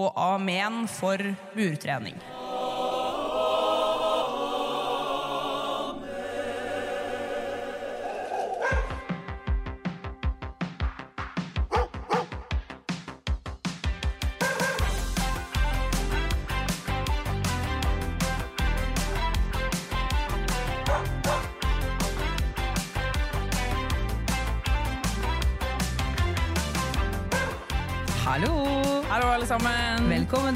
Og 0.00 0.12
amen 0.16 0.86
for 0.88 1.18
burtrening. 1.54 2.16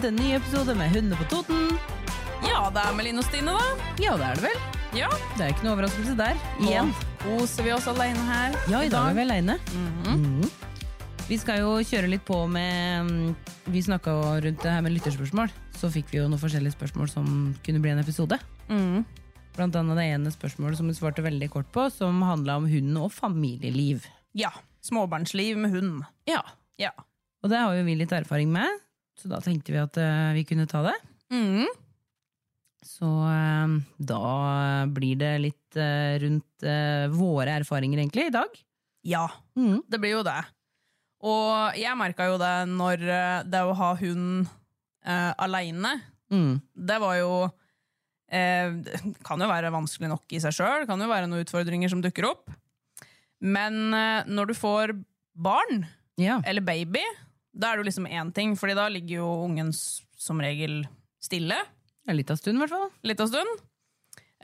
Til 0.05 0.13
en 0.13 0.19
ny 0.21 0.35
episode 0.37 0.75
med 0.77 0.91
Hundene 0.93 1.17
på 1.17 1.25
Toten. 1.31 1.79
Ja, 2.45 2.67
det 2.69 2.83
er 2.83 2.93
Melin 2.93 3.17
og 3.17 3.25
Stine, 3.25 3.55
da. 3.57 3.85
Ja, 4.03 4.13
det 4.21 4.27
er 4.27 4.37
det 4.37 4.43
vel. 4.45 4.59
Ja, 4.93 5.07
Det 5.39 5.47
er 5.47 5.53
ikke 5.55 5.65
noe 5.65 5.73
overraskelse 5.79 6.13
der. 6.19 6.43
Igjen. 6.61 6.91
Nå 7.23 7.39
koser 7.39 7.65
vi 7.65 7.73
oss 7.73 7.87
alene 7.89 8.27
her. 8.29 8.59
Ja, 8.69 8.83
i 8.85 8.91
dag 8.93 9.09
er 9.09 9.17
vi 9.17 9.23
aleine. 9.23 9.57
-hmm. 9.73 10.51
Vi 11.29 11.39
skal 11.41 11.61
jo 11.61 11.79
kjøre 11.81 12.11
litt 12.11 12.25
på 12.25 12.47
med 12.47 13.07
mm, 13.07 13.37
Vi 13.65 13.83
snakka 13.83 14.11
rundt 14.45 14.63
det 14.63 14.71
her 14.71 14.83
med 14.83 14.93
lytterspørsmål. 14.93 15.49
Så 15.73 15.89
fikk 15.89 16.13
vi 16.13 16.19
jo 16.19 16.29
noen 16.29 16.41
forskjellige 16.41 16.77
spørsmål 16.77 17.09
som 17.09 17.55
kunne 17.65 17.81
bli 17.81 17.91
en 17.91 17.99
episode. 17.99 18.39
Mm. 18.69 19.07
Blant 19.57 19.77
annet 19.77 19.97
det 19.97 20.05
ene 20.05 20.31
spørsmålet 20.31 20.77
som 20.77 20.87
vi 20.87 20.93
svarte 20.95 21.23
veldig 21.23 21.51
kort 21.51 21.73
på, 21.73 21.91
som 21.91 22.23
handla 22.23 22.57
om 22.57 22.67
hunden 22.67 22.97
og 22.97 23.11
familieliv. 23.13 24.05
Ja. 24.35 24.53
Småbarnsliv 24.83 25.57
med 25.57 25.71
hund. 25.71 26.05
Ja, 26.27 26.43
Ja. 26.77 26.91
Og 27.45 27.51
det 27.51 27.59
har 27.59 27.75
jo 27.77 27.85
vi 27.85 27.95
litt 27.95 28.13
erfaring 28.13 28.53
med, 28.53 28.69
så 29.19 29.31
da 29.31 29.39
tenkte 29.45 29.73
vi 29.75 29.81
at 29.83 29.97
eh, 30.01 30.33
vi 30.37 30.45
kunne 30.49 30.67
ta 30.71 30.83
det. 30.87 30.95
Mm. 31.33 31.67
Så 32.85 33.09
eh, 33.31 33.75
da 33.99 34.23
blir 34.93 35.17
det 35.21 35.33
litt 35.43 35.79
eh, 35.81 36.19
rundt 36.25 36.67
våre 37.15 37.55
erfaringer, 37.61 37.99
egentlig, 38.03 38.29
i 38.31 38.35
dag. 38.35 38.61
Ja, 39.05 39.27
Mm. 39.57 39.83
det 39.89 40.01
blir 40.01 40.17
jo 40.19 40.23
det. 40.27 40.41
Og 41.25 41.77
jeg 41.79 41.97
merka 41.97 42.27
jo 42.29 42.39
det 42.41 42.55
når 42.69 43.03
det 43.49 43.61
å 43.65 43.75
ha 43.79 43.93
hund 44.01 44.47
eh, 45.07 45.33
aleine, 45.39 46.01
Mm. 46.33 46.57
det 46.75 46.97
var 47.03 47.19
jo 47.21 47.33
eh, 48.33 48.71
Det 48.81 48.97
kan 49.23 49.39
jo 49.39 49.47
være 49.47 49.71
vanskelig 49.71 50.09
nok 50.11 50.33
i 50.33 50.41
seg 50.41 50.55
sjøl, 50.57 50.87
kan 50.89 50.99
jo 50.99 51.07
være 51.07 51.29
noen 51.29 51.45
utfordringer 51.45 51.93
som 51.93 52.01
dukker 52.03 52.25
opp. 52.31 52.49
Men 53.45 53.93
eh, 53.95 54.25
når 54.27 54.47
du 54.51 54.55
får 54.57 54.95
barn, 55.37 55.85
Ja. 56.17 56.41
eller 56.47 56.65
baby, 56.65 57.03
da 57.55 57.71
er 57.71 57.75
det 57.77 57.83
jo 57.85 57.91
liksom 57.91 58.11
én 58.11 58.31
ting, 58.35 58.57
Fordi 58.59 58.75
da 58.75 58.89
ligger 58.91 59.17
jo 59.23 59.29
ungen 59.47 59.71
som 59.73 60.41
regel 60.43 60.83
stille 61.23 61.55
En 62.09 62.17
liten 62.19 62.37
stund, 62.37 62.57
i 62.59 62.61
hvert 62.61 62.75
fall. 62.75 62.91
litt 63.03 63.21
av 63.21 63.27
stund. 63.31 63.49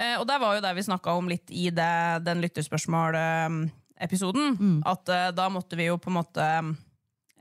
Eh, 0.01 0.17
og 0.17 0.27
der 0.29 0.39
var 0.41 0.55
jo 0.57 0.63
det 0.65 0.75
vi 0.79 0.83
snakka 0.87 1.13
om 1.19 1.29
litt 1.29 1.51
i 1.53 1.71
det, 1.75 2.25
den 2.25 2.41
lytterspørsmål-episoden. 2.41 4.57
Mm. 4.57 4.79
At 4.89 5.09
eh, 5.13 5.29
da 5.37 5.49
måtte 5.53 5.77
vi 5.77 5.91
jo 5.91 5.99
på 6.01 6.09
en 6.09 6.17
måte 6.17 6.47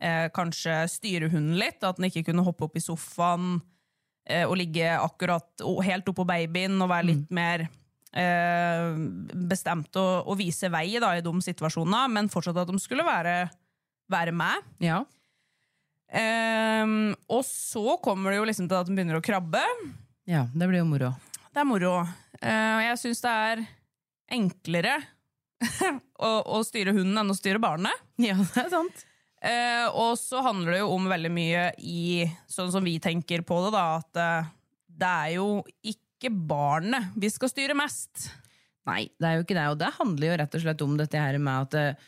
eh, 0.01 0.27
kanskje 0.35 0.81
styre 0.91 1.29
hunden 1.31 1.55
litt. 1.59 1.83
At 1.83 1.97
den 1.99 2.09
ikke 2.09 2.23
kunne 2.31 2.43
hoppe 2.43 2.63
opp 2.67 2.75
i 2.75 2.83
sofaen 2.83 3.61
eh, 4.27 4.43
og 4.43 4.57
ligge 4.59 4.91
akkurat 4.97 5.61
helt 5.85 6.09
oppå 6.11 6.23
babyen 6.27 6.81
og 6.83 6.89
være 6.91 7.07
litt 7.13 7.31
mer 7.31 7.67
eh, 8.11 8.91
bestemt 9.49 9.95
og, 10.01 10.27
og 10.27 10.37
vise 10.41 10.69
vei 10.73 10.99
da, 10.99 11.15
i 11.15 11.23
de 11.23 11.41
situasjonene, 11.45 12.07
men 12.11 12.29
fortsatt 12.33 12.59
at 12.63 12.71
de 12.71 12.79
skulle 12.81 13.05
være, 13.07 13.35
være 14.11 14.33
med. 14.35 14.55
Ja. 14.83 15.03
Ehm, 16.09 17.11
og 17.29 17.43
så 17.45 17.97
kommer 18.03 18.33
det 18.33 18.39
jo 18.39 18.47
liksom 18.49 18.69
til 18.69 18.79
at 18.79 18.89
den 18.89 18.97
begynner 18.97 19.19
å 19.19 19.25
krabbe. 19.25 19.61
ja, 20.29 20.47
det 20.53 20.69
blir 20.69 20.81
jo 20.81 20.89
moro. 20.89 21.13
Det 21.49 21.61
er 21.61 21.67
moro. 21.69 21.93
Og 22.39 22.81
jeg 22.85 22.97
syns 23.01 23.21
det 23.25 23.35
er 23.49 23.63
enklere 24.31 24.95
å, 26.27 26.31
å 26.55 26.61
styre 26.65 26.93
hunden 26.95 27.17
enn 27.19 27.33
å 27.33 27.37
styre 27.37 27.61
barnet. 27.61 28.05
Ja, 28.21 28.37
det 28.39 28.65
er 28.65 28.71
sant. 28.73 29.05
Uh, 29.39 29.87
og 29.95 30.17
så 30.19 30.41
handler 30.43 30.75
det 30.75 30.81
jo 30.81 30.91
om 30.91 31.05
veldig 31.07 31.29
mye 31.31 31.69
i 31.79 32.25
sånn 32.51 32.73
som 32.73 32.83
vi 32.83 32.97
tenker 32.99 33.45
på 33.47 33.61
det, 33.63 33.69
da, 33.71 33.83
at 34.01 34.19
uh, 34.19 34.49
det 34.99 35.11
er 35.23 35.35
jo 35.37 35.47
ikke 35.79 36.31
barnet 36.33 37.13
vi 37.15 37.29
skal 37.31 37.51
styre 37.51 37.77
mest. 37.79 38.27
Nei, 38.89 39.05
det 39.15 39.29
er 39.29 39.37
jo 39.37 39.45
ikke 39.45 39.55
det. 39.55 39.67
Og 39.71 39.79
det 39.79 39.93
handler 39.95 40.27
jo 40.27 40.39
rett 40.41 40.57
og 40.57 40.63
slett 40.65 40.83
om 40.83 40.97
dette 40.99 41.21
her 41.21 41.37
med 41.39 41.67
at 41.67 41.75
eh, 41.77 42.07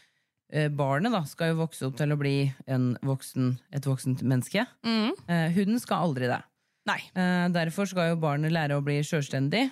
barnet 0.76 1.14
da, 1.14 1.22
skal 1.30 1.54
jo 1.54 1.62
vokse 1.62 1.86
opp 1.88 1.96
til 2.00 2.12
å 2.12 2.18
bli 2.20 2.36
en 2.68 2.92
voksen, 3.08 3.54
et 3.72 3.86
voksent 3.88 4.24
menneske. 4.28 4.66
Mm. 4.84 5.14
Eh, 5.28 5.46
hunden 5.56 5.80
skal 5.80 6.08
aldri 6.10 6.28
det. 6.28 6.42
Nei. 6.90 7.00
Eh, 7.14 7.48
derfor 7.54 7.88
skal 7.90 8.12
jo 8.12 8.22
barnet 8.22 8.54
lære 8.54 8.78
å 8.78 8.84
bli 8.84 8.98
sjølstendig, 9.06 9.70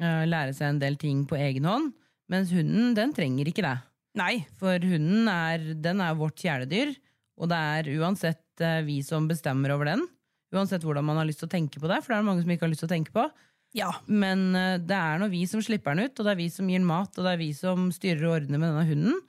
eh, 0.00 0.24
lære 0.28 0.54
seg 0.54 0.70
en 0.70 0.82
del 0.82 0.96
ting 0.96 1.24
på 1.26 1.36
egen 1.36 1.66
hånd, 1.68 1.92
mens 2.30 2.52
hunden 2.54 2.94
den 2.96 3.12
trenger 3.12 3.50
ikke 3.50 3.66
det. 3.66 3.76
Nei. 4.14 4.46
For 4.60 4.78
hunden 4.78 5.28
er, 5.28 5.74
den 5.74 6.00
er 6.00 6.14
vårt 6.18 6.38
kjæledyr, 6.38 6.94
og 7.40 7.50
det 7.50 7.58
er 7.58 7.90
uansett 7.98 8.62
eh, 8.62 8.82
vi 8.86 9.00
som 9.02 9.26
bestemmer 9.28 9.74
over 9.74 9.90
den. 9.90 10.06
Uansett 10.54 10.86
hvordan 10.86 11.04
man 11.04 11.18
har 11.18 11.26
lyst 11.26 11.42
til 11.42 11.50
å 11.50 11.56
tenke 11.56 11.82
på 11.82 11.90
det, 11.90 12.00
for 12.02 12.14
det 12.14 12.20
er 12.20 12.28
mange 12.28 12.44
som 12.44 12.54
ikke 12.54 12.68
har 12.68 12.72
lyst 12.72 12.84
til 12.86 12.90
å 12.90 12.94
tenke 12.94 13.14
på. 13.14 13.26
Ja. 13.74 13.90
Men 14.06 14.54
eh, 14.54 14.78
det 14.78 14.96
er 14.96 15.18
nå 15.18 15.28
vi 15.32 15.42
som 15.50 15.62
slipper 15.64 15.96
den 15.96 16.06
ut, 16.06 16.18
og 16.18 16.26
det 16.26 16.34
er 16.36 16.42
vi 16.44 16.50
som 16.54 16.70
gir 16.70 16.78
den 16.78 16.88
mat, 16.88 17.10
og 17.18 17.26
det 17.26 17.34
er 17.34 17.42
vi 17.42 17.50
som 17.58 17.90
styrer 17.94 18.28
og 18.28 18.36
ordner 18.38 18.62
med 18.62 18.70
denne 18.70 18.86
hunden. 18.92 19.22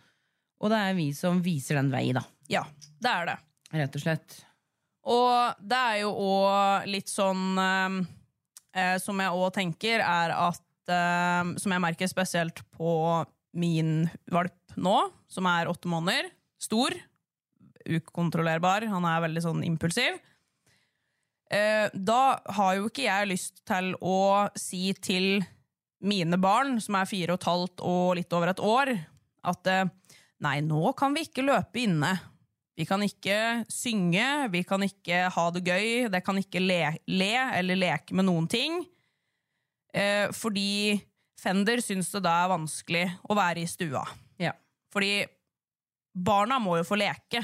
Og 0.64 0.72
det 0.72 0.82
er 0.82 0.98
vi 0.98 1.10
som 1.16 1.42
viser 1.44 1.80
den 1.80 1.92
vei, 1.94 2.10
da. 2.16 2.24
Ja, 2.52 2.64
det 3.02 3.12
er 3.12 3.32
det. 3.32 3.38
Rett 3.76 3.98
og 3.98 4.04
slett. 4.04 4.38
Og 5.06 5.62
det 5.62 5.80
er 5.80 5.98
jo 6.02 6.12
òg 6.18 6.88
litt 6.90 7.12
sånn 7.12 7.60
eh, 7.62 7.98
eh, 8.74 8.96
Som 9.02 9.20
jeg 9.22 9.38
òg 9.38 9.52
tenker, 9.54 10.02
er 10.02 10.34
at 10.34 10.90
eh, 10.90 11.52
Som 11.62 11.76
jeg 11.76 11.84
merker 11.84 12.10
spesielt 12.10 12.64
på 12.74 12.94
min 13.56 14.08
valp 14.34 14.76
nå, 14.76 14.96
som 15.32 15.48
er 15.48 15.70
åtte 15.72 15.88
måneder. 15.88 16.28
Stor. 16.60 16.92
Ukontrollerbar. 17.86 18.84
Han 18.92 19.06
er 19.08 19.22
veldig 19.24 19.44
sånn 19.46 19.62
impulsiv. 19.64 20.18
Eh, 21.54 21.88
da 21.94 22.40
har 22.58 22.76
jo 22.76 22.90
ikke 22.90 23.06
jeg 23.06 23.30
lyst 23.30 23.62
til 23.70 23.94
å 24.02 24.50
si 24.60 24.90
til 24.98 25.46
mine 26.06 26.40
barn, 26.42 26.80
som 26.82 26.98
er 27.00 27.10
fire 27.10 27.36
og 27.36 27.40
et 27.40 27.48
halvt 27.50 27.84
og 27.86 28.08
litt 28.20 28.36
over 28.36 28.52
et 28.52 28.62
år, 28.62 28.92
at 29.46 29.70
eh, 29.72 29.86
nei, 30.44 30.59
nå 30.66 30.91
kan 30.97 31.16
vi 31.16 31.25
ikke 31.28 31.46
løpe 31.46 31.84
inne. 31.85 32.12
Vi 32.75 32.84
kan 32.88 33.00
ikke 33.06 33.63
synge, 33.72 34.25
vi 34.51 34.62
kan 34.68 34.84
ikke 34.84 35.29
ha 35.31 35.46
det 35.56 35.63
gøy, 35.63 36.09
det 36.12 36.22
kan 36.25 36.40
ikke 36.41 36.59
le, 36.59 36.81
le 37.07 37.34
eller 37.56 37.79
leke 37.79 38.18
med 38.18 38.28
noen 38.28 38.50
ting. 38.51 38.81
Eh, 39.96 40.28
fordi 40.35 41.00
Fender 41.40 41.79
syns 41.84 42.09
det 42.12 42.23
da 42.25 42.34
er 42.44 42.51
vanskelig 42.51 43.06
å 43.29 43.38
være 43.38 43.63
i 43.63 43.69
stua. 43.69 44.03
Ja. 44.41 44.51
Fordi 44.91 45.23
barna 46.16 46.59
må 46.63 46.79
jo 46.79 46.88
få 46.88 46.97
leke. 47.00 47.44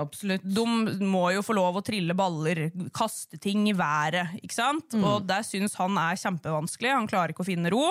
Absolutt. 0.00 0.44
De 0.44 0.64
må 1.04 1.26
jo 1.34 1.42
få 1.44 1.54
lov 1.56 1.78
å 1.78 1.84
trille 1.84 2.14
baller, 2.16 2.64
kaste 2.94 3.38
ting 3.42 3.66
i 3.70 3.76
været. 3.76 4.38
ikke 4.42 4.56
sant? 4.56 4.94
Og 4.98 5.26
det 5.28 5.42
syns 5.48 5.76
han 5.80 5.98
er 6.00 6.18
kjempevanskelig. 6.20 6.94
Han 6.94 7.10
klarer 7.10 7.34
ikke 7.34 7.44
å 7.44 7.50
finne 7.50 7.72
ro. 7.72 7.84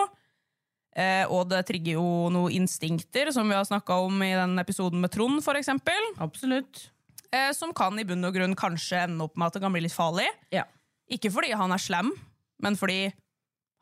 Eh, 0.96 1.24
og 1.32 1.46
det 1.52 1.62
trigger 1.70 1.96
jo 1.96 2.06
noen 2.34 2.52
instinkter, 2.52 3.32
som 3.32 3.48
vi 3.48 3.56
har 3.56 3.64
snakka 3.68 3.96
om 4.04 4.18
i 4.26 4.34
den 4.36 4.58
episoden 4.60 5.00
med 5.00 5.12
Trond, 5.14 5.40
for 5.46 5.56
eksempel. 5.56 6.10
Absolutt. 6.20 6.90
Eh, 7.32 7.52
som 7.56 7.72
kan 7.74 7.96
i 8.00 8.04
bunn 8.04 8.26
og 8.28 8.34
grunn 8.36 8.56
kanskje 8.60 9.06
ende 9.06 9.24
opp 9.24 9.38
med 9.40 9.48
at 9.48 9.54
det 9.56 9.62
kan 9.64 9.72
bli 9.72 9.86
litt 9.86 9.96
farlig. 9.96 10.28
Ja. 10.52 10.66
Ikke 11.12 11.32
fordi 11.32 11.54
han 11.56 11.72
er 11.72 11.80
slem, 11.80 12.12
men 12.62 12.76
fordi 12.80 13.14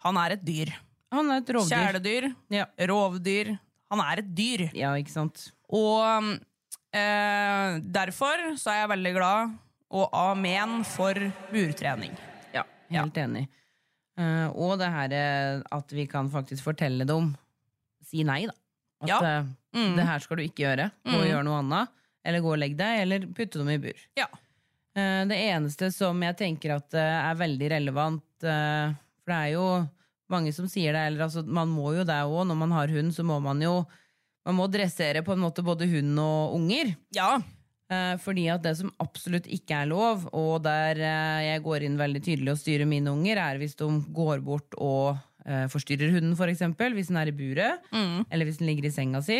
han 0.06 0.18
er 0.22 0.36
et 0.38 0.46
dyr. 0.46 0.70
Han 1.12 1.32
er 1.34 1.42
et 1.42 1.50
rovdyr. 1.50 1.74
Kjæledyr, 1.74 2.30
Ja. 2.54 2.66
rovdyr. 2.92 3.56
Han 3.90 4.00
er 4.06 4.20
et 4.22 4.30
dyr. 4.38 4.68
ja, 4.78 4.94
ikke 4.94 5.10
sant. 5.16 5.48
Og 5.74 6.06
eh, 6.94 7.80
derfor 7.82 8.44
så 8.58 8.70
er 8.74 8.80
jeg 8.84 8.92
veldig 8.94 9.14
glad 9.18 9.56
og 9.90 10.10
amen 10.14 10.84
for 10.86 11.18
burtrening. 11.50 12.14
Ja, 12.54 12.64
helt 12.94 13.18
enig. 13.18 13.48
Eh, 14.20 14.48
og 14.52 14.74
det 14.82 14.90
her 14.92 15.14
eh, 15.16 15.62
at 15.72 15.94
vi 15.96 16.06
kan 16.12 16.28
faktisk 16.34 16.66
fortelle 16.66 17.06
dem 17.08 17.32
Si 18.10 18.24
nei, 18.26 18.46
da. 18.50 18.54
At 19.04 19.10
Ja. 19.10 19.20
eh, 19.40 19.44
Mm. 19.76 19.96
det 19.96 20.06
her 20.08 20.20
skal 20.20 20.38
du 20.38 20.44
ikke 20.44 20.64
gjøre. 20.66 20.92
Gå 21.06 21.14
og 21.14 21.22
Mm. 21.24 21.30
gjøre 21.30 21.44
noe 21.46 21.60
annet. 21.62 21.90
Eller 22.26 22.42
gå 22.42 22.52
og 22.52 22.58
legg 22.60 22.76
deg, 22.76 23.02
eller 23.04 23.20
putte 23.38 23.60
dem 23.60 23.70
i 23.70 23.78
bur. 23.78 23.94
Ja. 24.18 24.26
Uh, 24.98 25.24
Det 25.30 25.38
eneste 25.38 25.92
som 25.94 26.20
jeg 26.22 26.36
tenker 26.38 26.76
at 26.76 26.94
uh, 26.94 27.30
er 27.30 27.36
veldig 27.36 27.70
relevant, 27.70 28.24
for 28.42 29.28
det 29.30 29.38
er 29.38 29.52
jo 29.54 29.88
mange 30.30 30.52
som 30.54 30.66
sier 30.68 30.92
det, 30.94 31.06
eller 31.08 31.26
altså 31.28 31.46
man 31.46 31.68
må 31.70 31.94
jo 31.96 32.04
det 32.04 32.18
òg, 32.26 32.48
når 32.48 32.58
man 32.58 32.72
har 32.72 32.88
hund, 32.88 33.12
så 33.14 33.24
må 33.24 33.40
man 33.42 33.62
jo 33.62 33.86
man 34.46 34.56
må 34.56 34.68
dressere 34.72 35.22
på 35.24 35.34
en 35.34 35.40
måte 35.44 35.64
både 35.64 35.86
hund 35.88 36.18
og 36.20 36.56
unger. 36.56 36.96
Ja. 37.14 37.38
Eh, 37.90 38.16
Fordi 38.22 38.44
at 38.54 38.62
det 38.62 38.76
som 38.78 38.92
absolutt 39.02 39.48
ikke 39.50 39.80
er 39.84 39.88
lov, 39.90 40.28
og 40.38 40.62
der 40.64 41.00
eh, 41.02 41.40
jeg 41.56 41.64
går 41.66 41.88
inn 41.88 41.98
veldig 41.98 42.22
tydelig 42.22 42.54
og 42.54 42.60
styrer 42.62 42.86
mine 42.90 43.10
unger, 43.10 43.42
er 43.42 43.58
hvis 43.58 43.74
de 43.80 43.88
går 44.14 44.44
bort 44.46 44.78
og 44.78 45.18
eh, 45.46 45.66
forstyrrer 45.74 46.14
hunden, 46.14 46.36
for 46.38 46.52
eksempel, 46.52 46.94
hvis 46.94 47.10
den 47.10 47.18
er 47.18 47.32
i 47.32 47.36
buret, 47.36 47.90
eller 48.30 48.46
hvis 48.46 48.60
den 48.62 48.70
ligger 48.70 48.86
i 48.92 48.94
senga 48.94 49.24
si, 49.26 49.40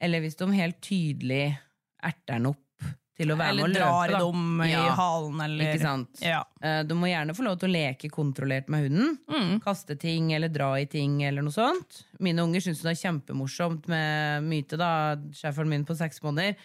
eller 0.00 0.22
hvis 0.22 0.38
de 0.38 0.46
helt 0.54 0.78
tydelig 0.86 1.48
erter 2.00 2.38
den 2.38 2.46
opp 2.52 2.62
til 3.20 3.34
å 3.34 3.36
være 3.36 3.52
Eller 3.52 3.66
med 3.68 3.74
og 3.74 3.76
drar 3.76 4.08
løpe. 4.08 4.08
i 4.08 4.14
da. 4.14 4.20
dem 4.30 4.60
i 4.64 4.68
Ja. 4.70 4.94
halen, 4.96 5.40
eller 5.44 5.64
Ikke 5.66 5.82
sant? 5.82 6.22
Ja. 6.24 6.38
Du 6.88 6.94
må 6.96 7.10
gjerne 7.10 7.34
få 7.36 7.44
lov 7.44 7.58
til 7.60 7.68
å 7.68 7.74
leke 7.74 8.08
kontrollert 8.08 8.70
med 8.72 8.86
hunden. 8.86 9.18
Mm. 9.28 9.58
Kaste 9.60 9.98
ting 10.00 10.30
eller 10.32 10.48
dra 10.48 10.70
i 10.80 10.86
ting 10.88 11.18
eller 11.28 11.42
noe 11.44 11.52
sånt. 11.52 12.04
Mine 12.18 12.40
unger 12.46 12.64
syns 12.64 12.80
det 12.80 12.94
er 12.94 13.02
kjempemorsomt 13.02 13.90
med 13.92 14.46
Myte, 14.48 14.78
da, 14.80 15.16
schæferen 15.36 15.68
min 15.68 15.84
på 15.84 15.98
seks 15.98 16.22
måneder. 16.24 16.56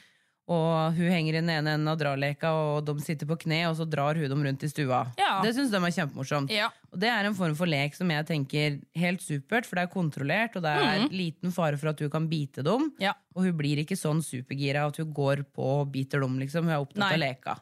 Og 0.45 0.94
hun 0.94 1.09
henger 1.09 1.33
i 1.33 1.39
den 1.39 1.50
ene 1.50 1.71
enden 1.74 1.89
av 1.89 1.97
draleka, 1.97 2.51
og 2.53 2.86
de 2.86 2.94
sitter 3.01 3.25
på 3.25 3.38
kne, 3.42 3.63
og 3.65 3.80
så 3.80 3.88
drar 3.89 4.18
hun 4.19 4.30
dem 4.30 4.44
rundt 4.45 4.65
i 4.65 4.69
stua. 4.69 5.00
Ja. 5.18 5.39
Det 5.42 5.56
syns 5.57 5.71
de 5.74 5.80
er 5.80 5.95
kjempemorsomt. 5.95 6.53
Ja. 6.53 6.68
Og 6.94 7.00
det 7.01 7.09
er 7.09 7.25
en 7.25 7.38
form 7.38 7.56
for 7.57 7.69
lek 7.69 7.97
som 7.97 8.12
jeg 8.13 8.27
tenker 8.30 8.77
helt 9.01 9.25
supert, 9.25 9.65
for 9.65 9.80
det 9.80 9.88
er 9.88 9.94
kontrollert, 9.95 10.53
og 10.59 10.68
det 10.68 10.75
er 10.86 11.07
liten 11.09 11.53
fare 11.56 11.80
for 11.81 11.89
at 11.92 11.97
du 11.97 12.06
kan 12.13 12.30
bite 12.30 12.62
dem. 12.65 12.92
Mm. 12.92 13.01
Ja. 13.07 13.15
Og 13.33 13.47
hun 13.47 13.57
blir 13.57 13.81
ikke 13.81 13.97
sånn 13.97 14.21
supergira 14.24 14.86
at 14.86 15.01
hun 15.01 15.09
går 15.18 15.47
på 15.50 15.71
og 15.81 15.89
biter 15.92 16.21
dem, 16.21 16.38
liksom. 16.44 16.69
Hun 16.69 16.77
er 16.77 16.86
opptatt 16.86 17.01
Nei. 17.07 17.13
av 17.18 17.24
leka. 17.25 17.57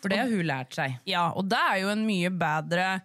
For 0.00 0.08
det 0.12 0.22
har 0.22 0.30
hun 0.30 0.46
lært 0.46 0.78
seg. 0.78 1.00
Ja, 1.10 1.32
og 1.34 1.50
det 1.50 1.58
er 1.58 1.82
jo 1.82 1.90
en 1.92 2.06
mye 2.06 2.30
bedre 2.30 3.00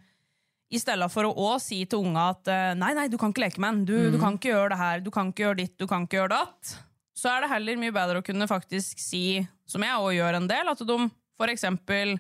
I 0.69 0.80
stedet 0.81 1.06
for 1.13 1.28
å 1.28 1.33
også 1.33 1.71
si 1.71 1.83
til 1.89 2.01
unga 2.06 2.30
at 2.33 2.50
eh, 2.50 2.71
nei, 2.78 2.94
nei, 2.98 3.10
du 3.10 3.18
kan 3.21 3.33
ikke 3.33 3.44
leke 3.44 3.62
med 3.62 3.81
den, 3.81 3.86
du, 3.89 4.16
du 4.16 4.21
kan 4.21 4.38
ikke 4.38 4.54
gjøre 4.54 4.71
det 4.74 4.80
her, 4.80 5.04
du 5.06 5.12
kan 5.13 5.30
ikke 5.30 5.44
gjøre 5.45 5.60
ditt, 5.62 5.75
du 5.78 5.86
kan 5.89 6.06
ikke 6.06 6.18
gjøre 6.18 6.33
datt, 6.33 6.71
så 7.15 7.31
er 7.31 7.44
det 7.45 7.51
heller 7.53 7.79
mye 7.79 7.95
bedre 7.95 8.19
å 8.21 8.25
kunne 8.25 8.47
faktisk 8.50 9.00
si, 9.00 9.39
som 9.67 9.83
jeg 9.85 9.95
også 9.95 10.15
gjør 10.17 10.39
en 10.41 10.50
del, 10.51 10.71
at 10.71 10.83
de 10.83 10.97
for 11.35 11.51
eksempel 11.51 12.15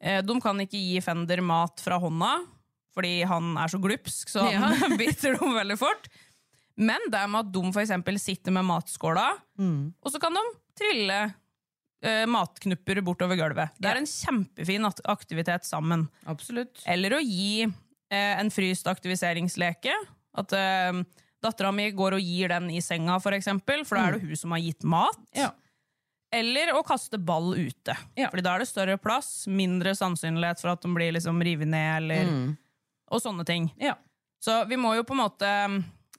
eh, 0.00 0.20
De 0.24 0.34
kan 0.42 0.58
ikke 0.60 0.80
gi 0.80 1.00
Fender 1.04 1.40
mat 1.44 1.80
fra 1.84 2.00
hånda, 2.00 2.32
fordi 2.94 3.22
han 3.28 3.54
er 3.60 3.72
så 3.72 3.80
glupsk, 3.82 4.32
så 4.32 4.46
han 4.48 4.96
biter 5.00 5.36
dem 5.38 5.56
veldig 5.56 5.78
fort. 5.80 6.08
Men 6.74 7.08
det 7.12 7.22
med 7.30 7.44
at 7.44 7.54
de 7.54 7.62
for 7.70 7.84
eksempel 7.84 8.18
sitter 8.18 8.54
med 8.54 8.66
matskåla, 8.66 9.28
og 10.02 10.10
så 10.10 10.20
kan 10.22 10.34
de 10.34 10.42
trille 10.78 11.18
eh, 12.04 12.24
matknupper 12.30 13.00
bortover 13.06 13.38
gulvet. 13.38 13.76
Det 13.78 13.90
er 13.90 14.00
en 14.00 14.08
kjempefin 14.10 14.88
aktivitet 14.88 15.66
sammen. 15.68 16.08
Absolutt. 16.30 16.82
Eller 16.90 17.16
å 17.16 17.22
gi 17.22 17.64
eh, 17.64 18.34
en 18.40 18.50
fryst 18.52 18.88
aktiviseringsleke. 18.90 19.94
At 20.40 20.54
eh, 20.58 21.00
dattera 21.44 21.70
mi 21.74 21.90
går 21.94 22.16
og 22.16 22.24
gir 22.24 22.50
den 22.54 22.70
i 22.72 22.80
senga, 22.84 23.18
for 23.22 23.36
eksempel, 23.36 23.84
for 23.86 24.00
da 24.00 24.08
er 24.08 24.16
det 24.16 24.24
hun 24.26 24.40
som 24.40 24.54
har 24.56 24.62
gitt 24.64 24.86
mat. 24.88 25.20
Ja. 25.36 25.52
Eller 26.34 26.72
å 26.74 26.82
kaste 26.82 27.20
ball 27.22 27.52
ute. 27.54 27.94
Ja. 28.18 28.26
Fordi 28.32 28.42
da 28.42 28.56
er 28.56 28.64
det 28.64 28.70
større 28.70 28.96
plass, 28.98 29.44
mindre 29.46 29.92
sannsynlighet 29.94 30.62
for 30.62 30.72
at 30.72 30.82
de 30.82 30.90
blir 30.96 31.14
liksom 31.14 31.38
revet 31.46 31.70
ned, 31.70 31.92
eller, 32.00 32.32
og 33.12 33.22
sånne 33.22 33.46
ting. 33.46 33.68
Ja. 33.78 33.94
Så 34.42 34.64
vi 34.68 34.76
må 34.80 34.96
jo 34.98 35.04
på 35.08 35.14
en 35.14 35.22
måte 35.22 35.50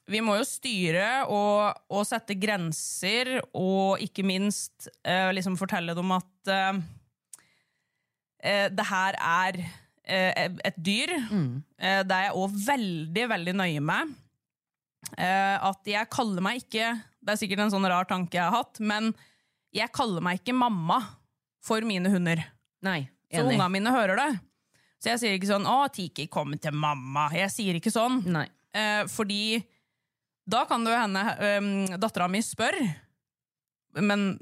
Vi 0.09 0.17
må 0.21 0.33
jo 0.39 0.45
styre 0.47 1.25
og, 1.33 1.77
og 1.93 2.05
sette 2.05 2.33
grenser, 2.37 3.39
og 3.57 4.01
ikke 4.05 4.25
minst 4.25 4.87
eh, 5.01 5.31
liksom 5.33 5.57
fortelle 5.57 5.95
dem 5.97 6.13
at 6.13 6.51
eh, 6.53 6.79
eh, 8.45 8.67
det 8.69 8.85
her 8.85 9.17
er 9.17 9.57
eh, 10.05 10.53
et 10.69 10.77
dyr. 10.77 11.15
Eh, 11.17 12.03
det 12.05 12.19
er 12.19 12.27
jeg 12.27 12.37
òg 12.37 12.59
veldig, 12.67 13.25
veldig 13.33 13.55
nøye 13.63 13.81
med. 13.81 14.13
Eh, 15.17 15.57
at 15.69 15.87
jeg 15.87 16.09
kaller 16.11 16.41
meg 16.43 16.63
ikke 16.63 16.87
Det 17.23 17.33
er 17.33 17.37
sikkert 17.39 17.61
en 17.63 17.71
sånn 17.71 17.85
rar 17.87 18.07
tanke 18.09 18.35
jeg 18.35 18.43
har 18.43 18.53
hatt, 18.53 18.79
men 18.83 19.13
jeg 19.75 19.91
kaller 19.95 20.21
meg 20.23 20.39
ikke 20.41 20.53
mamma 20.55 20.99
for 21.65 21.81
mine 21.81 22.09
hunder. 22.13 22.41
Nei, 22.85 23.09
Så 23.31 23.41
enig. 23.41 23.55
ungene 23.55 23.69
mine 23.73 23.91
hører 23.91 24.19
det. 24.19 24.27
Så 25.01 25.09
jeg 25.09 25.19
sier 25.21 25.33
ikke 25.37 25.49
sånn 25.49 25.65
'Å, 25.65 25.91
Tiki, 25.91 26.27
kom 26.27 26.53
til 26.57 26.71
mamma'. 26.71 27.31
Jeg 27.33 27.49
sier 27.51 27.75
ikke 27.75 27.91
sånn. 27.93 28.23
Nei. 28.25 28.47
Eh, 28.73 29.03
fordi 29.09 29.63
da 30.47 30.65
kan 30.65 30.83
det 30.85 30.93
jo 30.93 30.99
hende 31.01 31.23
um, 31.57 31.97
dattera 31.97 32.27
mi 32.29 32.39
spør 32.45 32.75
Men 33.95 34.39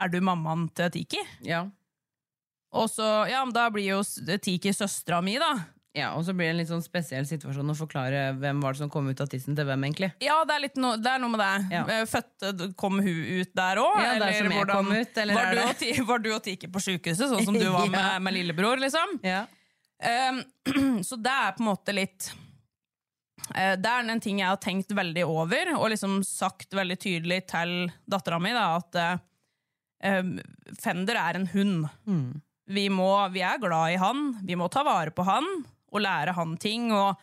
er 0.00 0.08
du 0.08 0.20
mammaen 0.20 0.68
til 0.74 0.90
Tiki? 0.90 1.20
Ja. 1.46 1.62
Og 2.74 2.88
så, 2.90 3.28
ja, 3.30 3.44
men 3.44 3.54
da 3.54 3.68
blir 3.70 3.86
jo 3.86 4.02
Tiki 4.38 4.72
søstera 4.74 5.22
mi, 5.24 5.38
da. 5.38 5.54
Ja, 5.96 6.10
og 6.14 6.22
så 6.26 6.34
blir 6.36 6.46
det 6.46 6.52
en 6.52 6.58
litt 6.60 6.68
sånn 6.70 6.82
spesiell 6.84 7.24
situasjon 7.26 7.72
å 7.72 7.74
forklare 7.74 8.26
hvem 8.38 8.60
var 8.62 8.74
det 8.76 8.82
som 8.82 8.90
kom 8.92 9.08
ut 9.08 9.20
av 9.24 9.30
tissen 9.32 9.56
til 9.56 9.66
hvem, 9.66 9.86
egentlig. 9.88 10.10
Ja, 10.22 10.36
det 10.46 10.54
er, 10.58 10.66
no, 10.78 10.92
det 11.00 11.10
er 11.10 11.22
noe 11.22 11.32
med 11.32 11.40
det. 11.42 11.52
Ja. 11.74 11.80
Eh, 11.96 12.04
Fødte, 12.06 12.68
kom 12.78 13.00
hun 13.02 13.22
ut 13.40 13.54
der 13.56 13.80
òg? 13.82 13.96
Ja, 14.04 14.12
der 14.20 14.36
som 14.36 14.52
jeg 14.52 14.68
kom 14.70 14.92
ut, 14.92 15.18
eller 15.24 15.34
var, 15.38 15.54
du 15.56 15.78
Ti- 15.80 15.94
var 16.06 16.22
du 16.22 16.28
og 16.36 16.42
Tike 16.44 16.68
på 16.70 16.82
sjukehuset, 16.84 17.32
sånn 17.32 17.46
som 17.48 17.56
du 17.58 17.64
var 17.72 17.88
med, 17.94 17.98
Ja. 17.98 18.18
med 18.22 18.36
lillebror? 18.36 18.78
liksom? 18.84 19.16
Ja. 19.26 19.46
Um, 20.30 20.42
så 21.08 21.16
det 21.18 21.32
er 21.34 21.56
på 21.56 21.64
en 21.64 21.70
måte 21.72 21.90
litt 21.96 22.28
uh, 23.56 23.74
Det 23.74 23.90
er 23.90 24.04
en 24.12 24.20
ting 24.22 24.38
jeg 24.38 24.46
har 24.46 24.60
tenkt 24.62 24.92
veldig 24.94 25.24
over, 25.26 25.72
og 25.80 25.88
liksom 25.90 26.20
sagt 26.26 26.76
veldig 26.78 26.98
tydelig 27.02 27.40
til 27.50 27.72
dattera 28.06 28.38
mi, 28.38 28.52
da, 28.54 28.68
at 28.78 29.00
um, 30.20 30.36
Fender 30.78 31.18
er 31.18 31.40
en 31.40 31.48
hund. 31.50 31.88
Vi, 32.68 32.86
må, 32.92 33.08
vi 33.34 33.40
er 33.42 33.58
glad 33.58 33.94
i 33.96 33.98
han, 33.98 34.36
vi 34.46 34.54
må 34.60 34.68
ta 34.70 34.84
vare 34.86 35.10
på 35.16 35.24
han 35.26 35.46
og 35.92 36.02
lære 36.04 36.34
han 36.36 36.56
ting. 36.60 36.90
Og 36.94 37.18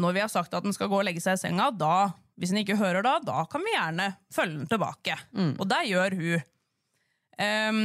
når 0.00 0.16
vi 0.16 0.22
har 0.24 0.32
sagt 0.32 0.54
at 0.54 0.64
han 0.66 0.74
skal 0.76 0.90
gå 0.92 1.00
og 1.00 1.06
legge 1.08 1.22
seg 1.24 1.38
i 1.38 1.42
senga, 1.46 1.70
da, 1.74 2.10
hvis 2.36 2.52
han 2.52 2.62
ikke 2.62 2.78
hører 2.80 3.04
da, 3.06 3.16
da 3.24 3.44
kan 3.50 3.64
vi 3.64 3.74
gjerne 3.74 4.10
følge 4.34 4.62
han 4.62 4.70
tilbake. 4.70 5.18
Og 5.56 5.64
det 5.70 5.82
gjør 5.90 6.18
hun. 6.20 6.44
Um, 7.36 7.80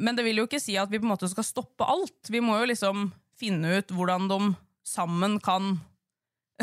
men 0.00 0.16
det 0.16 0.24
vil 0.26 0.40
jo 0.40 0.46
ikke 0.48 0.62
si 0.62 0.78
at 0.80 0.90
vi 0.90 0.98
på 0.98 1.06
en 1.06 1.12
måte 1.12 1.28
skal 1.30 1.46
stoppe 1.46 1.86
alt. 1.86 2.30
Vi 2.32 2.42
må 2.42 2.56
jo 2.60 2.70
liksom 2.70 3.08
finne 3.38 3.78
ut 3.78 3.94
hvordan 3.94 4.30
de 4.30 4.40
sammen 4.86 5.38
kan 5.42 5.76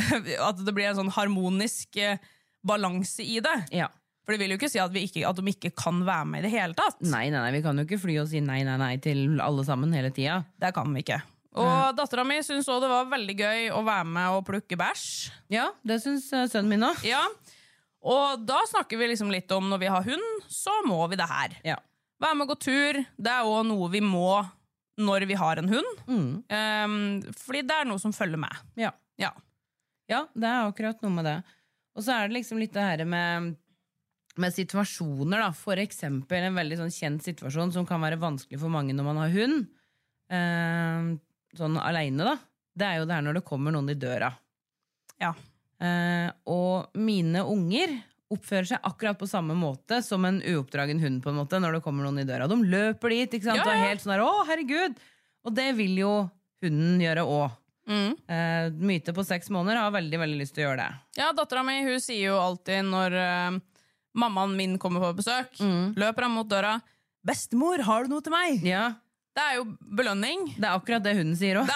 At 0.47 0.61
det 0.63 0.71
blir 0.71 0.87
en 0.87 0.95
sånn 1.01 1.09
harmonisk 1.11 1.97
eh, 1.99 2.21
balanse 2.63 3.25
i 3.25 3.41
det. 3.43 3.57
ja. 3.75 3.89
For 4.21 4.35
det 4.37 4.45
vil 4.45 4.53
jo 4.53 4.59
ikke 4.59 4.69
si 4.69 4.79
at, 4.79 4.91
vi 4.93 5.01
ikke, 5.07 5.23
at 5.27 5.39
de 5.39 5.49
ikke 5.49 5.71
kan 5.75 6.03
være 6.05 6.27
med 6.29 6.43
i 6.43 6.45
det 6.45 6.51
hele 6.53 6.77
tatt. 6.77 6.99
Nei, 7.01 7.25
nei, 7.33 7.39
nei, 7.41 7.49
vi 7.55 7.63
kan 7.65 7.75
jo 7.75 7.87
ikke 7.87 7.97
fly 8.03 8.19
og 8.21 8.29
si 8.29 8.39
nei, 8.45 8.59
nei, 8.67 8.77
nei 8.79 8.93
til 9.01 9.41
alle 9.41 9.65
sammen 9.67 9.91
hele 9.97 10.11
tida. 10.13 10.43
Det 10.61 10.69
kan 10.75 10.93
vi 10.93 11.01
ikke. 11.01 11.17
Og 11.59 11.95
dattera 11.97 12.23
mi 12.23 12.37
syntes 12.45 12.69
òg 12.71 12.79
det 12.83 12.91
var 12.91 13.09
veldig 13.11 13.35
gøy 13.35 13.65
å 13.75 13.81
være 13.83 14.07
med 14.07 14.37
og 14.37 14.45
plukke 14.47 14.77
bæsj. 14.79 15.07
Ja, 15.51 15.67
det 15.83 15.99
syns 16.03 16.29
eh, 16.31 16.47
sønnen 16.51 16.71
min 16.71 16.87
òg. 16.87 17.01
Ja. 17.07 17.25
Og 18.01 18.45
da 18.47 18.61
snakker 18.69 18.97
vi 18.97 19.11
liksom 19.11 19.29
litt 19.33 19.51
om 19.53 19.67
når 19.69 19.81
vi 19.83 19.91
har 19.91 20.05
hund, 20.07 20.45
så 20.49 20.73
må 20.87 21.03
vi 21.11 21.19
det 21.19 21.27
her. 21.29 21.57
Ja. 21.67 21.77
Være 22.21 22.37
med 22.37 22.47
og 22.47 22.53
gå 22.53 22.59
tur. 22.63 23.01
Det 23.17 23.33
er 23.33 23.49
òg 23.49 23.65
noe 23.67 23.89
vi 23.93 24.01
må 24.05 24.41
når 25.01 25.25
vi 25.29 25.37
har 25.39 25.59
en 25.59 25.69
hund. 25.71 26.03
Mm. 26.07 26.29
Um, 26.45 27.33
fordi 27.39 27.63
det 27.67 27.77
er 27.77 27.89
noe 27.89 28.01
som 28.01 28.13
følger 28.15 28.39
med. 28.41 28.61
Ja. 28.79 28.93
Ja. 29.21 29.31
ja, 30.09 30.25
det 30.33 30.47
er 30.47 30.69
akkurat 30.69 31.01
noe 31.03 31.13
med 31.13 31.27
det. 31.27 31.39
Og 31.97 32.05
så 32.05 32.15
er 32.15 32.29
det 32.29 32.39
liksom 32.39 32.61
litt 32.61 32.73
det 32.73 32.85
her 32.85 33.03
med, 33.09 33.55
med 34.39 34.55
situasjoner, 34.55 35.43
da. 35.43 35.49
For 35.57 35.81
eksempel 35.81 36.47
en 36.47 36.57
veldig 36.57 36.79
sånn 36.79 36.95
kjent 36.95 37.27
situasjon 37.27 37.73
som 37.75 37.87
kan 37.89 38.01
være 38.03 38.21
vanskelig 38.21 38.61
for 38.61 38.73
mange 38.73 38.95
når 38.97 39.09
man 39.09 39.21
har 39.21 39.35
hund. 39.35 39.67
Eh, 40.31 41.11
sånn 41.57 41.77
aleine, 41.81 42.27
da. 42.27 42.37
Det 42.71 42.87
er 42.87 43.01
jo 43.01 43.07
det 43.07 43.17
her 43.17 43.25
når 43.25 43.39
det 43.39 43.47
kommer 43.47 43.75
noen 43.75 43.91
i 43.91 43.97
døra. 43.99 44.31
Ja. 45.21 45.33
Eh, 45.81 46.29
og 46.49 46.95
mine 46.97 47.43
unger 47.47 47.97
oppfører 48.31 48.69
seg 48.69 48.85
akkurat 48.87 49.19
på 49.19 49.27
samme 49.27 49.55
måte 49.57 49.99
som 50.05 50.23
en 50.27 50.39
uoppdragen 50.39 51.01
hund 51.03 51.19
på 51.23 51.31
en 51.31 51.39
måte 51.41 51.59
når 51.59 51.77
det 51.77 51.85
kommer 51.85 52.07
noen 52.07 52.21
i 52.23 52.27
døra. 52.27 52.47
De 52.47 52.57
løper 52.61 53.15
dit 53.15 53.35
ikke 53.37 53.49
sant? 53.49 53.59
Ja, 53.59 53.65
og 53.67 53.73
er 53.73 53.89
helt 53.89 54.03
sånn 54.03 54.15
her, 54.15 54.23
å 54.23 54.45
herregud! 54.47 55.01
Og 55.41 55.55
det 55.57 55.71
vil 55.75 55.97
jo 55.99 56.13
hunden 56.61 57.01
gjøre 57.01 57.25
òg. 57.25 57.57
Mm. 57.89 58.13
Eh, 58.29 58.67
Myte 58.77 59.13
på 59.17 59.25
seks 59.25 59.49
måneder 59.51 59.81
har 59.81 59.93
veldig 59.95 60.21
veldig 60.21 60.39
lyst 60.39 60.55
til 60.55 60.63
å 60.63 60.69
gjøre 60.69 60.85
det. 60.85 61.01
Ja, 61.19 61.31
dattera 61.35 61.65
mi 61.65 61.81
hun 61.83 61.99
sier 61.99 62.29
jo 62.29 62.39
alltid 62.39 62.85
når 62.87 63.17
eh, 63.19 63.59
mammaen 64.21 64.55
min 64.55 64.77
kommer 64.79 65.03
på 65.03 65.17
besøk, 65.19 65.59
løper 65.97 66.27
han 66.27 66.35
mot 66.35 66.49
døra 66.49 66.77
'Bestemor, 67.21 67.83
har 67.85 68.05
du 68.05 68.15
noe 68.15 68.23
til 68.25 68.33
meg?' 68.33 68.63
Ja, 68.65 68.95
Det 69.31 69.39
er 69.47 69.53
jo 69.61 69.63
belønning. 69.95 70.41
Det 70.57 70.65
er 70.67 70.73
akkurat 70.75 71.03
det 71.05 71.13
hunden 71.15 71.37
sier 71.39 71.55
òg. 71.61 71.69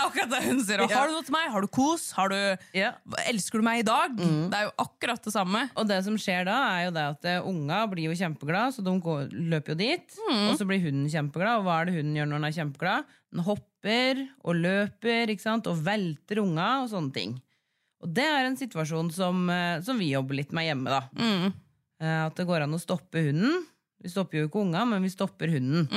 Ja. 0.92 0.98
Har 1.00 1.08
du 1.08 1.14
noe 1.16 1.24
til 1.24 1.32
meg? 1.38 1.46
Har 1.54 1.64
du 1.64 1.68
kos? 1.72 2.10
Har 2.18 2.28
du, 2.34 2.36
Ja. 2.76 2.90
Elsker 3.32 3.62
du 3.62 3.64
meg 3.64 3.80
i 3.80 3.86
dag? 3.88 4.18
Det 4.52 4.58
er 4.60 4.66
jo 4.66 4.74
akkurat 4.84 5.24
det 5.24 5.32
samme. 5.32 5.62
Og 5.80 5.88
det 5.88 6.02
som 6.04 6.18
skjer 6.20 6.44
da, 6.50 6.58
er 6.76 6.82
jo 6.90 6.92
det 6.98 7.06
at 7.14 7.28
eh, 7.32 7.48
unga 7.48 7.78
blir 7.88 8.10
jo 8.10 8.18
kjempeglad, 8.20 8.76
så 8.76 8.84
de 8.84 8.96
går, 9.00 9.30
løper 9.32 9.72
jo 9.72 9.78
dit. 9.80 10.18
Og 10.52 10.58
så 10.60 10.68
blir 10.68 10.84
hunden 10.84 11.08
kjempeglad, 11.14 11.62
og 11.62 11.64
hva 11.70 11.78
er 11.80 11.86
det 11.88 11.96
hunden 11.96 12.18
gjør 12.20 12.28
når 12.34 12.42
den 12.42 12.50
er 12.50 12.58
kjempeglad? 12.60 13.14
Den 13.32 13.46
hopper 13.48 14.22
og 14.44 14.60
løper 14.60 15.32
ikke 15.32 15.46
sant? 15.48 15.68
og 15.72 15.80
velter 15.88 16.44
unga 16.44 16.68
og 16.84 16.92
sånne 16.92 17.16
ting. 17.16 17.38
Og 18.04 18.12
det 18.20 18.28
er 18.28 18.50
en 18.50 18.60
situasjon 18.60 19.14
som, 19.16 19.46
eh, 19.50 19.80
som 19.82 19.96
vi 19.98 20.12
jobber 20.12 20.36
litt 20.42 20.52
med 20.52 20.68
hjemme. 20.68 20.92
da. 20.92 21.02
Mm. 21.16 21.56
At 22.04 22.36
det 22.36 22.44
går 22.52 22.66
an 22.68 22.76
å 22.76 22.84
stoppe 22.84 23.24
hunden. 23.30 23.64
Vi 24.04 24.12
stopper 24.12 24.42
jo 24.44 24.50
ikke 24.50 24.60
unga, 24.68 24.84
men 24.86 25.02
vi 25.08 25.10
stopper 25.16 25.48
hunden. 25.56 25.88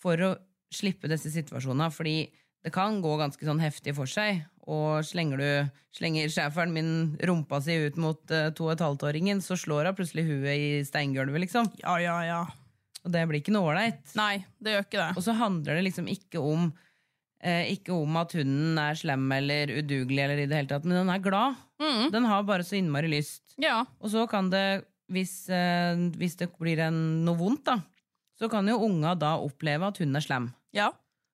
For 0.00 0.16
å 0.22 0.32
slippe 0.76 1.10
disse 1.10 1.32
situasjonene, 1.34 1.90
fordi 1.92 2.16
det 2.62 2.72
kan 2.74 3.00
gå 3.02 3.16
ganske 3.18 3.46
sånn 3.46 3.62
heftig 3.62 3.94
for 3.96 4.10
seg. 4.10 4.44
Og 4.70 5.02
slenger 5.06 5.40
du 5.40 5.48
slenger 5.96 6.30
schæferen 6.30 6.72
min 6.72 6.90
rumpa 7.26 7.58
si 7.64 7.74
ut 7.82 7.98
mot 8.00 8.20
uh, 8.32 8.48
to 8.54 8.68
og 8.68 8.76
et 8.76 8.84
halvt-åringen, 8.84 9.42
så 9.44 9.58
slår 9.58 9.90
hun 9.90 9.98
plutselig 9.98 10.24
huet 10.28 10.52
i 10.54 10.68
steingulvet, 10.86 11.42
liksom. 11.44 11.68
Ja, 11.82 11.98
ja, 12.00 12.16
ja. 12.26 12.42
Og 13.02 13.10
det 13.12 13.24
blir 13.26 13.42
ikke 13.42 13.54
noe 13.54 13.72
ålreit. 13.72 14.14
Nei, 14.18 14.44
det 14.62 14.76
gjør 14.76 14.86
ikke 14.86 15.00
det. 15.00 15.10
Og 15.18 15.26
så 15.26 15.34
handler 15.36 15.78
det 15.78 15.84
liksom 15.88 16.08
ikke 16.10 16.38
om 16.38 16.68
eh, 17.42 17.72
Ikke 17.74 17.96
om 17.96 18.14
at 18.20 18.36
hunden 18.38 18.78
er 18.78 18.98
slem 18.98 19.26
eller 19.34 19.74
udugelig, 19.80 20.22
eller 20.22 20.44
i 20.44 20.46
det 20.46 20.60
hele 20.60 20.70
tatt, 20.70 20.86
men 20.86 21.00
den 21.00 21.10
er 21.10 21.24
glad. 21.24 21.58
Den 22.14 22.28
har 22.30 22.44
bare 22.46 22.62
så 22.62 22.78
innmari 22.78 23.10
lyst. 23.10 23.56
Ja. 23.58 23.80
Og 23.98 24.12
så 24.12 24.22
kan 24.30 24.52
det, 24.52 24.84
hvis, 25.10 25.48
eh, 25.50 25.98
hvis 26.14 26.38
det 26.38 26.52
blir 26.54 26.78
en, 26.86 27.24
noe 27.26 27.40
vondt, 27.40 27.66
da, 27.66 27.80
så 28.38 28.46
kan 28.50 28.70
jo 28.70 28.78
unga 28.86 29.16
da 29.18 29.34
oppleve 29.42 29.90
at 29.90 29.98
hunden 29.98 30.20
er 30.20 30.24
slem. 30.24 30.46
Ja. 30.76 30.90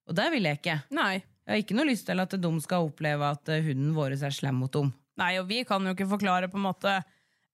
Og 0.08 0.16
det 0.16 0.30
vil 0.32 0.46
jeg 0.48 0.58
ikke. 0.60 0.78
Nei. 0.96 1.18
Jeg 1.48 1.52
har 1.52 1.60
ikke 1.62 1.76
noe 1.76 1.88
lyst 1.88 2.06
til 2.08 2.20
at 2.20 2.34
de 2.40 2.50
skal 2.64 2.86
oppleve 2.88 3.28
at 3.28 3.48
eh, 3.52 3.62
hunden 3.64 3.92
vår 3.96 4.16
er 4.16 4.32
slem 4.34 4.58
mot 4.60 4.72
dem. 4.72 4.90
Nei, 5.20 5.34
og 5.40 5.48
vi 5.48 5.62
kan 5.68 5.84
jo 5.84 5.94
ikke 5.96 6.06
forklare 6.08 6.48
på 6.52 6.58
en 6.60 6.66
måte 6.68 6.94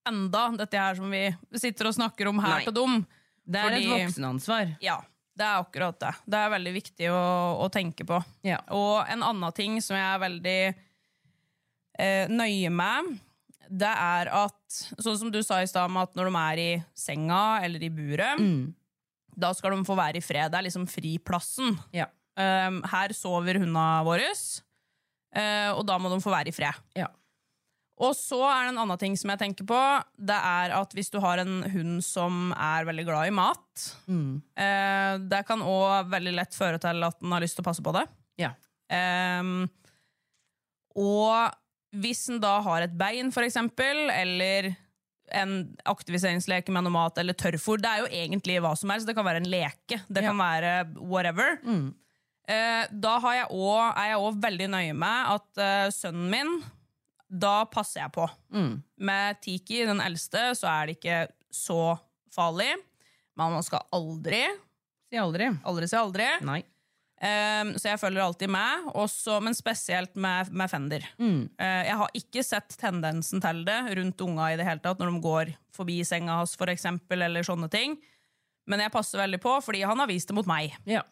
enda 0.09 0.45
dette 0.59 0.79
her 0.79 0.99
som 0.99 1.11
vi 1.11 1.25
sitter 1.57 1.89
og 1.89 1.97
snakker 1.97 2.29
om 2.29 2.41
her 2.43 2.59
Nei. 2.59 2.65
til 2.67 2.75
dem. 2.77 2.97
Det 3.45 3.61
er 3.61 3.69
Fordi- 3.71 3.85
et 3.85 3.93
voksenansvar. 4.07 4.73
Ja, 4.85 4.99
det 5.37 5.47
er 5.47 5.63
akkurat 5.63 5.99
det. 6.01 6.13
Det 6.27 6.41
er 6.41 6.51
veldig 6.55 6.75
viktig 6.75 7.09
å, 7.13 7.23
å 7.65 7.69
tenke 7.73 8.07
på. 8.09 8.19
Ja. 8.47 8.59
Og 8.77 9.05
en 9.11 9.23
annen 9.27 9.53
ting 9.57 9.81
som 9.85 9.97
jeg 9.97 10.05
er 10.05 10.23
veldig 10.23 10.59
eh, 11.99 12.29
nøye 12.31 12.71
med, 12.75 13.15
det 13.71 13.91
er 13.91 14.31
at 14.45 14.61
Sånn 14.75 15.15
som 15.21 15.31
du 15.31 15.39
sa 15.47 15.61
i 15.63 15.69
stad, 15.71 15.93
at 16.01 16.17
når 16.19 16.27
de 16.27 16.39
er 16.41 16.59
i 16.59 16.71
senga 16.99 17.61
eller 17.63 17.83
i 17.87 17.91
buret, 17.95 18.41
da 19.37 19.51
skal 19.57 19.75
de 19.75 19.87
få 19.87 19.97
være 19.99 20.21
i 20.21 20.25
fred. 20.25 20.53
Det 20.53 20.61
er 20.61 20.69
liksom 20.69 20.87
friplassen. 20.91 21.77
Ja. 21.95 22.09
Um, 22.35 22.81
her 22.91 23.15
sover 23.15 23.61
hundene 23.63 23.85
våre, 24.07 24.31
uh, 25.39 25.71
og 25.77 25.85
da 25.87 25.99
må 26.03 26.11
de 26.11 26.23
få 26.23 26.33
være 26.35 26.51
i 26.51 26.57
fred. 26.57 26.81
Ja. 26.99 27.11
Og 28.03 28.11
så 28.19 28.41
er 28.49 28.65
det 28.65 28.73
en 28.73 28.81
annen 28.83 28.99
ting 28.99 29.15
som 29.19 29.31
jeg 29.31 29.41
tenker 29.45 29.67
på. 29.71 29.81
Det 30.19 30.35
er 30.35 30.75
at 30.75 30.95
hvis 30.97 31.13
du 31.15 31.21
har 31.23 31.39
en 31.39 31.61
hund 31.71 32.01
som 32.03 32.51
er 32.57 32.89
veldig 32.89 33.05
glad 33.07 33.31
i 33.31 33.35
mat, 33.35 33.85
eh, 34.11 35.13
det 35.23 35.43
kan 35.47 35.63
òg 35.63 36.11
veldig 36.11 36.33
lett 36.35 36.59
føre 36.59 36.81
til 36.83 37.07
at 37.07 37.21
den 37.21 37.35
har 37.37 37.45
lyst 37.45 37.55
til 37.55 37.63
å 37.63 37.69
passe 37.69 37.85
på 37.87 37.95
det. 37.95 38.03
Ja. 38.43 38.51
Um, 38.91 39.69
og 40.99 41.55
hvis 41.95 42.27
den 42.27 42.43
da 42.43 42.57
har 42.67 42.83
et 42.83 42.99
bein, 42.99 43.31
for 43.35 43.47
eksempel, 43.47 44.09
eller 44.11 44.73
en 45.33 45.77
aktiviseringsleke 45.89 46.73
med 46.75 46.85
noe 46.85 46.93
mat, 46.93 47.17
eller 47.19 47.33
tørrfôr 47.35 47.81
Det 47.81 47.89
er 47.91 48.03
jo 48.03 48.09
egentlig 48.13 48.59
hva 48.61 48.75
som 48.77 48.91
helst. 48.93 49.07
Det 49.09 49.15
kan 49.17 49.25
være 49.25 49.41
en 49.43 49.49
leke. 49.51 50.01
Det 50.09 50.23
kan 50.23 50.37
være 50.39 50.73
whatever. 51.01 51.59
Eh, 52.47 52.85
da 52.93 53.15
har 53.25 53.35
jeg 53.39 53.47
også, 53.49 53.87
er 53.97 54.09
jeg 54.11 54.19
òg 54.21 54.41
veldig 54.43 54.67
nøye 54.75 54.95
med 55.01 55.31
at 55.33 55.63
eh, 55.65 55.87
sønnen 55.97 56.27
min 56.31 56.51
Da 57.31 57.65
passer 57.73 58.03
jeg 58.03 58.13
på. 58.13 58.27
Med 59.01 59.41
Tiki, 59.43 59.81
den 59.89 60.01
eldste, 60.05 60.51
så 60.55 60.69
er 60.71 60.87
det 60.87 60.99
ikke 60.99 61.23
så 61.51 61.97
farlig. 62.35 62.75
Men 63.35 63.57
man 63.57 63.63
skal 63.67 63.83
aldri, 63.93 64.45
Si 65.11 65.19
aldri. 65.19 65.49
aldri 65.65 65.89
si 65.89 65.97
aldri. 65.97 66.27
Nei. 66.47 66.61
Um, 67.15 67.71
så 67.79 67.93
jeg 67.93 68.01
følger 68.03 68.25
alltid 68.25 68.51
med, 68.51 68.89
også, 68.99 69.39
men 69.41 69.55
spesielt 69.57 70.17
med, 70.19 70.51
med 70.51 70.71
Fender. 70.71 71.05
Mm. 71.17 71.47
Uh, 71.61 71.83
jeg 71.87 71.99
har 72.01 72.19
ikke 72.19 72.43
sett 72.45 72.75
tendensen 72.81 73.41
til 73.41 73.63
det 73.69 73.77
rundt 74.01 74.25
unga 74.27 74.51
i 74.51 74.59
det 74.59 74.67
hele 74.67 74.83
tatt, 74.83 74.99
når 75.01 75.13
de 75.13 75.23
går 75.25 75.53
forbi 75.75 76.01
senga 76.05 76.41
hans, 76.41 76.57
for 76.59 76.73
eksempel, 76.73 77.23
eller 77.25 77.47
sånne 77.47 77.71
ting. 77.73 77.97
Men 78.69 78.83
jeg 78.83 78.93
passer 78.93 79.23
veldig 79.23 79.41
på, 79.41 79.55
fordi 79.63 79.85
han 79.87 80.03
har 80.03 80.11
vist 80.11 80.29
det 80.29 80.37
mot 80.37 80.49
meg. 80.51 80.75
Ja. 80.91 81.05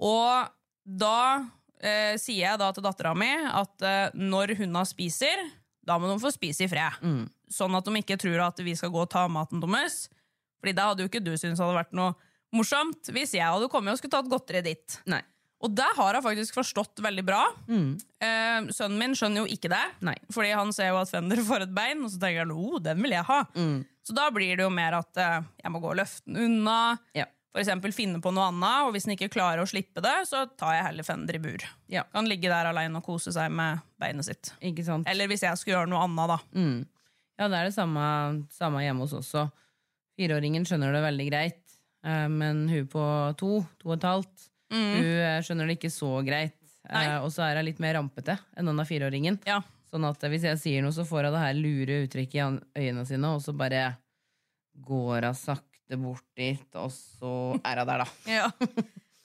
Og 0.00 0.48
da 0.82 1.20
uh, 1.44 2.14
sier 2.16 2.44
jeg 2.46 2.62
da 2.64 2.72
til 2.72 2.86
dattera 2.88 3.12
mi 3.18 3.30
at 3.30 3.84
uh, 3.84 4.16
når 4.16 4.56
hunda 4.62 4.86
spiser, 4.88 5.44
da 5.86 6.00
må 6.00 6.08
de 6.08 6.18
få 6.22 6.32
spise 6.34 6.64
i 6.64 6.70
fred. 6.72 7.04
Sånn 7.52 7.76
at 7.76 7.86
de 7.86 8.00
ikke 8.00 8.18
tror 8.20 8.42
at 8.48 8.58
vi 8.64 8.74
skal 8.76 8.90
gå 8.92 9.04
og 9.04 9.12
ta 9.12 9.28
maten 9.32 9.60
deres. 9.62 10.06
Fordi 10.58 10.74
da 10.76 10.90
hadde 10.90 11.04
jo 11.04 11.08
ikke 11.08 11.22
du 11.24 11.32
syntes 11.36 11.60
det 11.60 11.64
hadde 11.64 11.78
vært 11.78 11.96
noe 11.96 12.16
morsomt 12.54 13.10
hvis 13.14 13.34
jeg 13.36 13.44
hadde 13.46 13.68
kommet 13.72 13.94
og 13.94 14.00
skulle 14.00 14.14
tatt 14.16 14.30
godteriet 14.30 14.68
ditt. 14.68 14.98
Nei. 15.10 15.22
Og 15.58 15.72
det 15.74 15.88
har 15.98 16.14
hun 16.14 16.22
faktisk 16.22 16.54
forstått 16.54 17.00
veldig 17.02 17.24
bra. 17.26 17.40
Eh, 18.22 18.68
sønnen 18.74 18.98
min 19.00 19.16
skjønner 19.18 19.42
jo 19.42 19.48
ikke 19.50 19.70
det, 19.72 19.82
Nei. 20.06 20.14
fordi 20.30 20.52
han 20.54 20.70
ser 20.74 20.92
jo 20.92 21.00
at 21.00 21.10
Fender 21.10 21.40
får 21.42 21.66
et 21.66 21.72
bein, 21.74 22.04
og 22.06 22.12
så 22.12 22.20
tenker 22.22 22.44
han 22.44 22.52
oh, 22.54 22.76
den 22.82 23.02
vil 23.02 23.16
jeg 23.16 23.26
ha. 23.26 23.40
Så 24.06 24.14
da 24.16 24.28
blir 24.34 24.54
det 24.54 24.62
jo 24.64 24.70
mer 24.72 25.00
at 25.00 25.18
eh, 25.18 25.40
jeg 25.64 25.74
må 25.74 25.82
gå 25.82 25.90
og 25.90 25.98
løfte 25.98 26.30
den 26.30 26.38
unna. 26.46 26.78
Ja. 27.18 27.26
For 27.58 27.90
finne 27.96 28.20
på 28.22 28.30
noe 28.30 28.52
annet, 28.52 28.86
og 28.86 28.92
hvis 28.94 29.08
den 29.08 29.16
ikke 29.16 29.32
klarer 29.34 29.64
å 29.64 29.66
slippe 29.66 30.02
det, 30.04 30.14
så 30.30 30.44
tar 30.60 30.76
jeg 30.76 30.84
heller 30.92 31.06
Fender 31.06 31.34
i 31.34 31.42
bur. 31.42 31.64
Ja. 31.90 32.04
Kan 32.14 32.28
ligge 32.30 32.52
der 32.52 32.70
alene 32.70 33.00
og 33.00 33.08
kose 33.08 33.34
seg 33.34 33.50
med 33.50 33.82
beinet 33.98 34.28
sitt. 34.28 34.52
Eller 35.10 35.26
hvis 35.26 35.42
jeg 35.42 35.58
skulle 35.58 35.80
gjøre 35.80 35.90
noe 35.90 36.04
annet, 36.06 36.36
da. 36.36 36.38
Ja, 37.38 37.48
det 37.50 37.58
er 37.58 37.68
det 37.68 37.74
samme, 37.74 38.04
samme 38.54 38.84
hjemme 38.84 39.06
hos 39.06 39.16
oss 39.16 39.32
også. 39.32 39.48
Fireåringen 40.18 40.64
skjønner 40.66 40.94
det 40.94 41.02
veldig 41.02 41.26
greit, 41.32 41.60
men 42.32 42.66
hun 42.70 42.86
på 42.90 43.04
to, 43.40 43.58
to 43.80 43.90
og 43.90 43.98
et 43.98 44.06
halvt, 44.08 44.48
hun 44.72 45.08
eh, 45.08 45.40
skjønner 45.44 45.68
det 45.68 45.78
ikke 45.78 45.92
så 45.92 46.10
greit. 46.26 46.56
Eh. 46.88 47.16
Og 47.22 47.30
så 47.32 47.46
er 47.46 47.60
hun 47.60 47.68
litt 47.68 47.80
mer 47.82 47.98
rampete 47.98 48.38
enn 48.56 48.68
denne 48.68 48.86
fireåringen. 48.88 49.40
Ja. 49.48 49.62
Sånn 49.88 50.06
at 50.08 50.22
eh, 50.24 50.32
hvis 50.32 50.46
jeg 50.48 50.60
sier 50.60 50.84
noe, 50.84 50.94
så 50.94 51.06
får 51.08 51.28
hun 51.28 51.36
det 51.36 51.46
her 51.46 51.58
lure 51.58 52.02
uttrykket 52.04 52.38
i 52.76 52.84
øynene 52.84 53.06
sine, 53.08 53.32
og 53.34 53.44
så 53.44 53.54
bare 53.56 53.90
går 54.88 55.28
hun 55.30 55.38
sakte 55.38 55.98
bort 56.00 56.26
dit, 56.38 56.68
og 56.78 56.92
så 56.94 57.34
er 57.62 57.82
hun 57.82 57.92
der, 57.92 58.04
da. 58.04 58.08
Ja. 58.38 58.50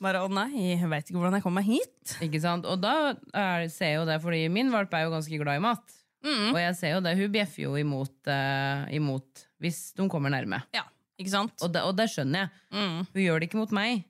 Bare 0.04 0.24
å 0.26 0.28
nei, 0.28 0.50
jeg 0.74 0.88
veit 0.92 1.08
ikke 1.08 1.16
hvordan 1.16 1.38
jeg 1.38 1.44
kom 1.46 1.54
meg 1.56 1.68
hit. 1.70 2.16
Ikke 2.26 2.42
sant? 2.44 2.66
Og 2.68 2.82
da 2.84 3.14
er, 3.32 3.70
ser 3.72 3.94
jeg 3.94 4.02
jo 4.02 4.08
det, 4.10 4.18
fordi 4.24 4.42
min 4.52 4.72
valp 4.74 4.92
er 4.98 5.06
jo 5.06 5.14
ganske 5.14 5.38
glad 5.40 5.62
i 5.62 5.64
mat. 5.64 6.00
Og 6.24 6.58
jeg 6.60 6.76
ser 6.76 6.94
jo 6.96 7.04
det, 7.04 7.14
hun 7.20 7.32
bjeffer 7.32 7.66
jo 7.66 7.78
imot, 7.80 8.16
uh, 8.32 8.84
imot 8.96 9.46
hvis 9.64 9.80
de 9.96 10.08
kommer 10.12 10.32
nærme. 10.32 10.60
Ja, 10.76 10.84
ikke 11.20 11.34
sant? 11.34 11.54
Og 11.62 11.72
det, 11.74 11.84
og 11.86 11.96
det 11.98 12.10
skjønner 12.12 12.46
jeg. 12.46 12.66
Mm. 12.74 12.98
Hun 13.14 13.24
gjør 13.24 13.40
det 13.40 13.50
ikke 13.50 13.62
mot 13.62 13.74
meg, 13.76 14.04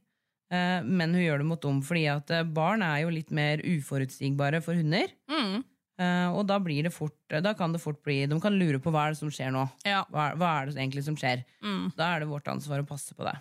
eh, 0.53 0.79
men 0.87 1.15
hun 1.15 1.23
gjør 1.23 1.43
det 1.43 1.49
mot 1.51 1.61
dem. 1.65 1.83
Fordi 1.85 2.03
at 2.13 2.33
eh, 2.33 2.47
barn 2.47 2.85
er 2.85 3.03
jo 3.03 3.13
litt 3.13 3.33
mer 3.35 3.63
uforutsigbare 3.67 4.63
for 4.63 4.79
hunder. 4.79 5.13
Mm. 5.31 5.63
Eh, 6.01 6.27
og 6.33 6.45
da, 6.49 6.57
blir 6.63 6.87
det 6.87 6.93
fort, 6.95 7.17
da 7.29 7.53
kan 7.53 7.75
det 7.75 7.77
fort 7.83 7.99
bli 8.01 8.23
De 8.25 8.39
kan 8.41 8.55
lure 8.57 8.79
på 8.81 8.89
hva 8.89 9.05
er 9.05 9.13
det 9.13 9.21
som 9.21 9.31
skjer 9.33 9.51
nå. 9.53 9.67
Ja. 9.85 10.01
Hva, 10.09 10.31
hva 10.39 10.53
er 10.59 10.71
det 10.71 10.79
egentlig 10.79 11.05
som 11.05 11.17
skjer? 11.19 11.43
Mm. 11.61 11.91
Da 11.97 12.13
er 12.13 12.23
det 12.23 12.31
vårt 12.31 12.49
ansvar 12.51 12.81
å 12.81 12.87
passe 12.87 13.17
på 13.17 13.27
det. 13.27 13.35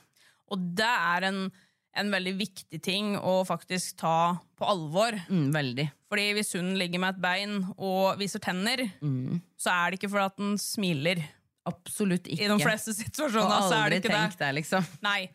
Og 0.52 0.66
det 0.76 0.90
er 0.90 1.28
en, 1.31 1.47
en 1.97 2.12
veldig 2.12 2.35
viktig 2.40 2.83
ting 2.85 3.14
å 3.16 3.38
faktisk 3.49 3.97
ta 4.02 4.35
på 4.59 4.69
alvor. 4.69 5.16
Mm, 5.33 5.49
veldig. 5.54 5.87
Fordi 6.12 6.26
hvis 6.37 6.52
hunden 6.59 6.76
ligger 6.76 7.00
med 7.00 7.14
et 7.14 7.23
bein 7.25 7.54
og 7.78 8.19
viser 8.21 8.42
tenner, 8.45 8.85
så 9.57 9.73
er 9.73 9.87
det 9.88 10.00
ikke 10.00 10.12
fordi 10.12 10.26
at 10.28 10.42
den 10.42 10.59
smiler. 10.61 11.23
Absolutt 11.69 12.26
ikke. 12.26 12.42
I 12.45 12.50
de 12.50 12.59
fleste 12.64 12.95
situasjoner 12.97 13.64
så 13.69 13.76
er 13.78 13.90
det 13.92 14.00
ikke 14.02 14.12
det. 14.16 14.37
det, 14.40 14.50
liksom. 14.59 14.87
Nei. 15.04 15.28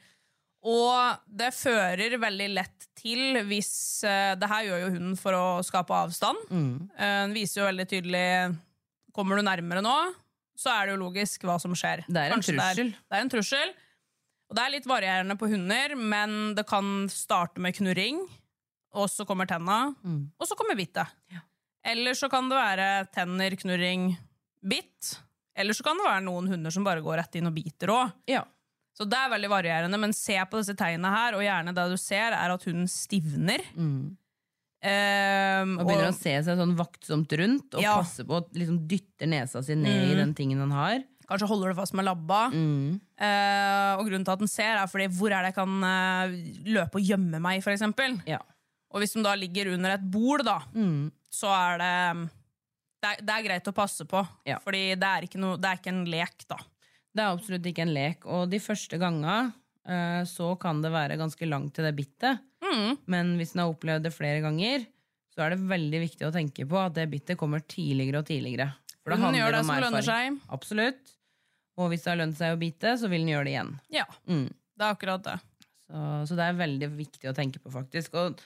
Og 0.67 1.21
det 1.39 1.51
fører 1.55 2.17
veldig 2.19 2.47
lett 2.51 2.87
til 2.97 3.37
hvis 3.47 3.69
eh, 4.03 4.33
Det 4.35 4.47
her 4.49 4.65
gjør 4.65 4.81
jo 4.81 4.89
hunden 4.97 5.13
for 5.19 5.37
å 5.37 5.43
skape 5.63 5.93
avstand. 5.95 6.41
Mm. 6.49 6.71
Eh, 6.97 7.19
Den 7.27 7.35
viser 7.37 7.61
jo 7.61 7.67
veldig 7.69 7.85
tydelig 7.93 8.23
Kommer 9.15 9.37
du 9.39 9.45
nærmere 9.45 9.81
nå, 9.85 9.93
så 10.57 10.73
er 10.73 10.87
det 10.89 10.95
jo 10.97 11.03
logisk 11.05 11.45
hva 11.47 11.55
som 11.61 11.71
skjer. 11.77 12.03
Det 12.09 12.19
er 12.21 12.27
en 12.33 12.35
Kanskje 12.41 12.53
trussel. 12.57 12.89
Det 12.91 12.97
er, 12.97 13.05
det 13.07 13.17
er 13.17 13.23
en 13.25 13.31
trussel. 13.33 13.71
Og 14.47 14.55
det 14.57 14.63
er 14.65 14.73
litt 14.75 14.85
varierende 14.89 15.35
på 15.39 15.49
hunder, 15.51 15.95
men 15.97 16.35
det 16.57 16.63
kan 16.69 17.07
starte 17.11 17.59
med 17.63 17.73
knurring, 17.79 18.19
og 18.97 19.09
så 19.11 19.25
kommer 19.27 19.49
tenna, 19.49 19.93
Mm. 20.05 20.21
og 20.39 20.47
så 20.47 20.55
kommer 20.59 20.77
bittet. 20.77 21.09
Eller 21.83 22.13
så 22.17 22.29
kan 22.29 22.47
det 22.49 22.55
være 22.59 22.87
tenner, 23.15 23.55
knurring, 23.59 24.05
bitt. 24.61 25.15
Eller 25.57 25.73
så 25.73 25.83
kan 25.87 25.97
det 25.97 26.05
være 26.05 26.23
noen 26.27 26.47
hunder 26.51 26.73
som 26.73 26.85
bare 26.85 27.01
går 27.01 27.17
rett 27.23 27.35
inn 27.39 27.49
og 27.49 27.55
biter 27.57 27.89
òg. 27.93 28.13
Ja. 28.29 28.43
Så 28.97 29.05
det 29.09 29.17
er 29.17 29.29
veldig 29.33 29.49
varierende, 29.51 29.97
men 30.01 30.13
se 30.13 30.37
på 30.49 30.57
disse 30.61 30.73
tegnene 30.77 31.09
her, 31.13 31.35
og 31.37 31.43
gjerne 31.45 31.73
det 31.77 31.83
du 31.91 31.97
ser, 32.01 32.33
er 32.33 32.53
at 32.53 32.63
hunden 32.65 32.87
stivner. 32.89 33.61
Ehm, 34.87 35.75
Og 35.79 35.85
begynner 35.87 36.11
å 36.11 36.15
se 36.17 36.33
seg 36.45 36.57
sånn 36.59 36.75
vaktsomt 36.77 37.31
rundt 37.41 37.73
og 37.77 37.81
Ja. 37.81 37.95
passe 37.97 38.23
på 38.25 38.37
at 38.37 38.51
liksom 38.53 38.87
dytter 38.87 39.27
nesa 39.27 39.63
si 39.63 39.75
ned 39.75 40.11
i 40.11 40.15
den 40.15 40.33
tingen 40.33 40.59
han 40.59 40.71
har. 40.71 41.03
kanskje 41.27 41.47
holder 41.49 41.73
det 41.73 41.75
fast 41.75 41.93
med 41.93 42.05
labba. 42.05 42.45
Eh, 43.19 43.97
og 43.99 44.05
grunnen 44.07 44.23
til 44.23 44.31
at 44.31 44.39
den 44.39 44.47
ser, 44.47 44.77
er 44.77 44.87
fordi 44.87 45.07
hvor 45.11 45.27
er 45.29 45.43
det 45.43 45.53
jeg 45.53 45.55
kan 45.55 45.83
uh, 45.83 46.27
løpe 46.71 46.95
og 46.95 47.03
gjemme 47.03 47.41
meg, 47.41 47.61
eksempel. 47.61 48.21
Ja. 48.25 48.39
Og 48.93 49.01
hvis 49.01 49.11
den 49.13 49.23
da 49.23 49.33
ligger 49.35 49.73
under 49.73 49.91
et 49.97 50.05
bol, 50.09 50.37
da, 50.41 50.61
så 51.29 51.49
er 51.51 51.77
det 51.81 52.29
det 53.03 53.09
er, 53.11 53.21
det 53.21 53.33
er 53.35 53.45
greit 53.45 53.67
å 53.69 53.73
passe 53.77 54.05
på, 54.09 54.23
Ja. 54.47 54.57
fordi 54.63 54.95
det 54.97 55.07
er, 55.07 55.27
ikke 55.27 55.39
det 55.61 55.69
er 55.69 55.77
ikke 55.81 55.93
en 55.93 56.05
lek, 56.09 56.47
da. 56.49 56.57
Det 57.17 57.23
er 57.23 57.33
absolutt 57.33 57.65
ikke 57.69 57.81
en 57.85 57.93
lek, 57.93 58.25
og 58.25 58.49
de 58.49 58.59
første 58.61 58.97
gangene 59.01 59.53
uh, 59.89 60.23
så 60.29 60.51
kan 60.59 60.81
det 60.83 60.91
være 60.93 61.17
ganske 61.17 61.47
langt 61.49 61.73
til 61.77 61.85
det 61.87 61.95
bittet. 61.97 62.41
Mm. 62.61 62.97
Men 63.07 63.35
hvis 63.37 63.53
en 63.55 63.61
har 63.63 63.71
opplevd 63.73 64.03
det 64.07 64.13
flere 64.13 64.41
ganger, 64.43 64.85
så 65.33 65.45
er 65.45 65.53
det 65.53 65.59
veldig 65.69 65.99
viktig 66.01 66.25
å 66.27 66.33
tenke 66.33 66.65
på 66.69 66.77
at 66.81 66.95
det 66.97 67.05
bittet 67.09 67.37
kommer 67.37 67.61
tidligere 67.69 68.21
og 68.23 68.25
tidligere. 68.29 68.71
For 69.03 69.13
det 69.13 69.19
handler 69.21 69.39
gjør 69.43 69.51
det 69.55 69.59
om 69.63 69.69
erfaring. 69.75 70.03
seg. 70.03 70.39
Absolutt. 70.57 71.13
Og 71.77 71.91
hvis 71.93 72.03
det 72.03 72.09
har 72.11 72.17
lønt 72.19 72.37
seg 72.39 72.55
å 72.55 72.59
bite, 72.59 72.95
så 72.97 73.07
vil 73.11 73.21
den 73.21 73.29
gjøre 73.35 73.45
det 73.45 73.53
igjen. 73.53 73.71
Ja, 73.93 74.05
Mm. 74.27 74.47
det 74.49 74.83
er 74.83 74.95
akkurat 74.95 75.23
det. 75.23 75.37
Så, 75.87 76.01
så 76.27 76.35
det 76.35 76.43
er 76.49 76.57
veldig 76.59 76.89
viktig 76.97 77.29
å 77.29 77.35
tenke 77.37 77.61
på, 77.63 77.71
faktisk. 77.71 78.13
Og 78.19 78.41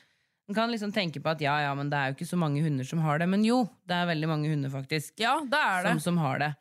man 0.51 0.58
kan 0.58 0.72
liksom 0.74 0.91
tenke 0.91 1.22
på 1.24 1.31
at 1.31 1.39
ja, 1.43 1.53
ja, 1.63 1.72
men 1.77 1.88
det 1.91 1.96
er 1.98 2.12
jo 2.12 2.17
ikke 2.20 2.27
så 2.27 2.38
mange 2.39 2.60
hunder 2.65 2.84
som 2.88 3.00
har 3.05 3.22
det. 3.24 3.27
Men 3.31 3.46
jo, 3.48 3.62
det 3.88 3.96
er 3.96 4.10
veldig 4.12 4.27
mange 4.29 4.51
hunder, 4.51 4.70
faktisk, 4.74 5.15
Ja, 5.24 5.38
det 5.48 5.58
er 5.63 5.86
det. 5.88 5.93
som, 5.96 6.03
som 6.12 6.20
har 6.22 6.41
det. 6.43 6.51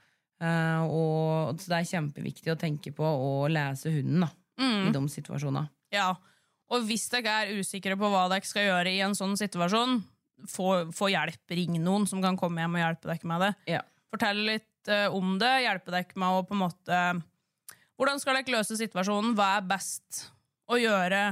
Eh, 0.40 0.82
og 0.86 1.58
så 1.60 1.72
det 1.74 1.78
er 1.82 1.88
kjempeviktig 1.90 2.52
å 2.54 2.58
tenke 2.60 2.92
på 2.96 3.04
å 3.04 3.48
lese 3.50 3.90
hunden 3.92 4.22
da, 4.28 4.30
Mm. 4.60 4.88
i 4.88 4.92
de 4.92 5.00
situasjonene. 5.08 5.66
Ja. 5.92 6.14
Og 6.70 6.84
hvis 6.86 7.08
dere 7.10 7.32
er 7.42 7.52
usikre 7.58 7.96
på 7.98 8.08
hva 8.12 8.26
dere 8.30 8.46
skal 8.46 8.66
gjøre 8.68 8.90
i 8.94 9.00
en 9.02 9.14
sånn 9.18 9.32
situasjon, 9.40 10.02
få, 10.48 10.68
få 10.94 11.08
hjelp. 11.10 11.40
Ring 11.50 11.78
noen 11.82 12.06
som 12.08 12.22
kan 12.22 12.36
komme 12.38 12.60
hjem 12.62 12.76
og 12.78 12.82
hjelpe 12.84 13.08
dere 13.10 13.28
med 13.28 13.40
det. 13.44 13.50
Ja. 13.74 13.80
Fortell 14.12 14.40
litt 14.46 14.88
eh, 14.92 15.08
om 15.12 15.34
det, 15.40 15.50
hjelpe 15.66 15.90
dere 15.92 16.16
med 16.20 16.28
å 16.38 16.44
på 16.46 16.54
en 16.56 16.62
måte 16.66 17.00
Hvordan 18.00 18.20
skal 18.22 18.38
dere 18.38 18.54
løse 18.54 18.76
situasjonen? 18.80 19.34
Hva 19.36 19.58
er 19.58 19.66
best 19.68 20.22
å 20.70 20.78
gjøre 20.80 21.24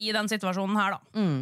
i 0.00 0.12
den 0.14 0.28
situasjonen 0.30 0.76
her, 0.78 0.94
da? 0.94 1.00
Mm. 1.18 1.40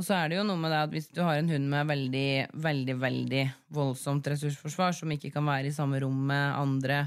Og 0.00 0.04
så 0.06 0.16
er 0.16 0.30
det 0.32 0.38
jo 0.38 0.46
noe 0.48 0.56
med 0.56 0.72
det 0.72 0.78
at 0.80 0.92
hvis 0.94 1.10
du 1.12 1.20
har 1.20 1.36
en 1.36 1.50
hund 1.52 1.66
med 1.68 1.88
veldig, 1.90 2.28
veldig, 2.64 2.94
veldig 3.02 3.42
voldsomt 3.76 4.30
ressursforsvar, 4.32 4.94
som 4.96 5.12
ikke 5.12 5.28
kan 5.34 5.44
være 5.44 5.68
i 5.68 5.76
samme 5.76 6.00
rom 6.00 6.22
med 6.30 6.56
andre 6.56 7.02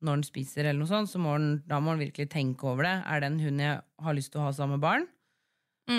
når 0.00 0.16
den 0.16 0.24
spiser, 0.24 0.64
eller 0.64 0.80
noe 0.80 0.88
sånt, 0.88 1.10
så 1.12 1.20
må 1.20 1.34
den, 1.36 1.58
da 1.68 1.76
må 1.84 1.92
den 1.92 2.06
virkelig 2.06 2.30
tenke 2.32 2.64
over 2.70 2.88
det. 2.88 2.94
Er 3.04 3.20
det 3.20 3.28
en 3.28 3.42
hund 3.44 3.60
jeg 3.60 3.74
har 4.06 4.16
lyst 4.16 4.32
til 4.32 4.40
å 4.40 4.46
ha 4.46 4.54
sammen 4.56 4.78
med 4.78 4.86
barn? 4.86 5.04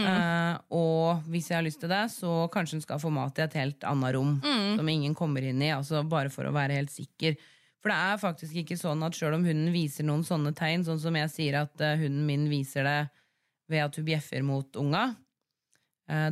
Eh, 0.10 0.57
og 0.74 1.29
hvis 1.29 1.51
jeg 1.51 1.60
har 1.60 1.65
lyst 1.67 1.83
til 1.83 1.91
det, 1.93 2.01
så 2.15 2.48
kanskje 2.50 2.79
den 2.79 2.86
skal 2.88 3.01
få 3.03 3.13
mat 3.13 3.38
i 3.38 3.45
et 3.45 3.57
helt 3.60 3.86
annet 3.86 4.15
rom, 4.17 4.38
som 4.79 4.89
ingen 4.89 5.13
kommer 5.17 5.45
inn 5.45 5.62
i, 5.62 5.69
altså 5.75 6.01
bare 6.07 6.33
for 6.33 6.50
å 6.50 6.55
være 6.55 6.79
helt 6.79 6.93
sikker. 6.93 7.38
For 7.81 7.93
det 7.93 7.98
er 8.10 8.21
faktisk 8.21 8.57
ikke 8.62 8.81
sånn 8.81 9.05
at 9.05 9.17
sjøl 9.17 9.38
om 9.38 9.45
hunden 9.45 9.69
viser 9.74 10.10
noen 10.10 10.25
sånne 10.25 10.55
tegn, 10.57 10.86
sånn 10.89 11.01
som 11.01 11.17
jeg 11.21 11.33
sier 11.33 11.62
at 11.62 11.81
eh, 11.86 12.00
hunden 12.01 12.25
min 12.25 12.50
viser 12.50 12.88
det 12.88 13.00
ved 13.69 13.86
at 13.86 14.01
hun 14.01 14.10
bjeffer 14.10 14.41
mot 14.45 14.81
unga, 14.81 15.12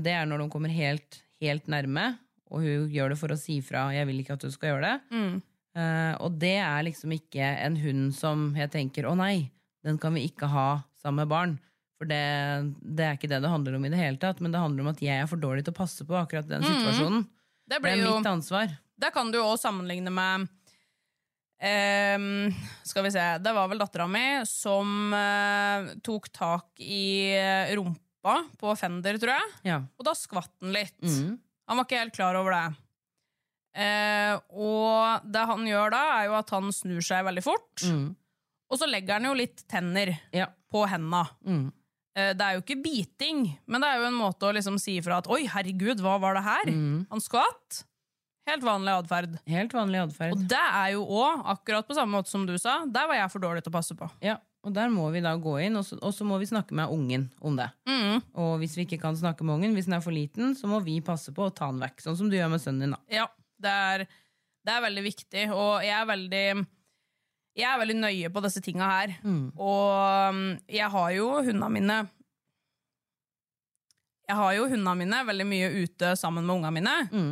det 0.03 0.11
er 0.11 0.25
når 0.27 0.43
de 0.43 0.49
kommer 0.51 0.73
helt, 0.73 1.21
helt 1.39 1.69
nærme, 1.71 2.17
og 2.49 2.65
hun 2.65 2.89
gjør 2.91 3.13
det 3.13 3.19
for 3.21 3.31
å 3.31 3.37
si 3.39 3.59
fra 3.61 3.89
'jeg 3.93 4.07
vil 4.09 4.19
ikke 4.19 4.35
at 4.35 4.43
du 4.43 4.51
skal 4.51 4.73
gjøre 4.73 4.87
det'. 4.89 5.41
Eh, 5.77 6.13
og 6.19 6.37
det 6.41 6.57
er 6.57 6.83
liksom 6.83 7.13
ikke 7.13 7.45
en 7.65 7.77
hund 7.77 8.13
som 8.15 8.53
jeg 8.57 8.71
tenker 8.73 9.05
'å 9.05 9.15
nei, 9.15 9.51
den 9.85 9.97
kan 9.97 10.13
vi 10.13 10.27
ikke 10.27 10.49
ha 10.49 10.83
sammen 11.01 11.27
med 11.27 11.29
barn'. 11.29 11.57
For 11.99 12.07
det, 12.07 12.75
det 12.79 13.05
er 13.05 13.17
ikke 13.17 13.29
det 13.29 13.41
det 13.43 13.51
handler 13.51 13.75
om 13.75 13.85
i 13.85 13.89
det 13.89 13.99
hele 13.99 14.17
tatt, 14.17 14.39
men 14.39 14.51
det 14.51 14.59
handler 14.59 14.81
om 14.81 14.91
at 14.93 15.01
jeg 15.03 15.19
er 15.19 15.27
for 15.27 15.37
dårlig 15.37 15.65
til 15.65 15.73
å 15.73 15.81
passe 15.81 16.05
på 16.07 16.15
akkurat 16.15 16.47
den 16.47 16.63
situasjonen. 16.63 17.27
Det 17.67 17.75
Det 17.75 17.81
blir 17.83 17.91
er 17.91 18.05
jo 18.05 18.17
mitt 18.17 18.31
ansvar. 18.31 18.77
Det 18.99 19.13
kan 19.13 19.31
du 19.31 19.37
jo 19.37 19.45
også 19.45 19.69
sammenligne 19.69 20.11
med 20.11 20.47
Um, 21.61 22.53
Skal 22.87 23.03
vi 23.03 23.11
se 23.11 23.19
Det 23.43 23.51
var 23.51 23.67
vel 23.67 23.81
dattera 23.81 24.07
mi 24.07 24.45
som 24.47 25.11
uh, 25.11 25.91
tok 25.99 26.29
tak 26.31 26.79
i 26.79 27.35
eh, 27.35 27.73
rumpa 28.23 28.49
på 28.59 28.75
Fender, 28.77 29.17
tror 29.19 29.33
jeg. 29.35 29.51
Ja. 29.63 29.79
Og 29.97 30.05
da 30.05 30.13
skvatt 30.15 30.51
han 30.61 30.73
litt. 30.73 30.99
Mm. 31.01 31.39
Han 31.69 31.77
var 31.77 31.85
ikke 31.85 31.99
helt 32.01 32.15
klar 32.15 32.35
over 32.35 32.51
det. 32.51 32.75
Eh, 33.79 34.39
og 34.51 35.25
det 35.29 35.43
han 35.45 35.65
gjør 35.67 35.91
da, 35.93 36.01
er 36.19 36.25
jo 36.27 36.37
at 36.39 36.49
han 36.49 36.71
snur 36.73 37.01
seg 37.05 37.25
veldig 37.27 37.43
fort. 37.45 37.83
Mm. 37.85 38.15
Og 38.69 38.77
så 38.79 38.87
legger 38.89 39.13
han 39.19 39.25
jo 39.29 39.33
litt 39.37 39.63
tenner 39.69 40.15
Ja. 40.33 40.47
på 40.71 40.85
henda. 40.89 41.27
Mm. 41.45 41.71
Eh, 42.15 42.33
det 42.33 42.41
er 42.41 42.53
jo 42.57 42.61
ikke 42.61 42.81
biting, 42.83 43.57
men 43.67 43.81
det 43.81 43.87
er 43.89 43.99
jo 44.01 44.07
en 44.09 44.13
måte 44.17 44.41
å 44.49 44.53
liksom 44.53 44.79
si 44.79 44.99
ifra 44.99 45.17
at 45.19 45.27
'oi, 45.27 45.47
herregud, 45.47 46.01
hva 46.01 46.19
var 46.19 46.33
det 46.33 46.43
her?' 46.43 46.71
Mm. 46.73 47.07
Han 47.09 47.19
skvatt. 47.21 47.83
Helt 48.47 48.63
vanlig 48.63 48.89
atferd. 49.05 49.39
Helt 49.45 49.71
vanlig 49.71 49.99
atferd. 50.09 50.33
Og 50.33 50.47
det 50.47 50.57
er 50.57 50.93
jo 50.93 51.05
òg, 51.05 51.45
akkurat 51.45 51.85
på 51.87 51.93
samme 51.93 52.17
måte 52.17 52.29
som 52.29 52.47
du 52.47 52.57
sa, 52.57 52.83
der 52.85 53.05
var 53.07 53.13
jeg 53.15 53.29
for 53.31 53.39
dårlig 53.39 53.63
til 53.63 53.69
å 53.71 53.77
passe 53.77 53.95
på. 53.95 54.09
Ja, 54.21 54.37
og 54.59 54.73
der 54.75 54.91
må 54.91 55.05
vi 55.13 55.21
da 55.23 55.31
gå 55.39 55.53
inn, 55.63 55.77
og 55.79 55.85
så, 55.87 55.95
og 56.03 56.11
så 56.15 56.25
må 56.27 56.37
vi 56.41 56.49
snakke 56.49 56.75
med 56.75 56.91
ungen 56.91 57.29
om 57.39 57.55
det. 57.55 57.69
Mm. 57.87 58.19
Og 58.43 58.57
hvis 58.59 58.75
vi 58.75 58.83
ikke 58.83 58.99
kan 58.99 59.15
snakke 59.15 59.45
med 59.47 59.55
ungen, 59.55 59.75
hvis 59.77 59.87
den 59.87 59.95
er 59.95 60.03
for 60.03 60.15
liten, 60.15 60.51
så 60.57 60.67
må 60.67 60.81
vi 60.83 60.97
passe 61.05 61.31
på 61.35 61.47
å 61.47 61.53
ta 61.55 61.69
den 61.71 61.79
vekk. 61.83 62.03
Sånn 62.03 62.17
som 62.19 62.31
du 62.31 62.35
gjør 62.35 62.51
med 62.51 62.63
sønnen 62.63 62.83
din. 62.83 62.95
da. 62.97 63.21
Ja, 63.21 63.29
det 63.63 63.75
er, 63.93 64.03
det 64.67 64.75
er 64.75 64.83
veldig 64.83 65.05
viktig, 65.05 65.45
og 65.55 65.71
jeg 65.85 65.95
er 65.95 66.11
veldig 66.11 66.43
jeg 67.59 67.67
er 67.67 67.79
veldig 67.81 67.97
nøye 67.97 68.29
på 68.31 68.43
disse 68.45 68.61
tinga 68.63 68.87
her. 68.87 69.13
Og 69.59 70.31
um, 70.31 70.43
jeg 70.71 70.87
har 70.93 71.11
jo 71.15 71.27
hundene 71.41 71.71
mine 71.75 71.97
Jeg 74.29 74.37
har 74.37 74.53
jo 74.55 74.67
hundene 74.69 74.95
mine 74.99 75.23
veldig 75.27 75.47
mye 75.49 75.71
ute 75.81 76.13
sammen 76.19 76.45
med 76.45 76.59
ungene 76.59 76.75
mine. 76.77 76.97
Mm. 77.11 77.31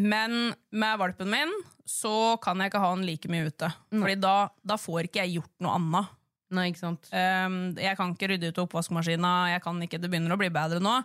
Men 0.00 0.38
med 0.70 0.98
valpen 1.02 1.30
min 1.30 1.52
så 1.86 2.38
kan 2.42 2.62
jeg 2.62 2.70
ikke 2.70 2.82
ha 2.82 2.94
den 2.94 3.06
like 3.06 3.30
mye 3.30 3.50
ute. 3.50 3.68
Fordi 3.92 4.16
da, 4.22 4.34
da 4.62 4.78
får 4.78 5.08
ikke 5.08 5.24
jeg 5.24 5.40
gjort 5.40 5.54
noe 5.66 5.76
annet. 5.76 6.16
Nei, 6.50 6.68
ikke 6.72 6.82
sant? 6.82 7.08
Um, 7.14 7.58
jeg 7.78 7.96
kan 7.98 8.14
ikke 8.14 8.28
rydde 8.32 8.48
ut 8.50 8.58
oppvaskmaskina, 8.64 9.34
jeg 9.52 9.62
kan 9.62 9.78
ikke, 9.86 10.00
det 10.02 10.10
begynner 10.10 10.34
å 10.34 10.40
bli 10.40 10.48
bedre 10.54 10.80
nå. 10.82 10.96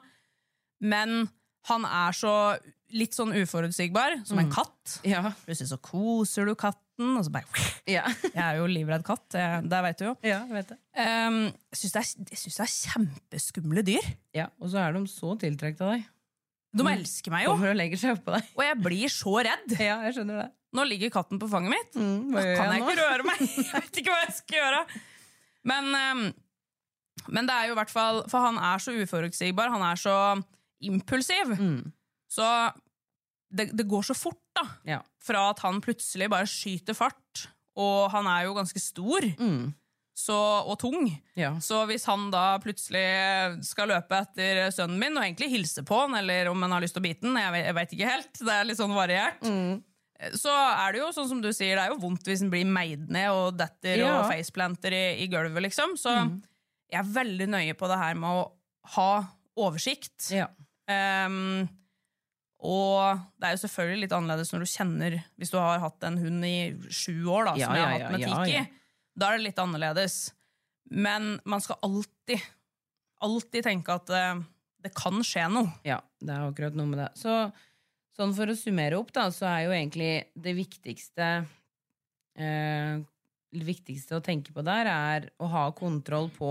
Men 0.85 1.27
han 1.69 1.85
er 1.87 2.15
så 2.17 2.31
litt 2.95 3.15
sånn 3.17 3.31
uforutsigbar, 3.33 4.19
som 4.27 4.39
en 4.41 4.49
katt. 4.53 4.99
Ja. 5.07 5.21
Plutselig 5.45 5.71
så 5.71 5.77
koser 5.81 6.45
du 6.49 6.53
katten, 6.59 7.15
og 7.17 7.23
så 7.25 7.31
bare 7.33 7.65
Ja, 7.95 8.03
Jeg 8.23 8.41
er 8.41 8.59
jo 8.59 8.67
livredd 8.71 9.03
katt, 9.07 9.25
det, 9.33 9.45
det 9.69 9.79
vet 9.87 10.01
du 10.01 10.05
jo. 10.07 10.13
ja 10.23 10.41
jeg 10.45 10.53
vet 10.59 10.69
det. 10.73 10.77
Um, 11.01 11.39
jeg 11.73 11.79
syns 11.81 11.95
det, 11.95 12.03
er- 12.03 12.27
jeg 12.35 12.41
synes 12.43 12.59
det 12.59 12.65
er 12.67 12.75
kjempeskumle 12.75 13.83
dyr. 13.87 14.11
Ja, 14.37 14.45
Og 14.61 14.69
så 14.73 14.81
er 14.83 14.93
de 14.97 15.01
så 15.11 15.33
tiltrukket 15.41 15.81
av 15.85 15.95
deg. 15.95 16.05
De 16.75 16.83
elsker 16.91 17.31
meg 17.31 17.45
jo, 17.45 17.53
og 17.55 17.61
og 17.63 18.63
jeg 18.65 18.77
blir 18.83 19.11
så 19.13 19.33
redd. 19.47 19.75
Ja, 19.79 20.01
jeg 20.03 20.17
skjønner 20.17 20.41
det. 20.43 20.47
Nå 20.75 20.83
ligger 20.89 21.11
katten 21.13 21.39
på 21.39 21.47
fanget 21.47 21.71
mitt. 21.71 21.93
Mm, 21.95 22.33
Da 22.35 22.41
kan 22.59 22.73
jeg 22.73 22.81
nå? 22.83 22.89
ikke 22.89 22.97
røre 22.99 23.27
meg. 23.29 23.43
Jeg 23.63 23.69
vet 23.85 23.99
ikke 24.01 24.11
hva 24.11 24.17
jeg 24.25 24.33
skal 24.41 24.57
gjøre. 24.59 24.81
Men, 25.65 25.87
um, 25.95 26.25
men 27.33 27.47
det 27.49 27.55
er 27.55 27.69
jo 27.69 27.73
i 27.73 27.79
hvert 27.79 27.89
fall 27.93 28.19
For 28.29 28.43
han 28.43 28.57
er 28.61 28.81
så 28.83 28.93
uforutsigbar, 29.01 29.71
han 29.73 29.81
er 29.87 29.97
så 29.97 30.15
impulsiv. 30.85 31.55
Mm. 31.57 31.91
Så 32.29 32.45
det, 33.55 33.69
det 33.77 33.87
går 33.89 34.03
så 34.09 34.15
fort, 34.17 34.41
da. 34.57 34.65
Ja. 34.85 34.99
Fra 35.23 35.47
at 35.53 35.61
han 35.63 35.81
plutselig 35.83 36.27
bare 36.29 36.47
skyter 36.49 36.97
fart. 36.97 37.47
Og 37.79 38.09
han 38.13 38.27
er 38.31 38.45
jo 38.47 38.53
ganske 38.57 38.79
stor 38.79 39.25
Mm. 39.39 39.73
så, 40.15 40.35
og 40.67 40.77
tung. 40.79 41.09
Ja. 41.35 41.53
Så 41.59 41.81
hvis 41.89 42.05
han 42.07 42.29
da 42.31 42.57
plutselig 42.63 43.03
skal 43.67 43.89
løpe 43.91 44.15
etter 44.23 44.69
sønnen 44.71 44.99
min 45.01 45.17
og 45.17 45.25
egentlig 45.25 45.49
hilse 45.51 45.83
på 45.87 45.97
han, 46.05 46.15
eller 46.21 46.47
om 46.51 46.61
han 46.63 46.71
har 46.71 46.83
lyst 46.85 46.95
til 46.95 47.03
å 47.03 47.07
bite 47.07 47.25
den, 47.25 47.35
jeg 47.41 47.51
vet, 47.51 47.65
jeg 47.65 47.75
vet 47.79 47.95
ikke 47.97 48.11
helt, 48.13 48.39
det 48.39 48.53
er 48.55 48.69
litt 48.69 48.79
sånn 48.79 48.95
variert, 48.95 49.43
Mm. 49.43 49.81
Så 50.39 50.51
er 50.53 50.93
det 50.95 51.01
jo 51.01 51.09
sånn 51.15 51.27
som 51.29 51.41
du 51.43 51.49
sier, 51.53 51.75
det 51.75 51.83
er 51.85 51.91
jo 51.93 51.99
vondt 51.99 52.23
hvis 52.29 52.39
den 52.43 52.49
blir 52.53 52.65
meid 52.65 53.09
ned 53.11 53.29
og 53.35 53.57
detter 53.59 53.97
Ja. 53.99 54.13
og 54.21 54.29
faceplanter 54.31 54.93
i, 54.95 55.03
i 55.23 55.27
gulvet, 55.31 55.61
liksom. 55.67 55.97
Så 55.99 56.13
Mm. 56.25 56.41
jeg 56.91 56.99
er 57.01 57.09
veldig 57.17 57.47
nøye 57.51 57.73
på 57.75 57.87
det 57.91 57.97
her 57.99 58.15
med 58.15 58.29
å 58.29 58.51
ha 58.95 59.09
oversikt. 59.57 60.29
Ja. 60.31 60.47
Um, 60.87 61.67
og 62.65 63.19
det 63.39 63.47
er 63.49 63.55
jo 63.57 63.61
selvfølgelig 63.67 64.01
litt 64.05 64.13
annerledes 64.15 64.51
når 64.53 64.63
du 64.63 64.69
kjenner 64.69 65.15
Hvis 65.37 65.51
du 65.51 65.57
har 65.57 65.79
hatt 65.83 66.03
en 66.07 66.17
hund 66.21 66.45
i 66.45 66.73
sju 66.89 67.25
år, 67.27 67.45
da, 67.49 67.53
Ja, 67.59 67.65
som 67.67 67.75
jeg 67.75 67.85
har 67.85 67.99
hatt 67.99 68.11
med 68.11 68.25
Tiki. 68.25 68.65
Da 69.17 69.29
er 69.31 69.37
det 69.37 69.45
litt 69.49 69.59
annerledes. 69.61 70.15
Men 70.91 71.39
man 71.45 71.61
skal 71.61 71.77
alltid, 71.83 72.41
alltid 73.21 73.63
tenke 73.65 73.89
at 73.95 74.09
uh, 74.09 74.41
det 74.83 74.93
kan 74.95 75.19
skje 75.25 75.47
noe. 75.51 75.71
Ja, 75.87 75.99
det 76.21 76.29
er 76.35 76.47
akkurat 76.49 76.75
noe 76.77 76.85
med 76.87 76.99
det. 76.99 77.09
Så 77.17 77.51
sånn 78.15 78.33
for 78.37 78.47
å 78.51 78.55
summere 78.57 78.97
opp, 78.99 79.11
da, 79.15 79.27
så 79.33 79.45
er 79.49 79.65
jo 79.65 79.73
egentlig 79.75 80.11
det 80.35 80.53
viktigste 80.57 81.27
eh, 82.37 82.99
Det 83.55 83.63
viktigste 83.67 84.17
å 84.17 84.23
tenke 84.23 84.51
på 84.55 84.63
der, 84.65 84.87
er 84.91 85.29
å 85.39 85.47
ha 85.51 85.67
kontroll 85.77 86.29
på 86.35 86.49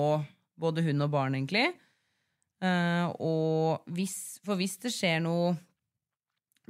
både 0.61 0.85
hund 0.87 1.03
og 1.05 1.11
barn, 1.13 1.35
egentlig. 1.37 1.67
Eh, 2.65 3.07
og 3.21 3.83
hvis, 3.93 4.15
for 4.47 4.57
hvis 4.57 4.79
det 4.81 4.93
skjer 4.95 5.19
noe 5.25 5.57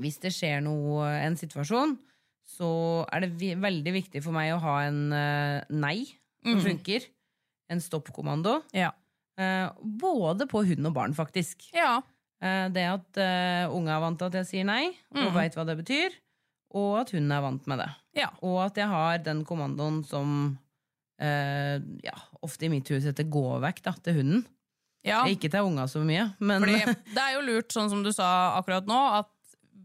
Hvis 0.01 0.17
det 0.25 0.33
skjer 0.35 0.59
noe, 0.65 1.07
en 1.23 1.37
situasjon, 1.39 1.93
så 2.51 2.69
er 3.15 3.29
det 3.29 3.53
veldig 3.63 3.93
viktig 3.95 4.23
for 4.25 4.35
meg 4.35 4.51
å 4.57 4.59
ha 4.65 4.73
en 4.89 5.13
eh, 5.15 5.61
nei 5.71 6.01
som 6.43 6.57
Mhm. 6.59 6.65
funker. 6.65 7.07
En 7.71 7.79
stoppkommando. 7.81 8.57
Ja. 8.75 8.91
Eh, 9.39 9.71
både 9.81 10.49
på 10.51 10.65
hund 10.67 10.87
og 10.91 10.95
barn, 10.95 11.15
faktisk. 11.15 11.71
ja. 11.73 12.03
Eh, 12.45 12.67
Det 12.75 12.85
at 12.91 13.21
uh, 13.21 13.75
unge 13.75 13.93
er 13.95 14.03
vant 14.03 14.21
til 14.21 14.29
at 14.31 14.39
jeg 14.43 14.51
sier 14.51 14.69
nei, 14.69 14.89
og 15.15 15.31
mm. 15.31 15.35
veit 15.37 15.57
hva 15.57 15.65
det 15.69 15.79
betyr. 15.81 16.19
Og 16.75 16.99
at 17.05 17.13
hun 17.15 17.31
er 17.31 17.45
vant 17.45 17.69
med 17.71 17.81
det. 17.81 17.91
Ja. 18.19 18.33
Og 18.43 18.59
at 18.65 18.79
jeg 18.81 18.91
har 18.91 19.21
den 19.23 19.45
kommandoen 19.47 20.03
som 20.09 20.33
uh, 21.23 21.77
ja, 22.05 22.17
ofte 22.45 22.67
i 22.67 22.73
mitt 22.73 22.91
hus 22.91 23.07
heter 23.07 23.29
gå 23.31 23.45
vekk 23.63 23.85
da, 23.87 23.95
til 24.05 24.19
hunden. 24.21 24.43
ja. 25.07 25.23
Ikke 25.31 25.51
til 25.53 25.69
unga 25.69 25.87
så 25.91 26.03
mye, 26.05 26.33
men 26.41 26.65
Fordi 26.67 26.97
det 27.15 27.23
er 27.23 27.37
jo 27.37 27.45
lurt, 27.47 27.71
sånn 27.73 27.93
som 27.93 28.03
du 28.05 28.11
sa 28.13 28.59
akkurat 28.59 28.89
nå, 28.91 29.01
at 29.21 29.31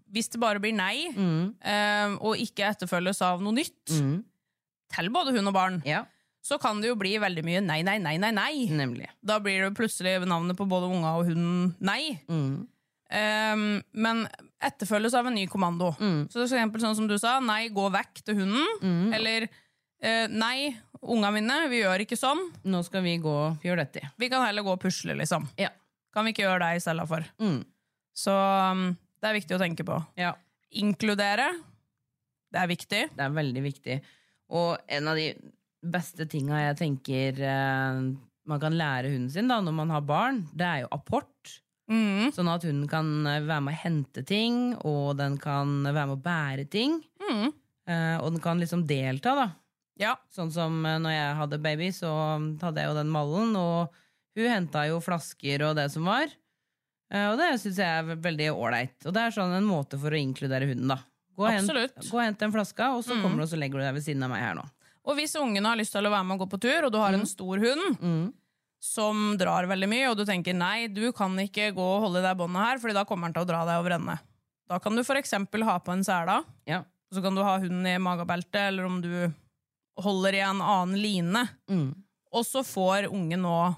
hvis 0.10 0.32
det 0.34 0.42
bare 0.42 0.62
blir 0.64 0.74
nei, 0.74 1.12
mm, 1.14 1.42
uh, 1.62 2.16
og 2.26 2.40
ikke 2.42 2.66
etterfølges 2.72 3.22
av 3.22 3.44
noe 3.46 3.54
nytt, 3.54 3.94
mm, 3.94 4.16
til 4.96 5.12
både 5.14 5.36
hund 5.36 5.52
og 5.52 5.54
barn, 5.54 5.84
Ja, 5.86 6.08
så 6.42 6.58
kan 6.62 6.80
det 6.82 6.88
jo 6.90 6.96
bli 7.00 7.18
veldig 7.20 7.44
mye 7.46 7.62
nei, 7.62 7.82
nei, 7.84 7.98
nei, 8.00 8.16
nei, 8.22 8.32
nei. 8.32 8.66
nemlig. 8.72 9.10
Da 9.22 9.40
blir 9.44 9.66
det 9.68 9.74
plutselig 9.78 10.18
navnet 10.26 10.58
på 10.58 10.68
både 10.70 10.88
unga 10.90 11.18
og 11.20 11.32
hunden 11.32 11.74
nei. 11.80 12.20
Mm, 12.32 12.68
Um, 13.10 13.80
men 13.98 14.20
etterfølges 14.62 15.16
av 15.18 15.26
en 15.26 15.34
ny 15.34 15.48
kommando. 15.50 15.88
mm, 15.98 16.28
Så 16.30 16.44
for 16.44 16.46
eksempel 16.46 16.84
sånn 16.84 16.94
som 16.94 17.08
du 17.10 17.16
sa, 17.18 17.40
nei, 17.42 17.64
gå 17.74 17.88
vekk 17.90 18.20
til 18.22 18.36
hunden. 18.38 18.68
mm, 18.84 19.14
Eller 19.18 19.48
uh, 19.48 20.28
nei, 20.30 20.76
unga 21.02 21.32
mine, 21.34 21.56
vi 21.72 21.80
gjør 21.82 22.04
ikke 22.06 22.20
sånn. 22.20 22.44
Nå 22.70 22.84
skal 22.86 23.02
vi 23.02 23.16
gå 23.18 23.34
og 23.34 23.66
gjøre 23.66 23.82
dette. 23.88 24.12
Vi 24.22 24.30
kan 24.30 24.46
heller 24.46 24.62
gå 24.62 24.76
og 24.76 24.84
pusle, 24.84 25.16
liksom. 25.18 25.48
Ja. 25.58 25.72
Kan 26.14 26.28
vi 26.30 26.36
ikke 26.36 26.46
gjøre 26.46 26.62
det 26.68 26.78
i 26.78 26.84
stedet 26.86 27.08
for? 27.10 27.26
Mm. 27.42 27.64
Så 28.14 28.36
um, 28.38 28.86
det 29.18 29.32
er 29.32 29.38
viktig 29.40 29.58
å 29.58 29.64
tenke 29.66 29.88
på. 29.90 29.98
ja. 30.16 30.36
Inkludere. 30.78 31.48
Det 32.54 32.62
er 32.62 32.68
viktig. 32.70 33.02
Det 33.18 33.24
er 33.26 33.34
veldig 33.34 33.62
viktig. 33.66 33.96
Og 34.54 34.78
en 34.86 35.08
av 35.10 35.18
de 35.18 35.32
beste 35.80 36.28
tinga 36.30 36.60
jeg 36.60 36.80
tenker 36.82 37.40
eh, 37.46 38.02
man 38.50 38.62
kan 38.62 38.76
lære 38.76 39.12
hunden 39.14 39.32
sin 39.32 39.50
da, 39.52 39.60
når 39.62 39.76
man 39.78 39.94
har 39.94 40.06
barn, 40.06 40.44
det 40.58 40.66
er 40.66 40.84
jo 40.84 40.92
apport. 40.96 41.56
Mm. 41.90 42.30
Sånn 42.36 42.50
at 42.52 42.66
hunden 42.68 42.90
kan 42.90 43.08
eh, 43.30 43.42
være 43.46 43.66
med 43.66 43.78
å 43.78 43.82
hente 43.84 44.26
ting, 44.28 44.60
og 44.86 45.16
den 45.20 45.38
kan 45.42 45.82
være 45.88 46.10
med 46.12 46.18
å 46.18 46.26
bære 46.26 46.68
ting. 46.72 47.00
Mm. 47.24 47.48
Eh, 47.90 48.18
og 48.20 48.36
den 48.36 48.44
kan 48.44 48.62
liksom 48.62 48.86
delta, 48.90 49.36
da. 49.38 49.48
Ja. 50.00 50.14
Sånn 50.32 50.52
som 50.56 50.78
når 50.82 51.12
jeg 51.12 51.40
hadde 51.42 51.64
baby, 51.64 51.90
så 51.92 52.12
hadde 52.62 52.84
jeg 52.84 52.92
jo 52.92 53.00
den 53.00 53.12
mallen, 53.12 53.56
og 53.60 53.96
hun 54.40 54.48
henta 54.48 54.86
jo 54.88 55.02
flasker 55.04 55.66
og 55.68 55.76
det 55.80 55.90
som 55.94 56.08
var. 56.08 56.32
Eh, 57.14 57.28
og 57.32 57.38
det 57.42 57.54
syns 57.62 57.82
jeg 57.82 58.02
er 58.02 58.22
veldig 58.22 58.52
ålreit. 58.54 58.98
Og 59.06 59.16
det 59.16 59.26
er 59.26 59.36
sånn 59.36 59.56
en 59.58 59.68
måte 59.68 60.00
for 60.02 60.14
å 60.14 60.20
inkludere 60.20 60.70
hunden, 60.70 60.94
da. 60.94 61.02
Gå 61.40 61.48
og 61.48 61.54
hent, 61.56 62.42
en 62.44 62.52
flaske 62.52 62.84
gå 62.84 62.90
og 62.92 63.00
hent 63.00 63.08
så 63.08 63.16
kommer 63.22 63.40
du 63.40 63.46
og 63.46 63.52
så 63.52 63.60
legger 63.60 63.80
du 63.80 63.86
deg 63.86 63.96
ved 63.96 64.04
siden 64.04 64.26
av 64.28 64.34
meg 64.34 64.44
her 64.44 64.58
nå. 64.58 64.66
Og 65.10 65.18
hvis 65.18 65.34
ungene 65.42 65.72
har 65.72 65.80
lyst 65.80 65.96
til 65.96 66.06
å 66.06 66.12
være 66.14 66.26
med 66.30 66.38
og 66.38 66.44
gå 66.46 66.52
på 66.54 66.60
tur, 66.68 66.86
og 66.86 66.94
du 66.94 67.00
har 67.02 67.16
en 67.18 67.26
stor 67.26 67.58
hund 67.64 67.98
Mm. 68.00 68.34
som 68.80 69.36
drar 69.38 69.66
veldig 69.68 69.90
mye, 69.90 70.10
og 70.12 70.18
du 70.20 70.24
tenker 70.26 70.54
nei, 70.56 70.88
du 70.88 71.12
kan 71.12 71.34
ikke 71.42 71.72
gå 71.76 71.82
og 71.84 72.04
holde 72.06 72.22
i 72.22 72.28
det 72.28 72.36
båndet 72.38 72.64
her, 72.64 72.78
Fordi 72.80 72.94
da 72.94 73.04
kommer 73.06 73.28
han 73.28 73.34
til 73.34 73.44
å 73.44 73.48
dra 73.50 73.66
deg 73.66 73.80
over 73.82 73.96
ende. 73.98 74.20
Da 74.70 74.78
kan 74.80 74.96
du 74.96 75.02
eksempel 75.02 75.64
ha 75.66 75.80
på 75.80 75.92
en 75.92 76.04
sele, 76.04 76.44
Ja. 76.68 76.80
og 76.80 77.12
så 77.18 77.22
kan 77.24 77.34
du 77.36 77.42
ha 77.44 77.58
hunden 77.58 77.86
i 77.88 77.98
magebeltet, 77.98 78.68
eller 78.70 78.86
om 78.86 79.02
du 79.02 79.34
holder 79.98 80.34
i 80.36 80.40
en 80.46 80.62
annen 80.62 80.96
line. 81.02 81.50
Mm. 81.68 81.96
Og 82.32 82.46
så 82.46 82.62
får 82.64 83.10
ungen 83.12 83.42
nå 83.42 83.76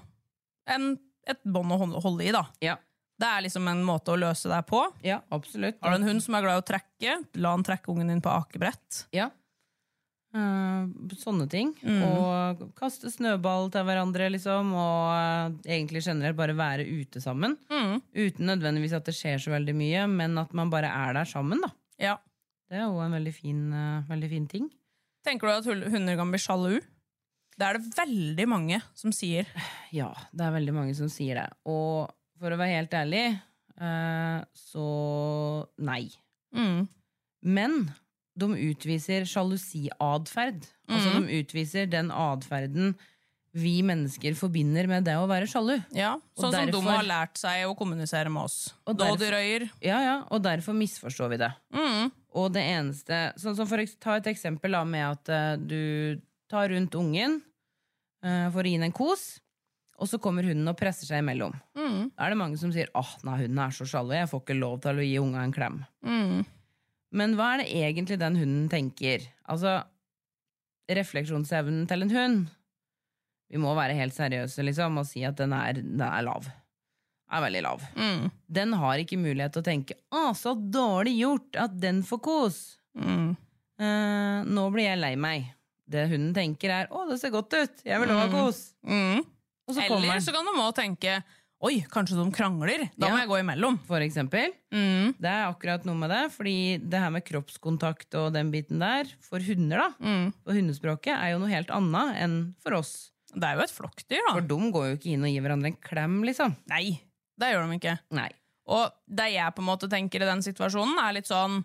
en, 0.68 0.98
et 1.26 1.42
bånd 1.44 1.72
å 1.72 2.00
holde, 2.02 2.24
i, 2.28 2.30
da. 2.30 2.44
Ja. 2.60 2.76
Det 3.18 3.26
er 3.28 3.42
liksom 3.42 3.66
en 3.70 3.82
måte 3.84 4.12
å 4.12 4.18
løse 4.18 4.48
det 4.50 4.66
på. 4.66 4.84
ja, 5.02 5.20
absolutt. 5.30 5.78
Har 5.82 5.90
du 5.90 5.96
en 6.02 6.08
hund 6.08 6.22
som 6.22 6.34
er 6.34 6.42
glad 6.42 6.58
i 6.58 6.62
å 6.62 6.66
trekke, 6.66 7.24
la 7.36 7.50
han 7.50 7.62
trekke 7.64 7.88
ungen 7.88 8.08
din 8.08 8.20
på 8.20 8.30
akebrett. 8.30 9.06
Ja. 9.12 9.30
Eh, 10.32 11.16
sånne 11.20 11.44
ting. 11.52 11.74
Mm. 11.84 11.98
Og 12.08 12.62
kaste 12.78 13.10
snøball 13.12 13.68
til 13.72 13.84
hverandre, 13.84 14.30
liksom. 14.32 14.70
Og 14.72 15.10
eh, 15.12 15.74
egentlig 15.76 16.04
generelt 16.06 16.38
bare 16.38 16.56
være 16.56 16.86
ute 16.88 17.20
sammen. 17.20 17.58
Mm. 17.68 17.98
Uten 18.16 18.48
nødvendigvis 18.48 18.96
at 18.96 19.08
det 19.08 19.16
skjer 19.18 19.42
så 19.42 19.52
veldig 19.52 19.74
mye, 19.76 20.06
men 20.08 20.38
at 20.40 20.54
man 20.56 20.72
bare 20.72 20.88
er 20.88 21.18
der 21.20 21.28
sammen. 21.28 21.60
da 21.64 21.72
Ja. 22.00 22.16
Det 22.72 22.80
er 22.80 22.86
jo 22.86 23.02
en 23.04 23.12
veldig 23.12 23.34
fin, 23.36 23.60
eh, 23.76 24.08
veldig 24.08 24.30
fin 24.30 24.48
ting. 24.48 24.70
Tenker 25.26 25.46
du 25.46 25.52
at 25.52 25.92
hunder 25.92 26.16
kan 26.16 26.32
bli 26.32 26.40
sjalu? 26.40 26.80
Det 27.52 27.68
er 27.68 27.76
det 27.76 27.92
veldig 27.98 28.46
mange 28.48 28.80
som 28.96 29.12
sier. 29.12 29.46
Ja, 29.92 30.08
det 30.32 30.46
er 30.46 30.54
veldig 30.56 30.72
mange 30.72 30.94
som 30.96 31.10
sier 31.12 31.36
det. 31.36 31.48
Og 31.68 32.08
for 32.40 32.50
å 32.50 32.56
være 32.56 32.80
helt 32.80 32.94
ærlig, 32.96 33.26
så 34.56 34.86
nei. 35.84 36.08
Mm. 36.56 36.88
Men 37.42 37.92
de 38.38 38.48
utviser 38.70 39.26
sjalusiatferd. 39.28 40.66
Altså 40.88 41.08
Mhm. 41.12 41.26
de 41.26 41.40
utviser 41.42 41.90
den 41.90 42.10
atferden 42.10 42.94
vi 43.54 43.82
mennesker 43.82 44.32
forbinder 44.34 44.86
med 44.88 45.04
det 45.04 45.12
å 45.12 45.26
være 45.28 45.44
sjalu. 45.46 45.84
Ja, 45.92 46.16
Sånn 46.38 46.52
som 46.52 46.70
de 46.70 46.80
har 46.88 47.04
lært 47.04 47.36
seg 47.36 47.66
å 47.68 47.76
kommunisere 47.76 48.30
med 48.32 48.44
oss. 48.44 48.72
Og 48.86 48.96
derfor- 48.96 49.30
røyer 49.32 49.70
Ja, 49.82 50.00
ja, 50.00 50.24
og 50.30 50.42
derfor 50.42 50.72
misforstår 50.72 51.28
vi 51.30 51.36
det. 51.36 51.52
Mm. 51.74 52.10
Og 52.34 52.52
det 52.52 52.62
eneste 52.62 53.34
sånn 53.36 53.54
som 53.54 53.66
for, 53.66 53.76
å 53.76 54.00
Ta 54.00 54.14
et 54.16 54.24
eksempel 54.24 54.70
da, 54.72 54.84
med 54.84 55.04
at 55.10 55.28
eh, 55.28 55.56
du 55.56 56.20
tar 56.48 56.68
rundt 56.70 56.92
ungen 56.94 57.42
uh, 58.24 58.50
for 58.50 58.62
å 58.62 58.66
gi 58.66 58.76
den 58.78 58.84
en 58.84 58.92
kos, 58.92 59.40
og 59.98 60.08
så 60.08 60.18
kommer 60.18 60.42
hunden 60.44 60.68
og 60.68 60.76
presser 60.76 61.06
seg 61.06 61.22
imellom. 61.22 61.52
Mm. 61.76 62.10
Da 62.16 62.24
er 62.24 62.30
det 62.30 62.38
mange 62.38 62.58
som 62.58 62.70
sier 62.72 62.88
åh, 62.94 63.16
nei, 63.24 63.36
hunden 63.42 63.58
er 63.58 63.70
så 63.70 63.84
sjalu, 63.84 64.12
jeg 64.14 64.28
får 64.30 64.42
ikke 64.44 64.58
lov 64.58 64.80
til 64.80 64.96
å 64.96 65.04
gi 65.04 65.18
unga 65.18 65.42
en 65.44 65.52
klem. 65.52 65.86
Mm. 66.04 66.46
Men 67.12 67.36
hva 67.36 67.54
er 67.54 67.62
det 67.62 67.72
egentlig 67.84 68.18
den 68.20 68.38
hunden 68.40 68.68
tenker? 68.72 69.24
Altså, 69.50 69.82
refleksjonsevnen 70.90 71.86
til 71.90 72.04
en 72.04 72.12
hund 72.16 72.42
Vi 73.52 73.60
må 73.60 73.74
være 73.76 73.96
helt 73.98 74.16
seriøse 74.16 74.64
liksom, 74.64 74.98
og 75.02 75.08
si 75.08 75.24
at 75.28 75.36
den 75.36 75.52
er, 75.52 75.76
den 75.76 76.00
er 76.06 76.24
lav. 76.24 76.48
Er 77.32 77.42
veldig 77.44 77.62
lav. 77.64 77.82
Mm. 77.96 78.30
Den 78.48 78.72
har 78.80 79.00
ikke 79.00 79.20
mulighet 79.20 79.52
til 79.52 79.62
å 79.62 79.66
tenke 79.66 79.96
'Å, 80.12 80.32
så 80.36 80.54
dårlig 80.56 81.18
gjort 81.18 81.58
at 81.60 81.74
den 81.80 82.02
får 82.04 82.20
kos'. 82.24 82.62
Mm. 82.96 83.36
Eh, 83.80 84.38
nå 84.48 84.64
blir 84.72 84.88
jeg 84.88 85.00
lei 85.00 85.14
meg. 85.16 85.52
Det 85.88 86.08
hunden 86.08 86.32
tenker, 86.36 86.70
er 86.70 86.88
'Å, 86.88 87.08
det 87.10 87.20
ser 87.20 87.32
godt 87.32 87.52
ut. 87.52 87.84
Jeg 87.84 88.00
vil 88.00 88.08
også 88.08 88.24
ha 88.24 88.32
kos'. 88.32 88.62
Mm. 88.88 89.20
Og 89.68 89.74
så 89.76 89.84
Eller 89.84 90.20
så 90.20 90.32
kan 90.32 90.48
de 90.48 90.56
òg 90.60 90.74
tenke 90.76 91.22
Oi, 91.62 91.76
kanskje 91.92 92.16
de 92.18 92.24
krangler? 92.34 92.88
Da 92.98 93.06
må 93.12 93.20
jeg 93.20 93.28
gå 93.30 93.36
imellom. 93.38 93.76
for 93.86 94.02
eksempel. 94.02 94.50
Mm. 94.74 95.12
Det 95.22 95.30
er 95.30 95.44
akkurat 95.46 95.84
noe 95.86 95.94
med 95.94 96.10
det, 96.10 96.22
fordi 96.34 96.54
det 96.82 96.98
her 96.98 97.12
med 97.14 97.22
kroppskontakt 97.28 98.16
og 98.18 98.32
den 98.34 98.50
biten 98.50 98.80
der, 98.82 99.06
for 99.22 99.38
hunder, 99.38 99.78
da, 99.78 99.88
Mm. 100.02 100.32
og 100.44 100.52
hundespråket, 100.58 101.14
er 101.14 101.30
jo 101.32 101.38
noe 101.38 101.52
helt 101.54 101.70
annet 101.70 102.16
enn 102.18 102.36
for 102.64 102.74
oss. 102.80 103.12
Det 103.32 103.44
er 103.44 103.54
jo 103.56 103.62
et 103.62 103.70
flokkdyr, 103.70 104.32
For 104.32 104.40
de 104.42 104.58
går 104.74 104.88
jo 104.90 104.96
ikke 104.98 105.12
inn 105.14 105.22
og 105.24 105.30
gir 105.30 105.40
hverandre 105.46 105.66
en 105.70 105.78
klem, 105.80 106.18
liksom. 106.26 106.56
Nei, 106.68 107.00
det 107.38 107.52
gjør 107.54 107.70
de 107.70 107.78
ikke. 107.78 107.98
Nei. 108.10 108.30
Og 108.66 108.90
det 109.08 109.32
jeg 109.32 109.54
på 109.54 109.62
en 109.62 109.70
måte 109.70 109.88
tenker 109.88 110.22
i 110.22 110.26
den 110.28 110.42
situasjonen, 110.42 110.98
er 110.98 111.12
litt 111.14 111.26
sånn 111.30 111.64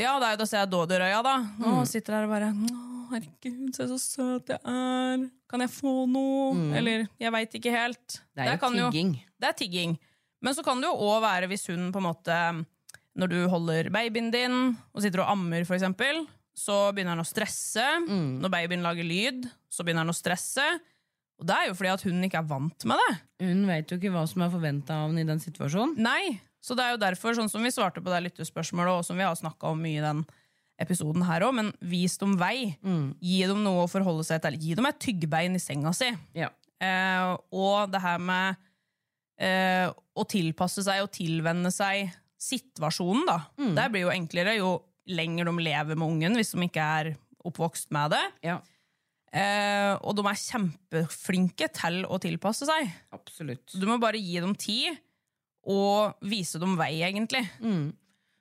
Ja, 0.00 0.16
det 0.20 0.26
er 0.28 0.34
jo 0.36 0.40
da 0.42 0.46
ser 0.48 0.62
jeg 0.64 0.70
dådyrøya, 0.72 1.22
da. 1.26 1.36
Nå 1.60 1.72
Mm. 1.80 1.86
sitter 1.86 2.16
der 2.16 2.26
og 2.26 2.30
bare 2.30 2.50
herregud, 3.10 3.74
se 3.76 3.86
så 3.90 3.98
søt 4.02 4.48
jeg 4.54 4.60
er. 4.64 5.26
Kan 5.50 5.60
jeg 5.62 5.70
få 5.70 5.92
noe? 6.10 6.54
Eller 6.76 7.06
jeg 7.22 7.32
veit 7.32 7.52
ikke 7.58 7.70
helt. 7.74 8.20
Mm. 8.20 8.32
Det 8.34 8.46
er 8.46 8.58
jo 8.58 8.90
tigging. 8.90 9.12
det 9.40 9.48
er 9.48 9.52
tigging. 9.60 9.98
Men 10.42 10.54
så 10.54 10.62
kan 10.64 10.80
det 10.80 10.88
jo 10.90 10.96
òg 10.96 11.22
være 11.22 11.48
hvis 11.48 11.66
hun 11.72 11.92
på 11.92 11.96
en 12.02 12.08
måte 12.12 12.66
Når 13.16 13.28
du 13.32 13.48
holder 13.48 13.88
babyen 13.90 14.30
din 14.30 14.76
og 14.94 15.00
sitter 15.00 15.22
og 15.22 15.30
ammer, 15.32 15.64
for 15.64 15.72
eksempel, 15.74 16.26
så 16.54 16.92
begynner 16.92 17.14
han 17.16 17.22
å 17.24 17.24
stresse. 17.24 17.80
Mm. 18.06 18.40
Når 18.42 18.50
babyen 18.52 18.82
lager 18.84 19.04
lyd, 19.08 19.46
så 19.72 19.82
begynner 19.82 20.04
han 20.04 20.12
å 20.12 20.16
stresse. 20.16 20.60
Og 21.40 21.46
det 21.48 21.54
er 21.56 21.66
jo 21.70 21.74
fordi 21.78 21.92
at 21.94 22.02
hun 22.04 22.20
ikke 22.26 22.38
er 22.42 22.48
vant 22.50 22.84
med 22.84 22.98
det. 23.00 23.16
Hun 23.46 23.66
vet 23.66 23.88
jo 23.88 23.96
ikke 23.96 24.12
hva 24.12 24.26
som 24.28 24.42
er 24.44 24.50
forventa 24.52 24.90
av 25.00 25.08
henne 25.08 25.20
i 25.24 25.28
den 25.30 25.40
situasjonen. 25.40 25.96
Nei, 25.96 26.40
så 26.66 26.74
det 26.74 26.82
er 26.82 26.96
jo 26.96 27.02
derfor, 27.04 27.36
sånn 27.38 27.50
som 27.52 27.62
vi 27.62 27.70
svarte 27.70 28.02
på 28.02 28.10
det 28.10 28.24
lyttespørsmålet, 28.26 28.98
og 28.98 29.06
som 29.06 29.18
vi 29.18 29.22
har 29.26 29.36
snakka 29.38 29.70
om 29.70 29.78
mye 29.84 30.00
i 30.00 30.04
den 30.04 30.24
episoden 30.82 31.22
her 31.24 31.46
òg, 31.46 31.54
men 31.56 31.70
vis 31.80 32.18
dem 32.20 32.34
vei. 32.40 32.74
Gi 33.22 33.38
dem 33.48 33.62
noe 33.64 33.84
å 33.86 33.88
forholde 33.90 34.26
seg 34.28 34.42
til. 34.44 34.58
Gi 34.60 34.74
dem 34.76 34.88
et 34.90 34.98
tyggbein 35.00 35.54
i 35.56 35.62
senga 35.62 35.94
si. 35.96 36.10
Ja. 36.36 36.50
Eh, 36.82 37.30
og 37.56 37.88
det 37.94 38.02
her 38.04 38.18
med 38.20 38.58
eh, 39.40 39.86
å 39.88 40.26
tilpasse 40.28 40.84
seg 40.84 41.00
og 41.06 41.12
tilvenne 41.16 41.70
seg 41.72 42.10
situasjonen, 42.42 43.24
da. 43.30 43.38
Det 43.78 43.86
blir 43.94 44.04
jo 44.04 44.12
enklere 44.12 44.58
jo 44.58 44.74
lenger 45.06 45.46
de 45.48 45.64
lever 45.64 45.96
med 45.96 46.10
ungen, 46.10 46.36
hvis 46.36 46.52
de 46.52 46.66
ikke 46.66 46.90
er 47.00 47.12
oppvokst 47.46 47.94
med 47.94 48.16
det. 48.16 48.24
ja. 48.50 48.58
Eh, 49.36 49.92
og 50.06 50.14
de 50.16 50.22
er 50.30 50.38
kjempeflinke 50.38 51.66
til 51.74 52.04
å 52.08 52.16
tilpasse 52.22 52.64
seg. 52.68 52.86
Absolutt. 53.12 53.74
Du 53.76 53.84
må 53.88 53.98
bare 54.00 54.20
gi 54.22 54.38
dem 54.40 54.54
tid, 54.56 54.96
og 55.66 56.14
vise 56.22 56.60
dem 56.62 56.76
vei, 56.78 56.92
egentlig. 57.02 57.42
Mm. 57.60 57.92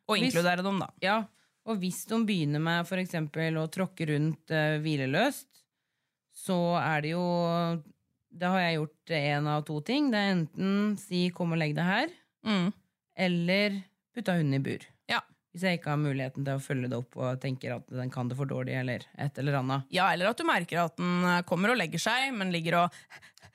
Og 0.08 0.18
Hvis- 0.18 0.28
inkludere 0.30 0.62
dem, 0.64 0.80
da. 0.80 0.88
Ja, 1.02 1.24
og 1.66 1.80
hvis 1.82 2.04
de 2.06 2.20
begynner 2.26 2.62
med 2.62 2.86
for 2.88 2.98
eksempel 3.02 3.56
å 3.58 3.68
tråkke 3.74 4.06
rundt 4.12 4.52
uh, 4.54 4.78
hvileløst, 4.84 5.48
så 6.36 6.58
er 6.82 7.02
det 7.02 7.12
jo 7.16 7.82
Da 8.36 8.50
har 8.52 8.60
jeg 8.66 8.76
gjort 8.78 9.12
en 9.16 9.46
av 9.48 9.62
to 9.66 9.80
ting. 9.82 10.10
Det 10.12 10.20
er 10.20 10.32
enten 10.36 10.98
si 11.00 11.30
'kom 11.32 11.54
og 11.54 11.58
legg 11.58 11.74
deg 11.74 11.86
her', 11.86 12.12
Mm. 12.46 12.74
eller 13.16 13.84
putta 14.14 14.34
hunden 14.36 14.54
i 14.56 14.60
bur. 14.60 14.80
Ja. 15.08 15.22
Hvis 15.54 15.62
jeg 15.64 15.80
ikke 15.80 15.90
har 15.92 15.98
muligheten 15.98 16.44
til 16.44 16.54
å 16.54 16.60
følge 16.60 16.90
det 16.90 16.98
opp 16.98 17.16
og 17.16 17.40
tenker 17.40 17.78
at 17.78 17.88
den 17.88 18.10
kan 18.12 18.28
det 18.28 18.36
for 18.36 18.46
dårlig, 18.46 18.74
eller 18.76 19.00
et 19.18 19.38
eller 19.40 19.54
annet. 19.54 19.84
ja, 19.90 20.10
eller 20.12 20.28
at 20.28 20.38
du 20.38 20.44
merker 20.44 20.84
at 20.84 20.98
den 20.98 21.44
kommer 21.46 21.72
og 21.72 21.78
legger 21.78 21.98
seg, 21.98 22.34
men 22.34 22.52
ligger 22.52 22.84
og 22.84 22.92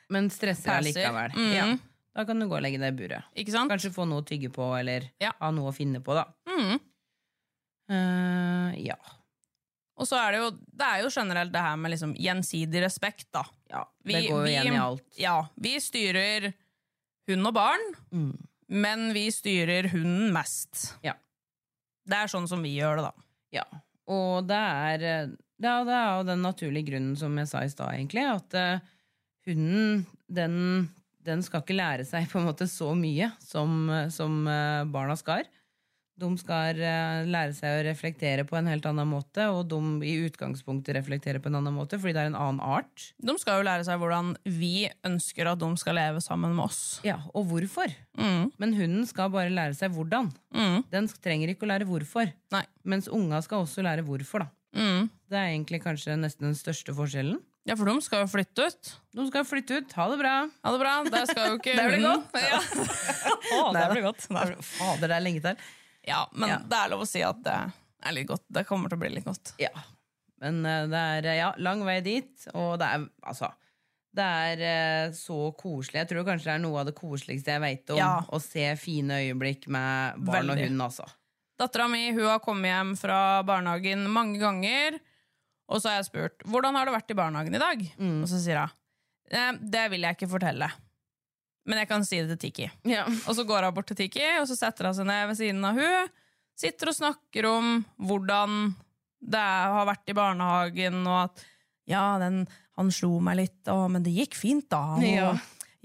Men 0.09 0.29
stresser 0.31 0.65
Passer. 0.81 0.93
likevel. 0.95 1.31
Mm. 1.37 1.53
Ja. 1.55 1.77
Da 2.15 2.25
kan 2.27 2.39
du 2.41 2.47
gå 2.51 2.57
og 2.59 2.63
legge 2.65 2.79
deg 2.83 2.93
i 2.95 2.97
buret. 2.99 3.25
Ikke 3.39 3.53
sant? 3.55 3.71
Kanskje 3.71 3.93
få 3.95 4.07
noe 4.09 4.23
å 4.23 4.27
tygge 4.27 4.51
på, 4.53 4.65
eller 4.79 5.11
Ja. 5.23 5.31
ha 5.41 5.51
noe 5.55 5.71
å 5.71 5.75
finne 5.77 6.01
på, 6.03 6.15
da. 6.15 6.25
Mm. 6.51 6.81
Uh, 7.91 8.71
ja. 8.79 8.97
Og 10.01 10.07
så 10.09 10.17
er 10.17 10.33
det 10.33 10.39
jo 10.41 10.51
Det 10.51 10.87
er 10.87 11.03
jo 11.03 11.11
generelt 11.13 11.53
det 11.53 11.61
her 11.65 11.77
med 11.77 11.91
liksom 11.93 12.15
gjensidig 12.17 12.83
respekt, 12.85 13.27
da. 13.33 13.43
ja. 13.71 13.85
Vi- 14.05 14.15
det 14.15 14.29
går 14.31 14.39
jo 14.39 14.43
vi- 14.45 14.51
igjen 14.57 14.75
i 14.75 14.79
alt. 14.79 15.03
Ja, 15.19 15.49
vi 15.57 15.77
styrer 15.81 16.53
hund 17.29 17.47
og 17.47 17.55
barn, 17.55 17.95
Mm. 18.13 18.47
men 18.69 19.13
vi 19.13 19.29
styrer 19.31 19.89
hunden 19.91 20.33
mest. 20.33 20.97
Ja. 21.03 21.15
Det 22.07 22.17
er 22.17 22.27
sånn 22.27 22.49
som 22.49 22.63
vi 22.63 22.77
gjør 22.79 22.97
det, 22.97 23.03
da. 23.05 23.13
Ja, 23.53 23.65
og 24.09 24.47
det 24.47 24.57
er, 24.57 24.99
det 24.99 25.69
er, 25.69 25.85
det 25.85 25.95
er 25.95 26.19
jo 26.19 26.25
den 26.25 26.43
naturlige 26.43 26.87
grunnen, 26.89 27.17
som 27.17 27.37
jeg 27.37 27.49
sa 27.49 27.59
i 27.61 27.69
stad, 27.69 27.93
egentlig, 27.93 28.25
at 28.35 28.55
uh, 28.55 28.81
hunden, 29.47 30.07
den, 30.33 30.89
den 31.31 31.47
skal 31.47 31.63
ikke 31.65 31.79
lære 31.79 32.05
seg 32.09 32.27
på 32.33 32.41
en 32.43 32.51
måte 32.51 32.67
så 32.71 32.91
mye 32.99 33.31
som, 33.45 33.87
som 34.13 34.43
eh, 34.51 34.85
barna 34.91 35.17
skal. 35.19 35.47
De 36.21 36.29
skal 36.37 36.77
eh, 36.85 37.23
lære 37.33 37.55
seg 37.57 37.79
å 37.79 37.85
reflektere 37.87 38.45
på 38.45 38.59
en 38.59 38.67
helt 38.69 38.85
annen 38.85 39.09
måte, 39.09 39.47
og 39.49 39.63
de 39.71 39.79
i 40.05 40.19
utgangspunktet 40.27 40.93
reflekterer 40.99 41.41
på 41.41 41.49
en 41.49 41.57
annen 41.63 41.73
måte, 41.73 41.97
fordi 41.97 42.13
det 42.13 42.25
er 42.27 42.29
en 42.29 42.37
annen 42.37 42.61
art. 42.61 43.07
De 43.25 43.33
skal 43.41 43.61
jo 43.63 43.65
lære 43.65 43.87
seg 43.89 44.03
hvordan 44.03 44.35
vi 44.45 44.85
ønsker 45.09 45.49
at 45.49 45.63
de 45.63 45.71
skal 45.81 45.97
leve 45.97 46.21
sammen 46.25 46.53
med 46.59 46.67
oss. 46.67 46.83
Ja, 47.09 47.23
Og 47.33 47.49
hvorfor. 47.49 47.95
Mm. 48.21 48.51
Men 48.61 48.77
hunden 48.77 49.09
skal 49.09 49.33
bare 49.33 49.55
lære 49.55 49.79
seg 49.79 49.97
hvordan. 49.97 50.29
Mm. 50.53 50.83
Den 50.93 51.09
trenger 51.25 51.55
ikke 51.55 51.65
å 51.65 51.73
lære 51.73 51.89
hvorfor. 51.89 52.35
Nei. 52.53 52.67
Mens 52.85 53.09
unga 53.09 53.41
skal 53.47 53.65
også 53.65 53.87
lære 53.87 54.05
hvorfor. 54.05 54.45
da. 54.45 54.53
Mm. 54.77 55.09
Det 55.31 55.39
er 55.41 55.55
egentlig 55.55 55.81
kanskje 55.87 56.21
nesten 56.21 56.51
den 56.51 56.59
største 56.59 56.93
forskjellen. 56.95 57.41
Ja, 57.71 57.77
for 57.79 57.87
de 57.87 57.95
skal 58.03 58.25
jo 58.25 58.31
flytte 58.33 58.65
ut. 58.67 58.89
De 59.15 59.27
skal 59.29 59.45
flytte 59.47 59.77
ut. 59.79 59.93
Ha 59.95 60.07
det 60.11 60.19
bra. 60.19 60.33
Ha 60.67 60.73
det 60.75 60.81
bra. 60.83 60.95
Det 61.07 61.21
skal 61.31 61.53
jo 61.53 61.61
ikke 61.61 61.77
Det 61.79 61.87
blir 61.93 62.03
godt. 62.09 62.35
Ja. 62.51 62.59
Å, 63.61 63.61
det 63.77 63.85
blir 63.93 64.05
godt. 64.09 64.27
Fader, 64.27 65.07
det 65.07 65.17
er 65.21 65.23
lenge 65.25 65.45
til. 65.45 65.63
Ja, 66.09 66.25
men 66.33 66.51
Ja. 66.57 66.59
det 66.67 66.83
er 66.83 66.93
lov 66.95 67.05
å 67.07 67.09
si 67.09 67.23
at 67.23 67.41
det 67.47 67.57
er 68.09 68.17
litt 68.17 68.29
godt. 68.31 68.45
Det 68.51 68.67
kommer 68.69 68.91
til 68.91 68.99
å 68.99 69.03
bli 69.05 69.13
litt 69.15 69.29
godt. 69.29 69.55
Ja. 69.63 69.71
Men 70.41 70.63
eh, 70.67 70.87
det 70.91 71.01
er 71.21 71.31
ja, 71.37 71.51
lang 71.61 71.83
vei 71.87 71.99
dit, 72.05 72.33
og 72.57 72.79
det 72.81 72.89
er 72.91 73.03
altså 73.29 73.53
det 74.17 74.25
er 74.27 74.63
eh, 74.67 75.13
så 75.15 75.37
koselig. 75.55 76.01
Jeg 76.01 76.09
tror 76.11 76.25
kanskje 76.27 76.49
det 76.49 76.55
er 76.57 76.63
noe 76.65 76.81
av 76.81 76.89
det 76.89 76.97
koseligste 76.99 77.53
jeg 77.55 77.63
vet 77.63 77.93
om. 77.95 78.01
Ja. 78.01 78.15
Å 78.27 78.41
se 78.43 78.65
fine 78.81 79.21
øyeblikk 79.23 79.69
med 79.71 80.17
barn 80.27 80.49
og 80.51 80.57
Veldig. 80.57 80.65
hund, 80.67 80.83
altså. 80.89 81.07
Dattera 81.61 81.87
mi 81.93 82.09
hun 82.17 82.25
har 82.27 82.41
kommet 82.43 82.73
hjem 82.73 82.91
fra 82.99 83.19
barnehagen 83.47 84.03
mange 84.11 84.41
ganger, 84.43 84.97
og 85.71 85.79
så 85.81 85.89
har 85.93 86.01
jeg 86.01 86.09
spurt 86.11 86.45
hvordan 86.51 86.75
har 86.77 86.89
det 86.91 86.95
vært 86.97 87.13
i 87.15 87.19
barnehagen 87.19 87.55
i 87.57 87.63
dag. 87.63 87.83
Og 88.03 88.29
så 88.31 88.41
sier 88.43 88.61
hun 88.65 88.77
«Eh, 89.31 89.53
det 89.63 89.85
vil 89.93 90.03
jeg 90.03 90.17
ikke 90.19 90.31
fortelle, 90.33 90.67
men 91.71 91.79
jeg 91.79 91.89
kan 91.91 92.03
si 92.05 92.19
det 92.19 92.35
til 92.35 92.41
Tiki. 92.51 92.67
Ja. 92.91 93.05
Og 93.07 93.37
så 93.39 93.45
går 93.47 93.69
hun 93.69 93.75
bort 93.77 93.87
til 93.93 93.99
Tiki, 94.01 94.25
og 94.41 94.49
så 94.51 94.57
setter 94.59 94.89
hun 94.91 94.97
seg 94.99 95.07
ned 95.07 95.29
ved 95.31 95.39
siden 95.39 95.65
av 95.69 95.79
hun, 95.79 96.11
sitter 96.59 96.91
og 96.91 96.97
snakker 96.99 97.47
om 97.47 97.69
hvordan 98.03 98.73
det 99.21 99.39
har 99.45 99.87
vært 99.87 100.11
i 100.11 100.17
barnehagen, 100.17 100.99
og 101.07 101.19
at 101.29 101.45
ja, 101.91 102.03
den, 102.23 102.43
han 102.79 102.91
slo 102.95 103.21
meg 103.23 103.39
litt, 103.45 103.61
og, 103.71 103.87
men 103.95 104.03
det 104.03 104.17
gikk 104.17 104.35
fint 104.39 104.67
da. 104.73 104.83
Og, 104.99 105.07
Ja. 105.07 105.31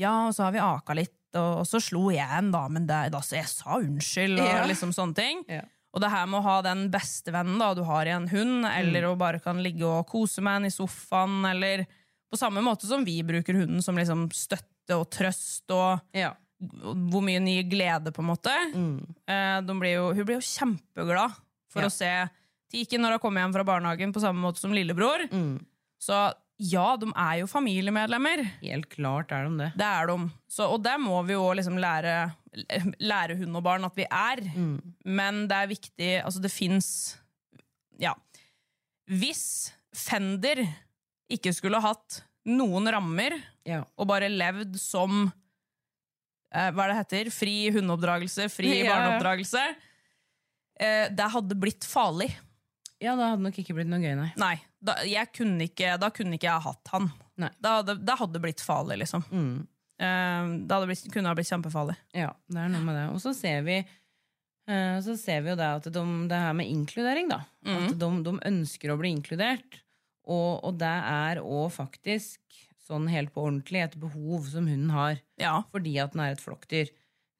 ja, 0.01 0.15
og 0.29 0.33
så 0.37 0.47
har 0.47 0.55
vi 0.55 0.63
aka 0.65 0.95
litt, 0.97 1.13
og, 1.35 1.61
og 1.61 1.65
så 1.69 1.81
slo 1.83 2.07
jeg 2.15 2.25
en 2.39 2.49
da, 2.55 2.65
men 2.71 2.87
det, 2.89 2.99
da, 3.13 3.21
så 3.21 3.37
jeg 3.37 3.49
sa 3.51 3.77
unnskyld, 3.77 4.39
og 4.39 4.47
Ja. 4.49 4.65
liksom 4.71 4.93
sånne 4.95 5.17
ting. 5.21 5.45
Ja. 5.51 5.61
Og 5.95 6.01
det 6.03 6.09
her 6.11 6.25
med 6.27 6.41
å 6.41 6.43
ha 6.43 6.55
den 6.65 6.89
bestevennen 6.91 7.57
da, 7.61 7.69
du 7.73 7.83
har 7.87 8.05
i 8.05 8.11
en 8.11 8.27
hund, 8.27 8.65
eller 8.67 9.07
å 9.07 9.13
bare 9.17 9.39
kan 9.39 9.61
ligge 9.63 9.85
og 9.87 10.07
kose 10.11 10.41
med 10.43 10.59
den 10.61 10.67
i 10.67 10.73
sofaen, 10.75 11.37
eller 11.47 11.85
på 12.31 12.37
samme 12.39 12.59
måte 12.65 12.83
som 12.89 13.05
vi 13.07 13.21
bruker 13.23 13.55
hunden 13.61 13.81
som 13.85 13.95
liksom 13.95 14.25
støtte 14.35 14.97
og 14.99 15.07
trøst, 15.13 15.63
og 15.71 16.01
Ja. 16.13 16.33
hvor 16.59 17.23
mye 17.23 17.39
ny 17.39 17.63
glede, 17.63 18.11
på 18.11 18.19
en 18.23 18.27
måte. 18.29 18.51
Eh, 19.27 19.61
blir 19.61 19.93
jo, 19.95 20.13
hun 20.13 20.25
blir 20.25 20.35
jo 20.41 20.43
kjempeglad 20.43 21.31
for 21.71 21.81
Ja. 21.81 21.87
å 21.87 21.91
se 21.91 22.29
Tiki 22.71 22.97
når 22.97 23.11
hun 23.15 23.19
kommer 23.19 23.41
hjem 23.45 23.53
fra 23.53 23.63
barnehagen, 23.63 24.11
på 24.11 24.19
samme 24.19 24.41
måte 24.41 24.57
som 24.59 24.71
lillebror. 24.73 25.29
Så 26.01 26.33
ja, 26.57 26.95
de 26.95 27.09
er 27.11 27.39
jo 27.41 27.47
familiemedlemmer. 27.51 28.43
Helt 28.61 28.87
klart 28.93 29.31
er 29.35 29.47
de 29.49 29.57
det. 29.59 29.69
Det 29.75 29.87
er 29.87 30.07
de. 30.07 30.17
Så, 30.47 30.67
og 30.71 30.81
det 30.85 30.93
må 31.03 31.17
vi 31.27 31.33
jo 31.35 31.43
liksom 31.57 31.75
lære, 31.81 32.13
lære 33.03 33.35
hund 33.41 33.57
og 33.59 33.63
barn 33.65 33.83
at 33.87 33.97
vi 33.99 34.05
er. 34.07 34.41
Men 35.03 35.41
det 35.51 35.57
er 35.57 35.67
viktig 35.73 36.11
Altså, 36.23 36.39
det 36.43 36.51
fins 36.55 36.87
Ja. 37.99 38.13
Hvis 39.11 39.73
Fender 39.95 40.63
ikke 41.31 41.51
skulle 41.55 41.79
hatt 41.83 42.21
noen 42.45 42.87
rammer, 42.91 43.35
Ja. 43.65 43.83
og 43.97 44.07
bare 44.07 44.27
levd 44.29 44.75
som 44.79 45.31
eh, 46.53 46.71
Hva 46.71 46.83
er 46.85 46.91
det 46.93 46.97
heter? 47.01 47.29
Fri 47.33 47.69
hundeoppdragelse, 47.73 48.47
fri 48.53 48.73
ja. 48.83 48.91
barneoppdragelse. 48.93 49.63
Eh, 50.79 51.07
det 51.15 51.29
hadde 51.35 51.55
blitt 51.59 51.83
farlig. 51.87 52.29
ja, 53.01 53.15
det 53.15 53.23
hadde 53.31 53.43
nok 53.43 53.57
ikke 53.59 53.75
blitt 53.77 53.87
noe 53.91 53.99
gøy, 54.03 54.15
nei. 54.19 54.29
Nei, 54.39 54.55
da, 54.85 54.95
kunne 55.35 55.67
ikke, 55.69 55.95
da 56.01 56.09
kunne 56.13 56.37
ikke 56.37 56.49
jeg 56.49 56.65
hatt 56.65 56.91
han. 56.93 57.09
Nei. 57.41 57.51
Da 57.59 57.79
hadde, 57.81 57.97
det 58.33 58.41
blitt 58.43 58.63
farlig, 58.63 58.99
liksom. 59.03 59.25
Mm. 59.31 59.55
Eh, 59.99 60.49
det 60.65 60.75
hadde 60.77 60.89
blitt, 60.91 61.05
kunne 61.13 61.31
ha 61.31 61.37
blitt 61.37 61.51
kjempefarlig. 61.51 61.95
Ja, 62.15 62.31
det 62.51 62.61
er 62.61 62.73
noe 62.73 62.85
med 62.85 62.99
det. 62.99 63.05
Og 63.15 63.21
så 63.23 63.33
ser 63.37 63.65
vi 63.67 63.79
eh, 63.81 64.97
så 65.05 65.17
ser 65.19 65.43
vi 65.45 65.53
jo 65.53 65.57
det 65.59 65.71
at 65.79 65.89
de, 65.89 66.05
det 66.31 66.43
her 66.45 66.55
med 66.57 66.71
inkludering, 66.71 67.31
da. 67.33 67.41
At 67.65 67.97
de, 67.99 68.11
de 68.27 68.35
ønsker 68.51 68.93
å 68.93 68.99
bli 69.01 69.13
inkludert. 69.17 69.81
Og, 70.25 70.63
og 70.65 70.79
det 70.81 70.89
er 70.89 71.43
òg 71.43 71.69
faktisk 71.75 72.41
sånn 72.85 73.07
helt 73.09 73.31
på 73.33 73.43
ordentlig 73.47 73.81
et 73.81 73.97
behov 73.97 74.45
som 74.51 74.67
hunden 74.69 74.91
har. 74.93 75.19
Ja. 75.41 75.59
Fordi 75.73 75.95
at 76.01 76.13
den 76.13 76.21
er 76.25 76.35
et 76.35 76.43
flokkdyr. 76.43 76.91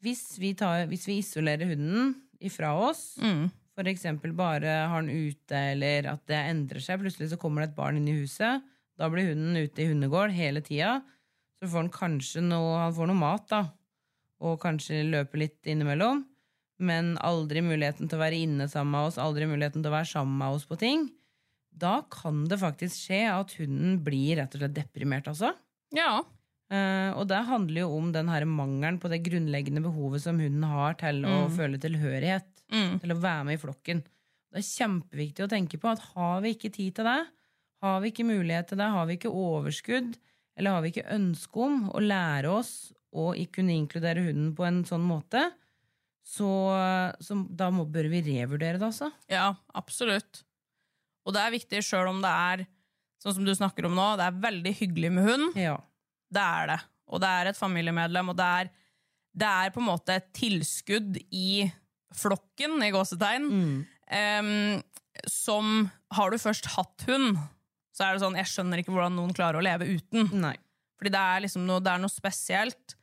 Hvis 0.06 0.36
vi, 0.42 0.54
tar, 0.58 0.86
hvis 0.90 1.06
vi 1.10 1.20
isolerer 1.22 1.70
hunden 1.74 2.16
ifra 2.44 2.74
oss, 2.90 3.16
Mm. 3.22 3.48
Eksempel 3.84 4.32
bare 4.36 4.72
har 4.88 5.04
den 5.04 5.28
ute, 5.28 5.60
eller 5.74 6.08
at 6.14 6.24
det 6.32 6.38
endrer 6.40 6.84
seg, 6.84 7.02
plutselig 7.02 7.34
så 7.34 7.40
kommer 7.42 7.64
det 7.64 7.74
et 7.74 7.80
barn 7.80 8.00
inn 8.00 8.08
i 8.08 8.16
huset, 8.16 8.64
da 8.96 9.10
blir 9.12 9.34
hunden 9.34 9.58
ute 9.60 9.84
i 9.84 9.90
hundegård 9.90 10.32
hele 10.32 10.62
tida, 10.64 11.02
så 11.60 11.68
får 11.68 11.84
han 11.84 11.92
kanskje 11.92 12.44
noe, 12.46 12.78
han 12.80 12.96
får 12.96 13.12
noe 13.12 13.20
mat 13.20 13.50
da, 13.52 13.62
og 14.46 14.62
kanskje 14.64 15.04
løper 15.10 15.44
litt 15.44 15.68
innimellom, 15.68 16.24
men 16.86 17.14
aldri 17.24 17.64
muligheten 17.64 18.08
til 18.08 18.20
å 18.20 18.24
være 18.24 18.40
inne 18.48 18.70
sammen 18.72 18.96
med 18.96 19.10
oss, 19.10 19.20
aldri 19.20 19.48
muligheten 19.50 19.84
til 19.84 19.92
å 19.92 19.98
være 19.98 20.12
sammen 20.12 20.40
med 20.40 20.56
oss 20.56 20.68
på 20.70 20.80
ting, 20.80 21.10
da 21.76 21.98
kan 22.12 22.46
det 22.48 22.62
faktisk 22.62 23.10
skje 23.10 23.26
at 23.34 23.52
hunden 23.60 24.00
blir 24.04 24.40
rett 24.40 24.56
og 24.56 24.64
slett 24.64 24.78
deprimert 24.78 25.28
altså. 25.32 25.52
ja. 25.96 26.24
Uh, 26.66 27.14
og 27.20 27.28
det 27.30 27.44
handler 27.46 27.84
jo 27.84 27.92
om 27.94 28.08
den 28.10 28.30
her 28.32 28.42
mangelen 28.50 28.96
på 28.98 29.10
det 29.12 29.20
grunnleggende 29.22 29.84
behovet 29.86 30.24
som 30.24 30.40
hunden 30.42 30.64
har 30.66 30.96
til 30.98 31.20
å 31.30 31.44
føle 31.54 31.78
tilhørighet, 31.78 32.48
Mm. 32.74 33.00
til 33.02 33.14
å 33.14 33.20
være 33.22 33.48
med 33.48 33.58
i 33.58 33.62
flokken. 33.62 34.00
Det 34.52 34.62
er 34.62 34.68
kjempeviktig 34.68 35.46
å 35.46 35.52
tenke 35.52 35.78
på 35.82 35.92
at 35.92 36.04
har 36.16 36.40
vi 36.44 36.54
ikke 36.56 36.72
tid 36.74 36.96
til 36.98 37.10
det, 37.10 37.20
har 37.86 38.00
vi 38.02 38.12
ikke 38.12 38.26
mulighet 38.28 38.72
til 38.72 38.80
det, 38.80 38.88
har 38.94 39.06
vi 39.10 39.18
ikke 39.20 39.34
overskudd, 39.34 40.16
eller 40.56 40.78
har 40.78 40.86
vi 40.86 40.94
ikke 40.94 41.10
ønske 41.14 41.66
om 41.66 41.90
å 41.92 42.02
lære 42.02 42.54
oss 42.54 42.74
å 43.16 43.30
kunne 43.54 43.76
inkludere 43.76 44.24
hunden 44.26 44.54
på 44.56 44.66
en 44.68 44.82
sånn 44.88 45.04
måte, 45.06 45.44
så, 46.26 46.50
så 47.22 47.38
da 47.54 47.70
må, 47.74 47.86
bør 47.86 48.10
vi 48.10 48.24
revurdere 48.26 48.80
det, 48.80 48.88
altså. 48.88 49.12
Ja, 49.30 49.52
absolutt. 49.78 50.42
Og 51.26 51.36
det 51.36 51.44
er 51.44 51.54
viktig 51.54 51.84
sjøl 51.86 52.10
om 52.10 52.24
det 52.24 52.32
er 52.32 52.66
sånn 53.22 53.38
som 53.38 53.46
du 53.46 53.54
snakker 53.58 53.88
om 53.88 53.96
nå, 53.98 54.08
det 54.20 54.28
er 54.28 54.42
veldig 54.42 54.74
hyggelig 54.80 55.12
med 55.14 55.30
hund. 55.30 55.60
Ja. 55.60 55.78
Det 56.34 56.42
er 56.42 56.72
det. 56.74 56.80
Og 57.14 57.22
det 57.22 57.30
er 57.30 57.52
et 57.52 57.60
familiemedlem, 57.60 58.34
og 58.34 58.38
det 58.40 58.50
er, 58.62 58.72
det 59.38 59.50
er 59.50 59.74
på 59.74 59.82
en 59.82 59.90
måte 59.92 60.18
et 60.18 60.32
tilskudd 60.36 61.20
i 61.30 61.66
flokken, 62.20 62.78
i 62.84 62.92
gåsetegn, 62.96 63.50
em, 64.12 64.52
som 65.32 65.90
Har 66.16 66.32
du 66.32 66.38
først 66.38 66.68
hatt 66.76 67.04
hund, 67.08 67.38
så 67.96 68.06
er 68.06 68.14
det 68.14 68.24
sånn 68.24 68.38
Jeg 68.38 68.52
skjønner 68.52 68.80
ikke 68.82 68.94
hvordan 68.94 69.16
noen 69.16 69.34
klarer 69.36 69.60
å 69.60 69.64
leve 69.64 69.88
uten. 69.88 70.30
Nei. 70.44 70.56
Fordi 71.00 71.12
det 71.12 71.22
er 71.22 71.44
liksom 71.44 71.66
noe, 71.68 71.84
det 71.84 71.92
er 71.92 72.04
noe 72.04 72.12
spesielt. 72.12 72.96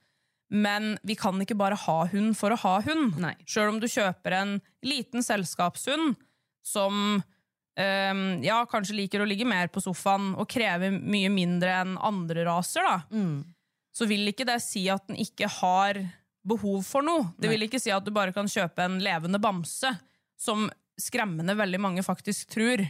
Men 0.52 0.98
vi 1.02 1.16
kan 1.16 1.40
ikke 1.40 1.56
bare 1.56 1.78
ha 1.86 1.98
hund 2.12 2.36
for 2.36 2.52
å 2.52 2.60
ha 2.60 2.74
hund. 2.84 3.16
Sjøl 3.48 3.72
om 3.72 3.80
du 3.80 3.88
kjøper 3.88 4.36
en 4.36 4.58
liten 4.84 5.24
selskapshund 5.24 6.18
som 6.64 7.22
um, 7.80 8.22
ja, 8.44 8.58
kanskje 8.68 8.96
liker 8.98 9.24
å 9.24 9.28
ligge 9.28 9.48
mer 9.48 9.70
på 9.72 9.80
sofaen 9.82 10.34
og 10.36 10.48
krever 10.52 10.92
mye 10.92 11.30
mindre 11.32 11.72
enn 11.80 11.96
andre 11.96 12.44
raser, 12.46 12.84
da, 12.84 12.98
så 13.96 14.08
vil 14.08 14.28
ikke 14.28 14.46
det 14.48 14.60
si 14.64 14.84
at 14.92 15.08
den 15.08 15.18
ikke 15.24 15.48
har 15.60 15.98
behov 16.46 16.82
for 16.86 17.04
noe. 17.06 17.28
Det 17.38 17.50
vil 17.52 17.66
ikke 17.68 17.80
si 17.82 17.92
at 17.94 18.04
du 18.06 18.10
bare 18.14 18.34
kan 18.34 18.48
kjøpe 18.50 18.82
en 18.84 18.98
levende 19.02 19.38
bamse, 19.42 19.90
som 20.40 20.66
skremmende 21.00 21.54
veldig 21.58 21.80
mange 21.80 22.02
faktisk 22.04 22.50
tror. 22.56 22.82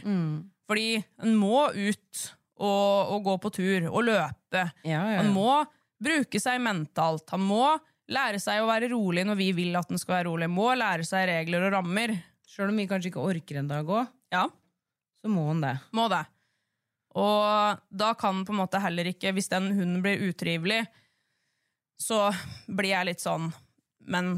Fordi 0.69 0.87
en 1.23 1.35
må 1.37 1.67
ut 1.75 2.23
og, 2.63 3.13
og 3.13 3.23
gå 3.25 3.37
på 3.43 3.51
tur 3.59 3.87
og 3.91 4.03
løpe. 4.07 4.65
Ja, 4.87 5.01
ja. 5.11 5.21
Han 5.21 5.31
må 5.35 5.63
bruke 6.03 6.39
seg 6.41 6.61
mentalt. 6.63 7.27
Han 7.33 7.43
må 7.45 7.65
lære 8.11 8.39
seg 8.43 8.61
å 8.63 8.67
være 8.69 8.89
rolig 8.91 9.23
når 9.27 9.37
vi 9.39 9.51
vil 9.55 9.75
at 9.79 9.89
den 9.91 10.01
skal 10.01 10.17
være 10.19 10.27
rolig. 10.31 10.49
Han 10.49 10.57
Må 10.57 10.69
lære 10.77 11.05
seg 11.07 11.27
regler 11.29 11.67
og 11.69 11.75
rammer. 11.77 12.13
Sjøl 12.49 12.69
om 12.73 12.77
vi 12.81 12.87
kanskje 12.89 13.09
ikke 13.13 13.23
orker 13.23 13.61
en 13.61 13.69
dag 13.71 13.87
òg, 13.89 14.09
Ja, 14.33 14.47
så 15.23 15.29
må 15.31 15.47
han 15.47 15.61
det. 15.63 15.77
må 15.95 16.09
det. 16.11 16.23
Og 17.17 17.79
da 17.93 18.09
kan 18.17 18.41
på 18.45 18.53
en 18.53 18.59
måte 18.59 18.81
heller 18.81 19.07
ikke, 19.11 19.31
hvis 19.35 19.49
den 19.51 19.69
hunden 19.77 20.01
blir 20.05 20.21
utrivelig, 20.27 20.83
så 22.01 22.27
blir 22.67 22.91
jeg 22.93 23.07
litt 23.07 23.23
sånn 23.23 23.51
Men 24.09 24.33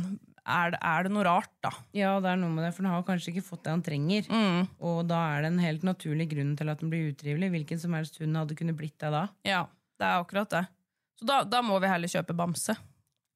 er 0.45 0.75
det, 0.75 0.79
er 0.85 1.05
det 1.05 1.11
noe 1.15 1.25
rart, 1.25 1.53
da? 1.65 1.71
Ja, 1.97 2.11
det 2.21 2.29
er 2.29 2.37
noe 2.37 2.53
med 2.53 2.67
det, 2.67 2.73
for 2.75 2.85
han 2.85 2.93
har 2.93 3.05
kanskje 3.07 3.31
ikke 3.31 3.47
fått 3.47 3.63
det 3.65 3.73
han 3.73 3.83
trenger. 3.85 4.27
Mm. 4.29 4.67
Og 4.85 4.99
da 5.09 5.21
er 5.33 5.41
det 5.41 5.49
en 5.49 5.63
helt 5.63 5.85
naturlig 5.87 6.27
grunn 6.35 6.51
til 6.59 6.69
at 6.69 6.83
den 6.83 6.91
blir 6.91 7.09
utrivelig. 7.09 7.49
Hvilken 7.55 7.81
som 7.81 7.95
helst 7.97 8.19
hund 8.21 8.37
hadde 8.37 8.57
kunnet 8.59 8.77
blitt 8.77 8.97
det 9.01 9.09
da. 9.15 9.23
Ja, 9.47 9.63
det 9.97 10.05
er 10.05 10.21
akkurat 10.21 10.53
det. 10.53 10.61
Så 11.17 11.25
da, 11.25 11.39
da 11.49 11.63
må 11.65 11.79
vi 11.81 11.89
heller 11.89 12.11
kjøpe 12.11 12.35
bamse. 12.37 12.77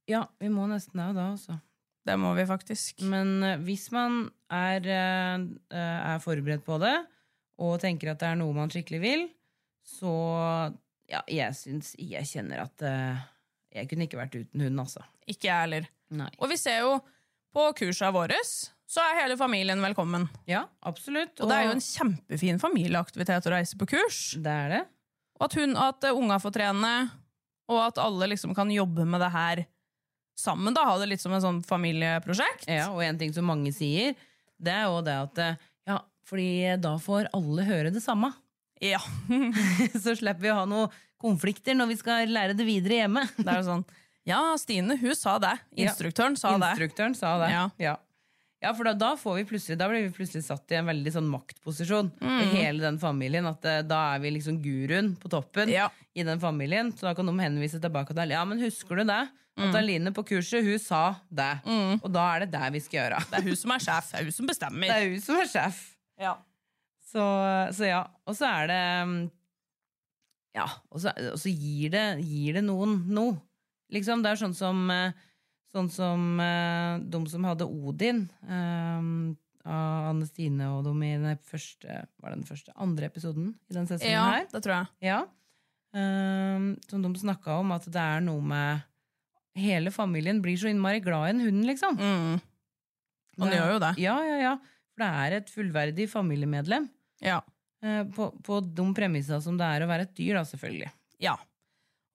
Ja, 0.10 0.28
vi 0.42 0.52
må 0.54 0.68
nesten 0.70 1.02
det 1.02 1.10
da, 1.18 1.32
altså. 1.34 1.58
Det 2.06 2.16
må 2.22 2.36
vi 2.38 2.46
faktisk. 2.50 3.02
Men 3.10 3.40
eh, 3.46 3.58
hvis 3.66 3.90
man 3.96 4.22
er, 4.54 4.86
eh, 4.86 5.48
eh, 5.74 6.14
er 6.14 6.22
forberedt 6.24 6.66
på 6.66 6.78
det, 6.82 6.94
og 7.60 7.80
tenker 7.82 8.14
at 8.14 8.22
det 8.22 8.30
er 8.30 8.40
noe 8.40 8.56
man 8.56 8.72
skikkelig 8.72 9.02
vil, 9.04 9.26
så 9.90 10.14
ja, 11.10 11.24
jeg 11.26 11.56
syns 11.58 11.96
Jeg 11.98 12.28
kjenner 12.30 12.62
at 12.68 12.84
eh, 12.86 13.22
jeg 13.74 13.90
kunne 13.90 14.08
ikke 14.08 14.20
vært 14.20 14.36
uten 14.40 14.66
hund, 14.66 14.82
altså. 14.82 15.04
Ikke 15.30 15.50
jeg 15.50 15.64
heller. 15.66 15.90
Nei. 16.20 16.30
Og 16.42 16.50
vi 16.52 16.58
ser 16.58 16.82
jo 16.86 16.98
på 17.54 17.66
kursa 17.78 18.12
våre, 18.14 18.38
så 18.90 19.04
er 19.04 19.24
hele 19.24 19.38
familien 19.38 19.82
velkommen. 19.84 20.26
Ja, 20.50 20.64
absolutt. 20.86 21.36
Og 21.38 21.50
det 21.50 21.58
er 21.58 21.68
jo 21.68 21.76
en 21.76 21.84
kjempefin 21.86 22.62
familieaktivitet 22.62 23.46
å 23.50 23.54
reise 23.54 23.78
på 23.78 23.88
kurs. 23.92 24.22
Det 24.42 24.54
er 24.54 24.74
det. 24.74 24.84
Og 25.40 25.46
at, 25.48 25.58
hun, 25.62 25.76
at 25.78 26.08
eh, 26.10 26.18
unga 26.18 26.40
får 26.42 26.56
trene, 26.58 26.94
og 27.70 27.82
at 27.84 28.02
alle 28.02 28.32
liksom 28.32 28.56
kan 28.58 28.72
jobbe 28.74 29.06
med 29.06 29.22
det 29.22 29.30
her 29.34 29.64
sammen. 30.40 30.74
da, 30.74 30.88
Ha 30.90 30.98
det 31.02 31.12
litt 31.12 31.22
som 31.22 31.36
en 31.36 31.44
sånn 31.44 31.62
familieprosjekt. 31.68 32.66
Ja, 32.72 32.90
og 32.94 33.04
en 33.06 33.20
ting 33.22 33.34
som 33.36 33.48
mange 33.50 33.74
sier, 33.76 34.18
det 34.60 34.74
er 34.74 34.90
jo 34.90 35.04
det 35.06 35.16
at 35.28 35.44
eh, 35.46 35.68
ja, 35.90 36.00
fordi 36.28 36.50
da 36.82 36.96
får 37.02 37.30
alle 37.38 37.68
høre 37.70 37.94
det 37.94 38.02
samme. 38.04 38.32
Ja. 38.82 39.02
Så 40.04 40.16
slipper 40.18 40.42
vi 40.42 40.52
å 40.54 40.60
ha 40.62 40.66
noen 40.70 40.98
konflikter 41.22 41.76
når 41.78 41.92
vi 41.94 41.98
skal 42.00 42.30
lære 42.32 42.56
det 42.58 42.66
videre 42.68 43.02
hjemme. 43.04 43.26
Det 43.38 43.48
er 43.48 43.62
jo 43.62 43.68
sånn 43.72 43.86
Ja, 44.30 44.42
Stine, 44.62 44.98
hun 45.00 45.16
sa 45.18 45.38
det. 45.42 45.56
Instruktøren 45.86 46.36
sa 46.38 46.54
det. 46.58 46.74
Instruktøren 46.76 47.16
sa 47.18 47.38
det. 47.42 47.50
Ja. 47.56 47.66
Ja. 47.82 47.96
Ja, 48.60 48.74
for 48.76 48.84
da, 48.90 48.92
da, 49.00 49.14
får 49.16 49.38
vi 49.38 49.44
plutselig, 49.54 49.78
da 49.80 49.88
blir 49.88 50.04
vi 50.04 50.12
plutselig 50.18 50.44
satt 50.44 50.68
i 50.74 50.76
en 50.76 50.90
veldig 50.90 51.14
sånn 51.16 51.30
maktposisjon 51.32 52.10
Mm. 52.20 52.40
i 52.44 52.48
hele 52.58 52.84
den 52.84 52.98
familien. 53.00 53.48
At 53.48 53.64
eh, 53.66 53.82
Da 53.88 54.02
er 54.16 54.20
vi 54.20 54.34
liksom 54.36 54.58
guruen 54.62 55.14
på 55.16 55.32
toppen 55.32 55.72
Ja. 55.72 55.88
i 56.14 56.24
den 56.28 56.42
familien. 56.44 56.92
Så 56.92 57.08
da 57.08 57.14
kan 57.16 57.26
de 57.32 57.38
henvise 57.40 57.80
tilbake 57.80 58.14
til 58.14 58.30
Ja, 58.36 58.44
men 58.46 58.60
husker 58.60 59.00
du 59.00 59.06
det? 59.08 59.22
Mm. 59.60 59.70
At 59.70 59.76
Aline 59.80 60.12
på 60.16 60.24
kurset, 60.28 60.64
hun 60.64 60.78
sa 60.80 61.16
det. 61.32 61.50
Og 62.04 62.12
da 62.12 62.28
er 62.36 62.46
det 62.46 62.52
det 62.52 62.68
vi 62.76 62.80
skal 62.84 63.00
gjøre. 63.00 63.24
Det 63.32 63.40
er 63.40 63.48
hun 63.48 63.56
som 63.60 63.72
er 63.72 63.80
sjef. 63.88 64.12
Det 64.12 64.20
er 64.20 64.28
hun 64.28 64.36
som 64.38 64.48
bestemmer. 64.52 64.88
Det 64.92 64.96
er 65.00 65.10
hun 65.16 65.22
som 65.24 65.40
er 65.40 65.50
sjef. 65.52 65.82
Ja. 66.20 66.36
Så, 67.10 67.24
så 67.80 67.88
ja. 67.90 68.04
Og 68.28 68.36
så 68.38 68.46
er 68.48 68.68
det 68.72 68.84
mm, 69.08 69.18
Ja, 70.58 70.66
og 70.90 71.04
så, 71.04 71.14
og 71.34 71.38
så 71.40 71.52
gir, 71.52 71.92
det, 71.94 72.06
gir 72.26 72.58
det 72.58 72.64
noen 72.66 73.04
noe. 73.14 73.38
Liksom, 73.94 74.24
det 74.26 74.34
er 74.34 74.42
sånn 74.42 74.58
som 74.58 74.86
eh, 74.94 75.18
Sånn 75.70 75.90
som 75.94 76.40
eh, 76.42 76.98
de 77.14 77.20
som 77.30 77.44
hadde 77.46 77.68
Odin 77.70 78.24
um, 78.42 79.36
av 79.70 80.08
Anne 80.10 80.26
Stine 80.26 80.66
og 80.74 80.82
dem 80.88 81.04
i 81.06 81.12
den 81.14 81.38
første 81.46 82.00
Var 82.18 82.32
det 82.32 82.40
den 82.40 82.48
første? 82.48 82.74
Andre 82.82 83.10
episoden 83.12 83.52
i 83.70 83.76
den 83.78 83.86
sesongen 83.86 84.16
ja, 84.16 84.24
her. 84.34 84.48
det 84.50 84.64
tror 84.66 84.76
jeg. 84.80 84.90
Ja. 85.12 85.20
um, 85.94 86.72
som 86.90 87.06
de 87.06 87.12
snakka 87.22 87.60
om, 87.62 87.76
at 87.76 87.86
det 87.86 88.02
er 88.02 88.26
noe 88.26 88.42
med 88.42 88.86
Hele 89.60 89.94
familien 89.94 90.42
blir 90.42 90.58
så 90.58 90.70
innmari 90.72 91.02
glad 91.04 91.28
i 91.28 91.32
en 91.34 91.42
hund, 91.44 91.64
liksom. 91.68 91.98
Mm. 92.00 92.36
Han 93.42 93.54
gjør 93.54 93.72
jo 93.74 93.80
det. 93.84 93.90
Ja, 94.00 94.14
ja, 94.24 94.36
ja. 94.40 94.52
For 94.94 95.04
det 95.04 95.10
er 95.24 95.36
et 95.40 95.50
fullverdig 95.52 96.06
familiemedlem. 96.12 96.86
Ja. 97.26 97.42
Eh, 97.84 98.04
På, 98.16 98.32
på 98.44 98.60
de 98.66 98.86
premissene 98.98 99.42
som 99.44 99.58
det 99.60 99.66
er 99.66 99.86
å 99.86 99.90
være 99.90 100.08
et 100.08 100.16
dyr, 100.18 100.36
da, 100.40 100.44
selvfølgelig. 100.48 100.92
ja. 101.24 101.38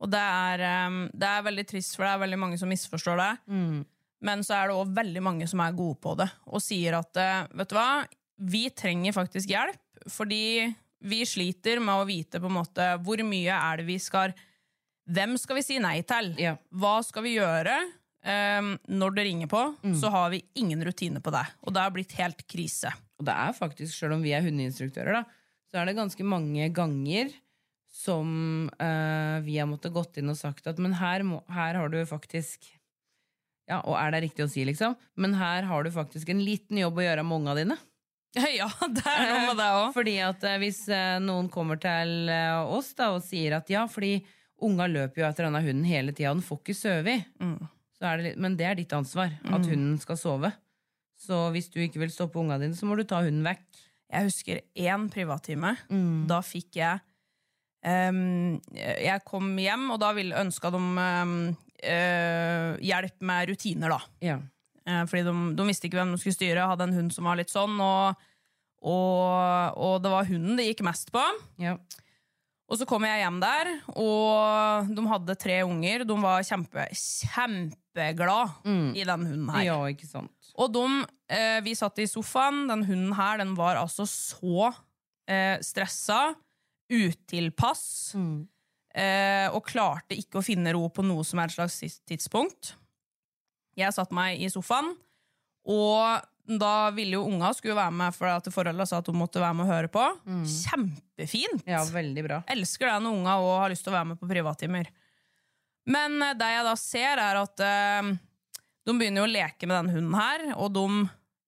Og 0.04 0.10
det 0.10 0.20
er, 0.20 0.60
um, 0.90 0.96
det 1.16 1.28
er 1.30 1.44
veldig 1.46 1.62
trist, 1.70 1.94
for 1.96 2.04
det 2.04 2.10
er 2.12 2.18
veldig 2.20 2.36
mange 2.42 2.56
som 2.60 2.68
misforstår 2.68 3.20
det. 3.22 3.28
Men 4.26 4.42
så 4.44 4.56
er 4.58 4.68
det 4.68 4.74
òg 4.76 4.90
veldig 4.96 5.22
mange 5.24 5.46
som 5.48 5.62
er 5.64 5.76
gode 5.78 5.96
på 6.02 6.12
det, 6.18 6.26
og 6.50 6.60
sier 6.60 6.96
at 6.98 7.16
eh, 7.22 7.46
vet 7.56 7.70
du 7.70 7.76
hva, 7.78 8.02
vi 8.50 8.64
trenger 8.74 9.14
faktisk 9.16 9.48
hjelp, 9.54 9.78
fordi 10.12 10.66
vi 11.08 11.20
sliter 11.28 11.80
med 11.80 12.02
å 12.02 12.08
vite 12.08 12.40
på 12.42 12.50
en 12.50 12.56
måte 12.58 12.88
hvor 13.06 13.22
mye 13.24 13.54
er 13.54 13.80
det 13.80 13.86
vi 13.88 13.96
skal 14.02 14.34
Hvem 15.14 15.38
skal 15.40 15.58
vi 15.60 15.64
si 15.70 15.78
nei 15.80 15.98
til? 16.08 16.30
Ja. 16.42 16.56
Hva 16.74 16.98
skal 17.06 17.24
vi 17.26 17.36
gjøre? 17.38 17.78
Um, 18.24 18.74
når 18.88 19.16
det 19.16 19.24
ringer 19.30 19.50
på, 19.52 19.62
så 20.00 20.08
har 20.12 20.30
vi 20.32 20.42
ingen 20.56 20.80
rutine 20.84 21.20
på 21.20 21.32
det. 21.32 21.46
Og 21.64 21.72
det 21.76 21.82
har 21.86 21.92
blitt 21.92 22.12
helt 22.18 22.40
krise. 22.50 22.92
Og 23.20 23.24
det 23.28 23.34
er 23.46 23.56
faktisk, 23.56 23.92
selv 23.94 24.16
om 24.18 24.22
vi 24.24 24.32
er 24.36 24.44
hundeinstruktører, 24.44 25.20
da, 25.22 25.24
så 25.74 25.80
er 25.80 25.88
det 25.90 25.96
ganske 25.98 26.22
mange 26.22 26.68
ganger 26.70 27.32
som 27.90 28.70
eh, 28.78 29.40
vi 29.42 29.56
har 29.58 29.66
måttet 29.66 29.90
gått 29.94 30.20
inn 30.20 30.30
og 30.30 30.38
sagt 30.38 30.68
at 30.70 30.78
men 30.78 30.94
her, 31.00 31.24
må, 31.26 31.40
her 31.50 31.74
har 31.80 31.90
du 31.90 31.98
faktisk 32.06 32.68
Ja, 33.66 33.80
og 33.80 33.96
er 33.98 34.12
det 34.14 34.20
riktig 34.28 34.44
å 34.44 34.50
si, 34.52 34.62
liksom? 34.68 34.94
Men 35.18 35.34
her 35.34 35.66
har 35.66 35.82
du 35.82 35.90
faktisk 35.90 36.30
en 36.30 36.42
liten 36.46 36.78
jobb 36.78 37.00
å 37.00 37.06
gjøre 37.06 37.24
med 37.26 37.40
unga 37.40 37.56
dine. 37.58 37.76
Ja, 38.58 38.68
det 38.68 39.02
er 39.02 39.28
noe 39.30 39.42
med 39.48 39.58
det 39.62 39.68
òg. 39.72 39.88
Fordi 39.96 40.14
at 40.22 40.46
eh, 40.46 40.58
hvis 40.62 40.84
eh, 40.92 41.18
noen 41.22 41.50
kommer 41.50 41.78
til 41.82 42.30
eh, 42.30 42.62
oss 42.76 42.92
da, 42.98 43.12
og 43.16 43.22
sier 43.26 43.56
at 43.58 43.70
ja, 43.72 43.86
fordi 43.90 44.18
unga 44.62 44.86
løper 44.90 45.22
jo 45.22 45.26
etter 45.26 45.48
denne 45.48 45.62
hunden 45.64 45.86
hele 45.86 46.14
tida, 46.14 46.34
den 46.34 46.44
får 46.44 46.60
ikke 46.62 46.76
sove 46.78 47.16
er 48.04 48.20
det, 48.20 48.34
men 48.36 48.54
det 48.58 48.66
er 48.68 48.78
ditt 48.78 48.92
ansvar 48.94 49.32
at 49.48 49.64
hunden 49.64 49.96
skal 50.02 50.18
sove. 50.20 50.50
Så 51.18 51.38
hvis 51.54 51.70
du 51.72 51.80
ikke 51.82 52.02
vil 52.02 52.12
stoppe 52.12 52.38
unga 52.42 52.58
dine, 52.60 52.76
så 52.76 52.86
må 52.86 52.98
du 52.98 53.04
ta 53.08 53.22
hunden 53.24 53.46
vekk. 53.46 53.64
Jeg 54.12 54.28
husker 54.28 54.60
én 54.76 55.08
privattime. 55.10 55.74
Da 56.28 56.40
fikk 56.44 56.76
jeg 56.76 57.00
um, 57.84 58.60
Jeg 58.76 59.24
kom 59.26 59.48
hjem, 59.58 59.88
og 59.94 60.00
da 60.00 60.12
ville- 60.16 60.36
ønska 60.44 60.70
de 60.70 60.80
um, 60.82 61.34
uh, 61.54 62.76
hjelp 62.84 63.20
med 63.24 63.48
rutiner, 63.50 63.88
da. 63.96 64.00
Ja. 64.24 64.36
Uh, 64.84 65.02
fordi 65.08 65.24
de, 65.24 65.34
de 65.56 65.66
visste 65.70 65.88
ikke 65.88 65.98
hvem 66.02 66.12
de 66.14 66.20
skulle 66.20 66.36
styre, 66.36 66.68
hadde 66.68 66.84
en 66.90 66.94
hund 66.98 67.12
som 67.16 67.24
var 67.24 67.36
litt 67.40 67.50
sånn, 67.52 67.74
og, 67.80 68.14
og, 68.84 69.76
og 69.80 69.94
det 70.04 70.12
var 70.12 70.28
hunden 70.28 70.56
det 70.60 70.68
gikk 70.70 70.84
mest 70.86 71.10
på. 71.14 71.22
Ja. 71.62 71.78
Og 72.68 72.78
så 72.80 72.86
kom 72.88 73.04
jeg 73.04 73.20
hjem 73.20 73.40
der, 73.42 73.68
og 74.00 74.88
de 74.96 75.02
hadde 75.10 75.34
tre 75.36 75.58
unger. 75.68 76.04
De 76.08 76.14
var 76.22 76.40
kjempe, 76.48 76.86
kjempeglad 76.96 78.54
i 78.96 79.04
den 79.04 79.26
hunden 79.28 79.50
her. 79.52 79.64
ja. 79.68 80.24
Og 80.60 80.70
de, 80.74 80.86
eh, 81.34 81.60
vi 81.66 81.74
satt 81.74 81.98
i 81.98 82.06
sofaen. 82.06 82.66
Den 82.70 82.84
hunden 82.86 83.14
her 83.18 83.40
den 83.42 83.54
var 83.58 83.80
altså 83.80 84.06
så 84.06 84.68
eh, 85.26 85.58
stressa, 85.64 86.34
utilpass, 86.92 88.14
eh, 88.94 89.48
og 89.50 89.64
klarte 89.66 90.14
ikke 90.18 90.38
å 90.38 90.44
finne 90.44 90.74
ro 90.76 90.86
på 90.92 91.02
noe 91.06 91.24
som 91.26 91.40
er 91.42 91.50
et 91.50 91.56
slags 91.56 91.80
tidspunkt. 92.06 92.74
Jeg 93.74 93.90
satte 93.96 94.14
meg 94.14 94.38
i 94.38 94.50
sofaen, 94.52 94.92
og 95.66 96.22
da 96.44 96.90
ville 96.94 97.16
jo 97.16 97.24
unga 97.24 97.48
skulle 97.56 97.74
være 97.78 97.94
med, 97.96 98.14
for 98.14 98.28
at 98.28 98.46
foreldra 98.52 98.84
sa 98.86 99.00
at 99.00 99.08
hun 99.08 99.16
måtte 99.18 99.40
være 99.40 99.56
med 99.56 99.64
og 99.64 99.72
høre 99.72 99.90
på. 99.90 100.04
Kjempefint! 100.44 101.64
Ja, 101.66 101.80
veldig 101.88 102.24
bra. 102.26 102.42
elsker 102.52 102.90
det 102.90 102.98
når 103.02 103.16
unga 103.16 103.38
og 103.40 103.54
har 103.64 103.72
lyst 103.72 103.86
til 103.86 103.94
å 103.94 103.96
være 103.96 104.10
med 104.12 104.20
på 104.20 104.28
privattimer. 104.30 104.92
Men 105.90 106.20
eh, 106.22 106.36
det 106.38 106.52
jeg 106.52 106.68
da 106.68 106.76
ser, 106.78 107.24
er 107.24 107.40
at 107.40 107.64
eh, 107.64 108.12
de 108.84 108.94
begynner 108.98 109.22
jo 109.22 109.28
å 109.28 109.32
leke 109.34 109.66
med 109.68 109.76
den 109.78 109.94
hunden 109.96 110.16
her, 110.18 110.44
og 110.56 110.72
de, 110.76 110.86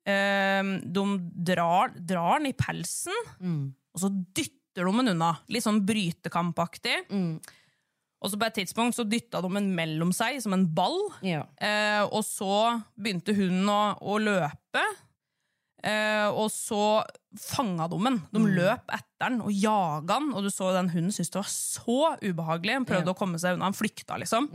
eh, 0.08 0.70
de 0.84 1.04
drar, 1.52 1.92
drar 1.98 2.38
den 2.40 2.50
i 2.52 2.56
pelsen, 2.56 3.18
og 3.94 4.00
så 4.00 4.10
dytter 4.12 4.84
de 4.84 4.92
den 4.98 5.12
unna. 5.14 5.34
Litt 5.48 5.64
sånn 5.64 5.82
brytekampaktig. 5.88 6.98
Og 8.24 8.30
så 8.32 8.38
på 8.40 8.46
et 8.48 8.54
tidspunkt 8.58 8.96
så 8.96 9.04
dytta 9.04 9.42
de 9.44 9.48
den 9.54 9.68
mellom 9.76 10.10
seg 10.16 10.38
som 10.42 10.52
en 10.56 10.66
ball. 10.74 10.96
Ja. 11.22 11.44
Eh, 11.60 12.02
og 12.08 12.24
så 12.24 12.82
begynte 12.96 13.34
hunden 13.36 13.68
å, 13.68 13.96
å 14.00 14.16
løpe. 14.18 14.82
Eh, 15.86 16.26
og 16.32 16.48
så 16.50 17.04
fanga 17.38 17.86
de 17.92 17.98
den. 18.02 18.16
De 18.32 18.40
løp 18.56 18.88
etter 18.96 19.28
den 19.28 19.42
og 19.44 19.52
jaga 19.52 20.16
den. 20.16 20.32
Og 20.34 20.44
du 20.44 20.50
så 20.50 20.72
den 20.74 20.88
hunden 20.94 21.12
syntes 21.14 21.30
det 21.34 21.40
var 21.42 21.52
så 21.52 21.98
ubehagelig. 22.24 22.78
Han 22.80 22.88
prøvde 22.88 23.12
å 23.12 23.18
komme 23.20 23.38
seg 23.38 23.54
unna. 23.58 23.68
Han 23.68 23.76
flykta, 23.76 24.16
liksom. 24.24 24.48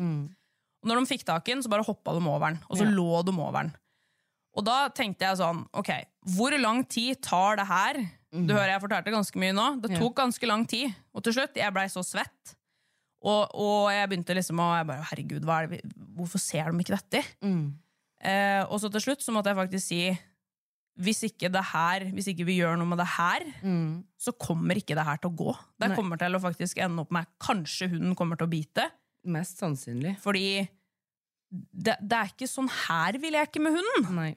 Og 0.81 0.89
når 0.89 1.01
de 1.01 1.09
fikk 1.11 1.23
tak 1.27 1.47
i 1.47 1.53
den, 1.53 1.61
så 1.63 1.69
bare 1.69 1.85
hoppa 1.85 2.13
de 2.17 2.21
over 2.25 2.49
den. 2.51 2.59
Og 2.69 2.77
så 2.77 2.85
Ja. 2.87 2.91
lå 2.91 3.23
de 3.25 3.31
over 3.37 3.61
den. 3.63 3.73
Og 4.57 4.65
da 4.65 4.89
tenkte 4.89 5.19
jeg 5.29 5.37
sånn, 5.37 5.61
ok, 5.73 5.91
hvor 6.35 6.51
lang 6.59 6.83
tid 6.89 7.21
tar 7.21 7.55
det 7.55 7.67
her? 7.67 7.99
Du 8.31 8.53
hører 8.53 8.73
jeg 8.73 8.81
fortalte 8.81 9.11
ganske 9.11 9.35
mye 9.39 9.53
nå. 9.53 9.81
Det 9.81 9.91
tok 9.99 10.15
ganske 10.15 10.47
lang 10.47 10.65
tid. 10.67 10.93
Og 11.13 11.23
til 11.23 11.33
slutt, 11.33 11.55
jeg 11.55 11.73
blei 11.73 11.85
så 11.91 12.03
svett. 12.03 12.55
Og, 13.23 13.51
og 13.53 13.91
jeg 13.91 14.09
begynte 14.09 14.33
liksom 14.35 14.57
å 14.63 14.77
jeg 14.79 14.87
bare, 14.87 15.05
Herregud, 15.11 15.47
er 15.47 15.67
vi, 15.67 15.79
hvorfor 16.17 16.39
ser 16.41 16.71
de 16.71 16.79
ikke 16.83 16.97
dette? 16.97 17.23
Eh, 18.21 18.63
og 18.69 18.79
så 18.81 18.89
til 18.91 19.01
slutt 19.01 19.21
så 19.25 19.33
måtte 19.33 19.51
jeg 19.51 19.59
faktisk 19.59 19.85
si 19.87 20.01
hvis 21.01 21.21
ikke, 21.23 21.49
det 21.49 21.63
her, 21.71 22.03
hvis 22.13 22.27
ikke 22.33 22.45
vi 22.45 22.57
gjør 22.59 22.75
noe 22.77 22.85
med 22.91 22.99
det 22.99 23.07
her, 23.15 23.45
så 24.19 24.33
kommer 24.37 24.75
ikke 24.75 24.93
det 24.97 25.05
her 25.07 25.17
til 25.17 25.31
å 25.31 25.35
gå. 25.39 25.53
Det 25.79 25.95
kommer 25.95 26.19
til 26.19 26.35
å 26.35 26.41
faktisk 26.43 26.77
ende 26.83 26.99
opp 27.05 27.11
med 27.15 27.25
kanskje 27.41 27.87
hunden 27.93 28.13
kommer 28.15 28.35
til 28.37 28.45
å 28.45 28.51
bite. 28.51 28.89
Mest 29.25 29.59
sannsynlig. 29.61 30.15
Fordi 30.23 30.67
det, 31.51 31.97
det 32.01 32.17
er 32.17 32.31
ikke 32.31 32.47
sånn 32.49 32.69
her 32.87 33.17
vi 33.21 33.29
leker 33.35 33.61
med 33.63 33.75
hunden. 33.77 34.07
Nei. 34.15 34.31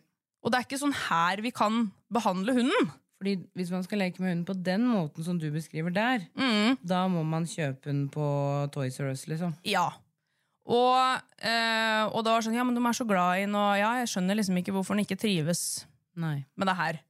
Og 0.44 0.52
det 0.52 0.58
er 0.60 0.66
ikke 0.66 0.80
sånn 0.82 0.96
her 1.06 1.40
vi 1.44 1.52
kan 1.54 1.86
behandle 2.12 2.52
hunden. 2.58 2.90
Fordi 3.20 3.36
hvis 3.56 3.70
man 3.72 3.84
skal 3.86 4.02
leke 4.02 4.20
med 4.20 4.32
hunden 4.34 4.46
på 4.48 4.56
den 4.66 4.82
måten 4.90 5.24
som 5.24 5.38
du 5.40 5.46
beskriver 5.54 5.94
der, 5.94 6.26
Mm. 6.36 6.76
da 6.84 7.06
må 7.08 7.22
man 7.24 7.46
kjøpe 7.48 7.86
den 7.86 8.08
på 8.12 8.26
Toys 8.74 8.98
R 9.00 9.12
Us, 9.14 9.24
liksom. 9.30 9.54
Ja. 9.64 9.86
Og, 10.66 11.20
eh, 11.44 12.04
og 12.10 12.24
det 12.24 12.32
var 12.32 12.42
sånn, 12.44 12.54
ja, 12.56 12.64
men 12.64 12.74
de 12.74 12.80
er 12.84 12.92
så 12.96 13.06
glad 13.06 13.38
i 13.38 13.44
den, 13.46 13.54
og 13.54 13.78
ja, 13.78 13.94
jeg 14.02 14.08
skjønner 14.12 14.36
liksom 14.36 14.56
ikke 14.60 14.72
hvorfor 14.74 14.96
den 14.96 15.04
ikke 15.06 15.20
trives 15.20 15.86
Nei. 16.16 16.44
med 16.56 16.68
det 16.68 16.76
her. 16.76 17.00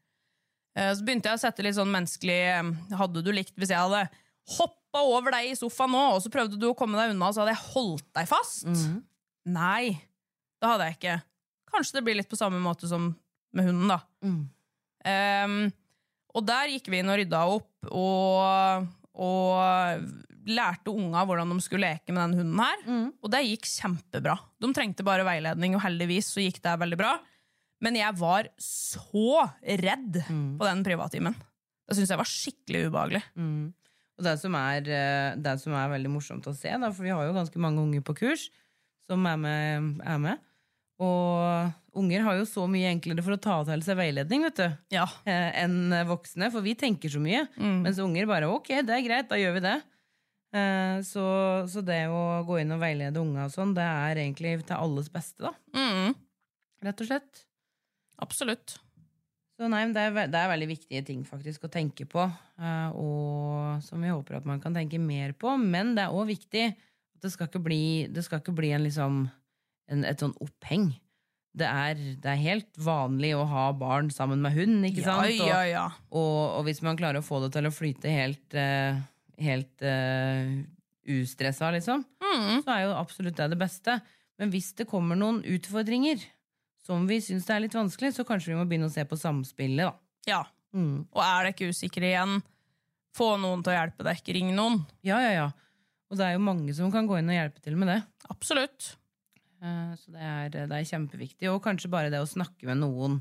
Eh, 0.76 0.92
Så 0.94 1.02
begynte 1.06 1.30
jeg 1.30 1.38
å 1.38 1.42
sette 1.42 1.62
litt 1.62 1.74
sånn 1.76 1.90
menneskelig 1.90 2.38
eh, 2.50 2.96
Hadde 2.98 3.22
du 3.24 3.30
likt 3.32 3.54
hvis 3.56 3.70
jeg 3.70 3.78
hadde 3.78 4.08
hoppa 4.94 5.02
over 5.10 5.34
deg 5.34 5.50
i 5.50 5.56
sofaen 5.58 5.90
nå, 5.90 6.02
og 6.14 6.22
så 6.22 6.30
prøvde 6.30 6.58
du 6.60 6.68
å 6.70 6.74
komme 6.78 6.94
deg 7.00 7.10
unna, 7.14 7.28
og 7.28 7.34
så 7.34 7.42
hadde 7.42 7.54
jeg 7.56 7.72
holdt 7.74 8.06
deg 8.14 8.28
fast? 8.30 8.64
Nei, 9.44 9.98
det 10.62 10.68
hadde 10.70 10.86
jeg 10.86 10.96
ikke. 11.00 11.16
Kanskje 11.74 11.96
det 11.98 12.04
blir 12.06 12.14
litt 12.20 12.30
på 12.30 12.38
samme 12.38 12.60
måte 12.62 12.86
som 12.88 13.10
med 13.54 13.66
hunden, 13.66 13.88
da. 13.90 13.98
Ehm, 15.04 15.72
og 16.34 16.46
der 16.46 16.70
gikk 16.72 16.88
vi 16.90 17.00
inn 17.02 17.10
og 17.10 17.18
rydda 17.20 17.42
opp, 17.50 17.90
og, 17.90 18.86
og 19.14 20.06
lærte 20.46 20.92
unga 20.94 21.22
hvordan 21.26 21.50
de 21.54 21.58
skulle 21.64 21.86
leke 21.90 22.12
med 22.14 22.22
den 22.30 22.38
hunden 22.40 22.62
her. 22.62 22.82
Og 23.22 23.30
det 23.34 23.42
gikk 23.46 23.66
kjempebra. 23.70 24.38
De 24.62 24.72
trengte 24.76 25.04
bare 25.06 25.26
veiledning, 25.26 25.74
og 25.76 25.82
heldigvis 25.84 26.32
så 26.34 26.42
gikk 26.44 26.62
det 26.64 26.78
veldig 26.82 26.98
bra. 27.00 27.14
Men 27.84 27.98
jeg 27.98 28.16
var 28.16 28.48
så 28.62 29.44
redd 29.62 30.22
Mm. 30.30 30.56
på 30.58 30.64
den 30.64 30.84
privattimen. 30.86 31.34
Det 31.88 31.96
syns 31.98 32.08
jeg 32.08 32.18
var 32.22 32.30
skikkelig 32.30 32.86
ubehagelig. 32.88 33.22
Og 34.18 34.24
det 34.28 34.36
som, 34.38 34.54
er, 34.54 34.86
eh, 34.86 35.36
det 35.42 35.56
som 35.60 35.72
er 35.74 35.88
veldig 35.90 36.10
morsomt 36.12 36.46
å 36.46 36.54
se, 36.54 36.70
da, 36.70 36.90
for 36.94 37.02
vi 37.02 37.10
har 37.10 37.24
jo 37.26 37.34
ganske 37.34 37.58
mange 37.62 37.82
unger 37.82 38.04
på 38.06 38.14
kurs 38.20 38.48
som 39.08 39.24
er 39.26 39.36
med, 39.36 39.88
er 40.06 40.20
med. 40.22 40.38
Og 41.02 41.98
unger 41.98 42.22
har 42.22 42.36
jo 42.38 42.44
så 42.46 42.68
mye 42.70 42.92
enklere 42.94 43.22
for 43.26 43.34
å 43.34 43.40
ta 43.42 43.56
til 43.66 43.82
seg 43.82 43.98
veiledning 43.98 44.44
vet 44.46 44.60
du, 44.60 44.68
Ja. 44.94 45.04
eh, 45.26 45.50
enn 45.64 45.90
voksne, 46.06 46.50
for 46.54 46.62
vi 46.62 46.76
tenker 46.78 47.10
så 47.10 47.18
mye. 47.20 47.48
Mens 47.58 47.98
unger 47.98 48.26
bare 48.30 48.46
ok, 48.48 48.70
det 48.86 48.94
er 48.94 49.02
greit, 49.08 49.28
da 49.28 49.36
gjør 49.36 49.54
vi 49.58 49.64
det. 49.66 49.74
Eh, 50.54 51.00
Så, 51.02 51.24
så 51.68 51.82
det 51.84 52.06
å 52.06 52.44
gå 52.46 52.60
inn 52.62 52.70
og 52.72 52.78
veilede 52.80 53.18
unga 53.18 53.48
og 53.48 53.50
sånn, 53.50 53.74
det 53.74 53.82
er 53.82 54.22
egentlig 54.22 54.64
til 54.64 54.76
alles 54.78 55.10
beste, 55.10 55.42
da. 55.50 55.52
Mm, 55.74 56.14
Rett 56.86 57.00
og 57.02 57.06
slett. 57.10 57.44
absolutt. 58.22 58.78
Så 59.54 59.68
nei, 59.70 59.84
det 59.94 60.02
er, 60.02 60.16
det 60.32 60.38
er 60.40 60.50
veldig 60.50 60.66
viktige 60.72 61.04
ting 61.06 61.20
faktisk 61.28 61.68
å 61.68 61.70
tenke 61.70 62.06
på, 62.10 62.24
eh, 62.58 62.88
og 62.98 63.78
som 63.86 64.02
vi 64.02 64.10
håper 64.10 64.40
at 64.40 64.48
man 64.50 64.58
kan 64.62 64.74
tenke 64.74 64.98
mer 64.98 65.30
på. 65.38 65.52
Men 65.62 65.92
det 65.94 66.08
er 66.08 66.16
òg 66.16 66.26
viktig 66.32 66.64
at 66.72 67.22
det 67.22 67.30
skal 67.30 67.46
ikke 67.46 67.62
bli, 67.62 67.82
det 68.10 68.24
skal 68.26 68.42
ikke 68.42 68.54
bli 68.58 68.72
en 68.74 68.82
liksom, 68.82 69.20
en, 69.94 70.02
et 70.10 70.18
sånn 70.24 70.34
oppheng. 70.42 70.88
Det 71.54 71.68
er, 71.70 71.94
det 72.18 72.26
er 72.32 72.40
helt 72.42 72.80
vanlig 72.82 73.30
å 73.38 73.44
ha 73.46 73.68
barn 73.78 74.08
sammen 74.10 74.42
med 74.42 74.56
hund, 74.56 74.80
ikke 74.88 75.04
Ja, 75.04 75.12
sant? 75.20 75.38
Og, 75.38 75.46
ja, 75.46 75.60
ja. 75.70 75.84
Og, 76.10 76.34
og 76.58 76.64
hvis 76.66 76.82
man 76.82 76.98
klarer 76.98 77.22
å 77.22 77.26
få 77.26 77.38
det 77.44 77.52
til 77.54 77.70
å 77.70 77.74
flyte 77.74 78.10
helt, 78.10 78.56
eh, 78.58 78.98
helt 79.38 79.86
uh, 79.86 80.50
ustressa, 81.14 81.70
liksom, 81.76 82.02
Mm. 82.24 82.64
så 82.64 82.72
er 82.74 82.80
jo 82.88 82.94
absolutt 82.98 83.36
det 83.38 83.46
det 83.52 83.58
beste. 83.60 84.00
Men 84.42 84.50
hvis 84.50 84.72
det 84.74 84.88
kommer 84.90 85.14
noen 85.14 85.44
utfordringer 85.46 86.18
som 86.84 87.06
vi 87.08 87.18
syns 87.24 87.46
det 87.48 87.54
er 87.56 87.62
litt 87.64 87.76
vanskelig, 87.76 88.12
så 88.16 88.24
kanskje 88.28 88.52
vi 88.52 88.58
må 88.60 88.66
begynne 88.68 88.90
å 88.90 88.92
se 88.94 89.04
på 89.08 89.16
samspillet, 89.20 89.88
da. 89.88 89.94
ja. 90.30 90.42
Mm. 90.74 91.04
Og 91.14 91.20
er 91.22 91.46
dere 91.52 91.70
usikre 91.70 92.08
igjen, 92.08 92.40
få 93.14 93.36
noen 93.38 93.60
til 93.62 93.70
å 93.70 93.76
hjelpe 93.76 94.02
deg. 94.08 94.22
Ring 94.34 94.48
noen. 94.56 94.80
Ja, 95.06 95.20
ja, 95.22 95.28
ja. 95.36 95.44
Og 96.10 96.18
det 96.18 96.24
er 96.26 96.32
jo 96.34 96.40
mange 96.42 96.74
som 96.74 96.90
kan 96.90 97.06
gå 97.06 97.14
inn 97.20 97.30
og 97.30 97.36
hjelpe 97.36 97.62
til 97.62 97.76
med 97.78 97.92
det. 97.92 98.00
Absolutt. 98.28 98.88
Eh, 99.62 99.92
Så 99.94 100.10
det 100.10 100.24
er, 100.26 100.48
det 100.50 100.74
er 100.74 100.88
kjempeviktig. 100.90 101.46
Og 101.52 101.62
kanskje 101.62 101.90
bare 101.94 102.10
det 102.10 102.18
å 102.18 102.26
snakke 102.26 102.66
med 102.66 102.82
noen 102.82 103.20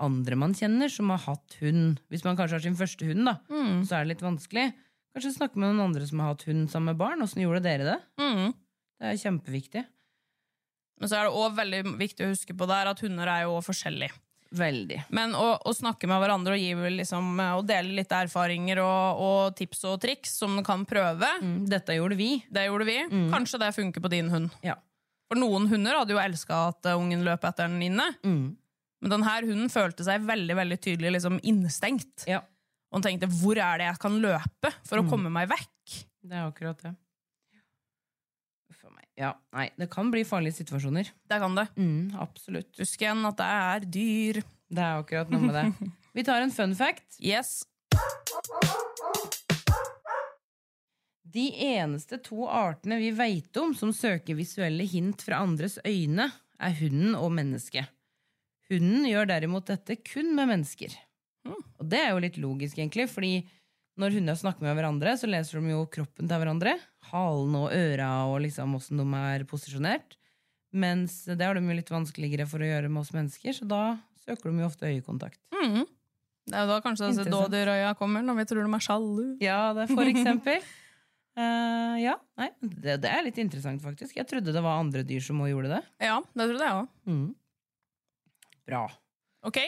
andre 0.00 0.38
man 0.40 0.54
kjenner, 0.56 0.88
som 0.88 1.12
har 1.12 1.20
hatt 1.26 1.58
hund. 1.60 2.00
Hvis 2.08 2.24
man 2.24 2.40
kanskje 2.40 2.56
har 2.56 2.64
sin 2.64 2.78
første 2.80 3.04
hund, 3.10 3.26
da, 3.28 3.36
Mm. 3.52 3.84
så 3.84 3.98
er 4.00 4.04
det 4.06 4.14
litt 4.16 4.24
vanskelig. 4.24 4.72
Kanskje 5.12 5.36
snakke 5.36 5.60
med 5.60 5.74
noen 5.74 5.90
andre 5.92 6.06
som 6.08 6.20
har 6.24 6.32
hatt 6.32 6.46
hund 6.48 6.70
sammen 6.72 6.94
med 6.94 7.02
barn. 7.04 7.20
Åssen 7.20 7.44
gjorde 7.44 7.60
dere 7.68 7.84
det? 7.84 7.98
Mm. 8.18 8.54
Det 8.96 9.12
er 9.12 9.20
kjempeviktig. 9.28 9.84
Men 11.02 11.10
så 11.10 11.18
er 11.18 11.26
det 11.26 11.34
òg 11.34 11.56
veldig 11.58 11.80
viktig 11.98 12.24
å 12.26 12.30
huske 12.30 12.54
på 12.54 12.68
der 12.70 12.90
at 12.92 13.00
hunder 13.02 13.26
er 13.28 13.42
jo 13.48 13.56
også 13.58 13.72
forskjellige. 13.72 14.14
Veldig. 14.52 14.98
Men 15.16 15.32
å, 15.34 15.46
å 15.64 15.72
snakke 15.72 16.06
med 16.10 16.20
hverandre 16.20 16.54
og, 16.54 16.60
gi, 16.60 16.74
liksom, 16.98 17.30
og 17.56 17.62
dele 17.66 17.94
litt 17.96 18.12
erfaringer 18.12 18.82
og, 18.84 19.22
og 19.24 19.54
tips 19.56 19.80
og 19.88 19.98
triks 20.04 20.34
som 20.42 20.54
man 20.58 20.66
kan 20.66 20.84
prøve, 20.88 21.30
Mm, 21.42 21.64
Dette 21.70 21.96
gjorde 21.96 22.18
vi. 22.20 22.30
det 22.52 22.66
gjorde 22.68 22.86
vi. 22.86 22.96
Kanskje 23.32 23.58
det 23.62 23.70
funker 23.74 24.04
på 24.04 24.10
din 24.12 24.28
hund. 24.30 24.50
Ja. 24.62 24.76
For 25.32 25.40
noen 25.40 25.66
hunder 25.72 25.96
hadde 25.96 26.12
jo 26.12 26.20
elska 26.20 26.58
at 26.68 26.86
eh, 26.90 26.98
ungen 27.00 27.24
løp 27.24 27.44
etter 27.48 27.70
den 27.72 27.80
inne. 27.88 28.10
Mm. 28.22 28.52
Men 29.02 29.14
denne 29.16 29.32
hunden 29.48 29.72
følte 29.72 30.04
seg 30.06 30.22
veldig 30.28 30.54
veldig 30.60 30.78
tydelig 30.84 31.14
liksom 31.16 31.40
innestengt. 31.42 32.26
Ja. 32.28 32.42
Og 32.92 33.00
han 33.00 33.06
tenkte 33.08 33.26
'hvor 33.32 33.56
er 33.56 33.78
det 33.80 33.86
jeg 33.88 33.98
kan 34.04 34.20
løpe 34.20 34.70
for 34.84 35.00
å 35.00 35.08
komme 35.08 35.32
meg 35.32 35.48
vekk'? 35.48 36.04
Det 36.22 36.36
er 36.36 36.44
akkurat 36.44 36.78
det. 36.84 36.92
Ja, 39.18 39.34
nei, 39.52 39.68
det 39.76 39.90
kan 39.92 40.08
bli 40.12 40.24
farlige 40.24 40.62
situasjoner. 40.62 41.10
Det 41.28 41.38
kan 41.42 41.56
det. 41.56 41.66
Mm, 41.76 42.14
absolutt. 42.20 42.70
Husk 42.80 43.02
igjen 43.02 43.26
at 43.28 43.36
det 43.40 43.48
er 43.48 43.86
dyr. 43.98 44.40
Det 44.72 44.80
er 44.80 45.02
akkurat 45.02 45.32
noe 45.32 45.42
med 45.44 45.58
det. 45.58 45.90
Vi 46.16 46.24
tar 46.24 46.44
en 46.44 46.52
fun 46.52 46.72
fact. 46.76 47.18
Yes. 47.20 47.62
De 51.32 51.46
eneste 51.64 52.18
to 52.20 52.44
artene 52.44 52.98
vi 53.00 53.08
veit 53.16 53.56
om 53.56 53.70
som 53.72 53.88
søker 53.96 54.36
visuelle 54.36 54.84
hint 54.84 55.22
fra 55.24 55.38
andres 55.40 55.78
øyne, 55.88 56.26
er 56.60 56.74
hunden 56.76 57.14
og 57.16 57.30
mennesket. 57.32 57.88
Hunden 58.68 59.06
gjør 59.08 59.30
derimot 59.30 59.70
dette 59.70 59.96
kun 60.04 60.34
med 60.36 60.50
mennesker. 60.50 60.92
Og 61.48 61.88
det 61.88 62.02
er 62.02 62.12
jo 62.12 62.20
litt 62.20 62.36
logisk, 62.40 62.76
egentlig, 62.76 63.08
fordi 63.08 63.32
når 64.00 64.16
hunder 64.16 64.36
snakker 64.38 64.64
med 64.64 64.76
hverandre, 64.78 65.12
så 65.20 65.28
leser 65.28 65.60
de 65.60 65.74
jo 65.74 65.84
kroppen 65.92 66.28
til 66.28 66.40
hverandre. 66.40 66.76
Halen 67.10 67.56
og 67.58 67.72
øra 67.76 68.10
og 68.30 68.38
liksom 68.46 68.76
åssen 68.78 69.00
de 69.02 69.06
er 69.20 69.44
posisjonert. 69.48 70.16
Mens 70.72 71.26
det 71.28 71.44
har 71.44 71.58
de 71.58 71.64
jo 71.66 71.76
litt 71.76 71.90
vanskeligere 71.92 72.46
for 72.48 72.64
å 72.64 72.68
gjøre 72.70 72.88
med 72.88 73.02
oss 73.02 73.12
mennesker, 73.12 73.52
så 73.52 73.66
da 73.68 73.82
søker 74.24 74.48
de 74.48 74.62
jo 74.62 74.68
ofte 74.70 74.88
øyekontakt. 74.88 75.36
Mm. 75.52 75.82
Det 76.48 76.56
er 76.56 76.64
jo 76.64 76.70
da 76.72 76.78
kanskje 76.82 77.10
disse 77.12 77.26
dådyrøya 77.28 77.92
kommer, 78.00 78.24
når 78.24 78.40
vi 78.40 78.46
tror 78.50 78.64
de 78.64 78.72
er 78.78 78.86
sjalu. 78.86 79.26
Ja, 79.44 79.58
det 79.76 79.84
er 79.84 79.92
for 79.92 80.08
eksempel. 80.14 80.64
uh, 81.36 82.00
ja, 82.00 82.16
nei, 82.40 82.48
det, 82.62 82.96
det 83.04 83.12
er 83.12 83.28
litt 83.28 83.38
interessant, 83.44 83.84
faktisk. 83.84 84.16
Jeg 84.16 84.26
trodde 84.30 84.56
det 84.56 84.64
var 84.64 84.80
andre 84.80 85.04
dyr 85.06 85.22
som 85.22 85.44
òg 85.44 85.52
gjorde 85.52 85.76
det. 85.76 85.82
Ja, 86.08 86.16
det 86.32 86.48
trodde 86.48 86.70
jeg 86.70 86.80
òg. 86.80 87.22
Bra. 88.72 88.86
Ok, 89.44 89.60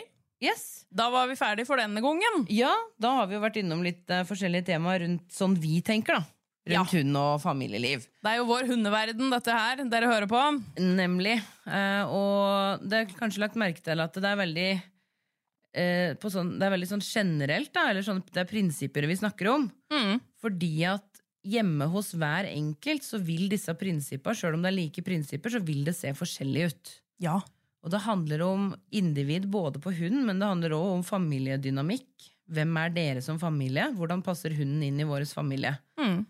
Yes. 0.44 0.84
da 0.94 1.08
var 1.10 1.26
vi 1.30 1.34
ferdig 1.40 1.64
for 1.66 1.80
denne 1.80 2.02
gangen. 2.04 2.44
Ja, 2.52 2.70
da 3.00 3.16
har 3.18 3.26
vi 3.30 3.34
jo 3.38 3.42
vært 3.42 3.56
innom 3.62 3.82
litt 3.86 4.04
uh, 4.12 4.22
forskjellige 4.28 4.68
temaer 4.74 5.02
rundt 5.06 5.26
sånn 5.34 5.56
vi 5.58 5.80
tenker, 5.86 6.20
da. 6.20 6.30
Rundt 6.64 6.76
Ja. 6.78 6.84
hund 7.00 7.16
og 7.20 7.40
familieliv. 7.42 8.06
Det 8.24 8.30
er 8.30 8.38
jo 8.38 8.46
vår 8.48 8.68
hundeverden, 8.70 9.28
dette 9.34 9.52
her, 9.52 9.82
dere 9.92 10.08
hører 10.08 10.28
på. 10.30 10.40
Nemlig. 10.80 11.34
Uh, 11.66 12.04
og 12.08 12.84
det 12.88 13.02
er 13.02 13.16
kanskje 13.18 13.42
lagt 13.42 13.58
merke 13.60 13.82
til 13.84 14.00
at 14.00 14.14
det 14.16 14.30
er 14.30 14.38
veldig 14.40 14.68
uh, 14.80 16.12
på 16.22 16.30
sånn, 16.32 16.54
Det 16.60 16.64
er 16.68 16.72
veldig 16.76 16.88
sånn 16.94 17.04
generelt, 17.04 17.72
da, 17.74 17.88
eller 17.90 18.06
sånn, 18.06 18.22
det 18.32 18.44
er 18.44 18.48
prinsipper 18.48 19.08
vi 19.10 19.18
snakker 19.20 19.50
om. 19.52 19.66
Mm. 19.92 20.22
Fordi 20.40 20.72
at 20.94 21.04
hjemme 21.44 21.90
hos 21.92 22.14
hver 22.16 22.48
enkelt 22.48 23.04
så 23.04 23.18
vil 23.20 23.50
disse 23.52 23.72
prinsippene, 23.76 24.36
sjøl 24.38 24.56
om 24.56 24.62
det 24.64 24.70
er 24.72 24.78
like 24.78 25.04
prinsipper, 25.04 25.52
så 25.52 25.60
vil 25.60 25.82
det 25.84 25.92
se 25.98 26.14
forskjellig 26.16 26.70
ut. 26.70 26.94
Ja. 27.20 27.36
Og 27.84 27.92
det 27.92 28.00
handler 28.06 28.40
om 28.46 28.70
individ 28.96 29.44
både 29.52 29.80
på 29.84 29.92
hund, 29.98 30.22
men 30.24 30.38
det 30.40 30.48
handler 30.48 30.72
òg 30.76 30.92
om 30.96 31.02
familiedynamikk. 31.04 32.30
Hvem 32.54 32.76
er 32.80 32.92
dere 32.96 33.22
som 33.24 33.36
familie? 33.40 33.90
Hvordan 33.96 34.22
passer 34.24 34.54
hunden 34.56 34.82
inn 34.86 35.00
i 35.00 35.06
vår 35.08 35.26
familie? 35.28 35.74
Mm. 36.00 36.22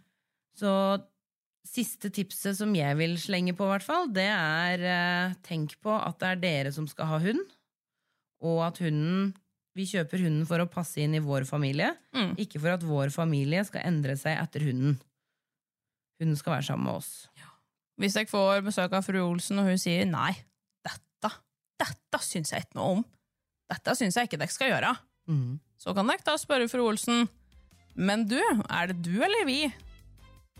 Så 0.59 0.71
siste 1.67 2.11
tipset 2.15 2.59
som 2.59 2.75
jeg 2.77 2.99
vil 2.99 3.15
slenge 3.19 3.55
på, 3.57 3.67
hvert 3.71 3.87
fall, 3.87 4.11
det 4.15 4.27
er 4.29 4.83
eh, 4.85 5.37
tenk 5.47 5.79
på 5.83 5.95
at 5.95 6.19
det 6.21 6.29
er 6.35 6.43
dere 6.43 6.73
som 6.75 6.87
skal 6.91 7.09
ha 7.13 7.19
hund, 7.25 7.41
og 8.45 8.61
at 8.67 8.83
hunden 8.85 9.33
Vi 9.75 9.83
kjøper 9.91 10.21
hunden 10.23 10.45
for 10.47 10.63
å 10.63 10.69
passe 10.71 11.01
inn 11.03 11.17
i 11.19 11.23
vår 11.25 11.43
familie, 11.49 11.89
Mm. 12.15 12.37
ikke 12.39 12.61
for 12.63 12.71
at 12.77 12.85
vår 12.87 13.11
familie 13.11 13.65
skal 13.67 13.83
endre 13.89 14.15
seg 14.15 14.39
etter 14.39 14.63
hunden. 14.69 15.01
Hunden 16.21 16.37
skal 16.39 16.53
være 16.55 16.67
sammen 16.69 16.85
med 16.87 17.01
oss. 17.01 17.09
Hvis 17.99 18.15
jeg 18.15 18.29
får 18.31 18.63
besøk 18.63 18.93
av 18.95 19.03
fru 19.03 19.19
Olsen, 19.25 19.59
og 19.59 19.67
hun 19.67 19.81
sier 19.83 20.07
nei, 20.07 20.31
dette 21.85 22.20
syns 22.24 22.53
jeg 22.55 22.64
ikke 22.66 22.78
noe 22.80 22.99
om. 22.99 23.05
Dette 23.72 23.95
syns 23.99 24.16
jeg 24.18 24.28
ikke 24.28 24.41
dere 24.43 24.53
skal 24.53 24.72
gjøre. 24.72 24.93
Så 25.80 25.95
kan 25.97 26.09
dere 26.11 26.24
da 26.26 26.35
spørre 26.41 26.68
fru 26.68 26.82
Olsen, 26.89 27.26
men 27.95 28.24
du, 28.28 28.39
er 28.68 28.91
det 28.91 28.99
du 29.07 29.14
eller 29.22 29.47
vi 29.49 29.61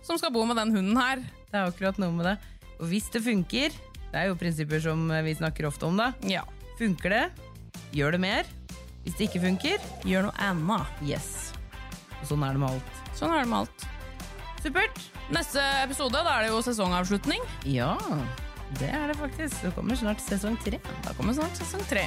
som 0.05 0.18
skal 0.20 0.33
bo 0.35 0.45
med 0.47 0.57
den 0.61 0.72
hunden 0.77 0.99
her? 1.01 1.22
Det 1.51 1.57
er 1.59 1.68
akkurat 1.70 1.99
noe 2.03 2.12
med 2.14 2.29
det. 2.29 2.37
Og 2.79 2.89
hvis 2.91 3.07
det 3.14 3.22
funker, 3.25 3.75
det 4.12 4.20
er 4.20 4.29
jo 4.31 4.37
prinsipper 4.39 4.83
som 4.85 5.09
vi 5.25 5.35
snakker 5.39 5.68
ofte 5.68 5.89
om, 5.89 5.97
da. 6.01 6.11
Ja. 6.29 6.45
Funker 6.79 7.12
det, 7.14 7.25
gjør 7.95 8.16
det 8.16 8.22
mer. 8.25 8.49
Hvis 9.05 9.16
det 9.18 9.29
ikke 9.29 9.43
funker, 9.45 9.83
Gjør 10.09 10.29
noe 10.31 10.37
annet. 10.41 11.03
yes. 11.05 11.53
Og 12.22 12.31
sånn 12.31 12.45
er 12.47 12.57
det 12.57 12.62
med 12.62 12.70
alt. 12.72 13.03
Sånn 13.18 13.35
er 13.35 13.43
det 13.45 13.51
med 13.53 13.64
alt. 13.66 13.85
Supert. 14.64 15.03
Neste 15.35 15.61
episode, 15.83 16.20
da 16.25 16.39
er 16.39 16.47
det 16.47 16.53
jo 16.55 16.62
sesongavslutning. 16.64 17.43
Ja, 17.68 17.95
det 18.81 18.91
er 18.91 19.07
det 19.12 19.17
faktisk. 19.19 19.61
Det 19.62 19.75
kommer 19.77 19.99
snart 19.99 20.21
sesong 20.25 20.57
tre. 20.65 20.81
Da 21.05 21.15
kommer 21.19 21.37
snart 21.37 21.57
sesong 21.61 21.85
tre. 21.89 22.07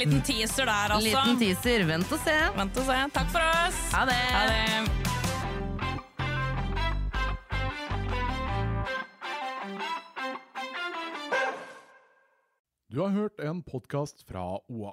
Liten 0.00 0.22
teaser 0.24 0.64
der, 0.66 0.94
altså. 0.96 1.04
Liten 1.04 1.40
teaser. 1.40 1.84
Vent 1.88 2.12
og 2.12 2.20
se. 2.24 2.36
Vent 2.56 2.78
og 2.80 2.86
se. 2.88 2.98
Takk 3.18 3.32
for 3.34 3.44
oss. 3.44 3.80
Ha 3.92 4.06
det. 4.08 4.20
Ha 4.32 4.44
det. 4.48 5.12
Du 12.92 13.00
har 13.00 13.08
hørt 13.08 13.40
en 13.40 13.62
podkast 13.64 14.24
fra 14.28 14.60
OA. 14.68 14.92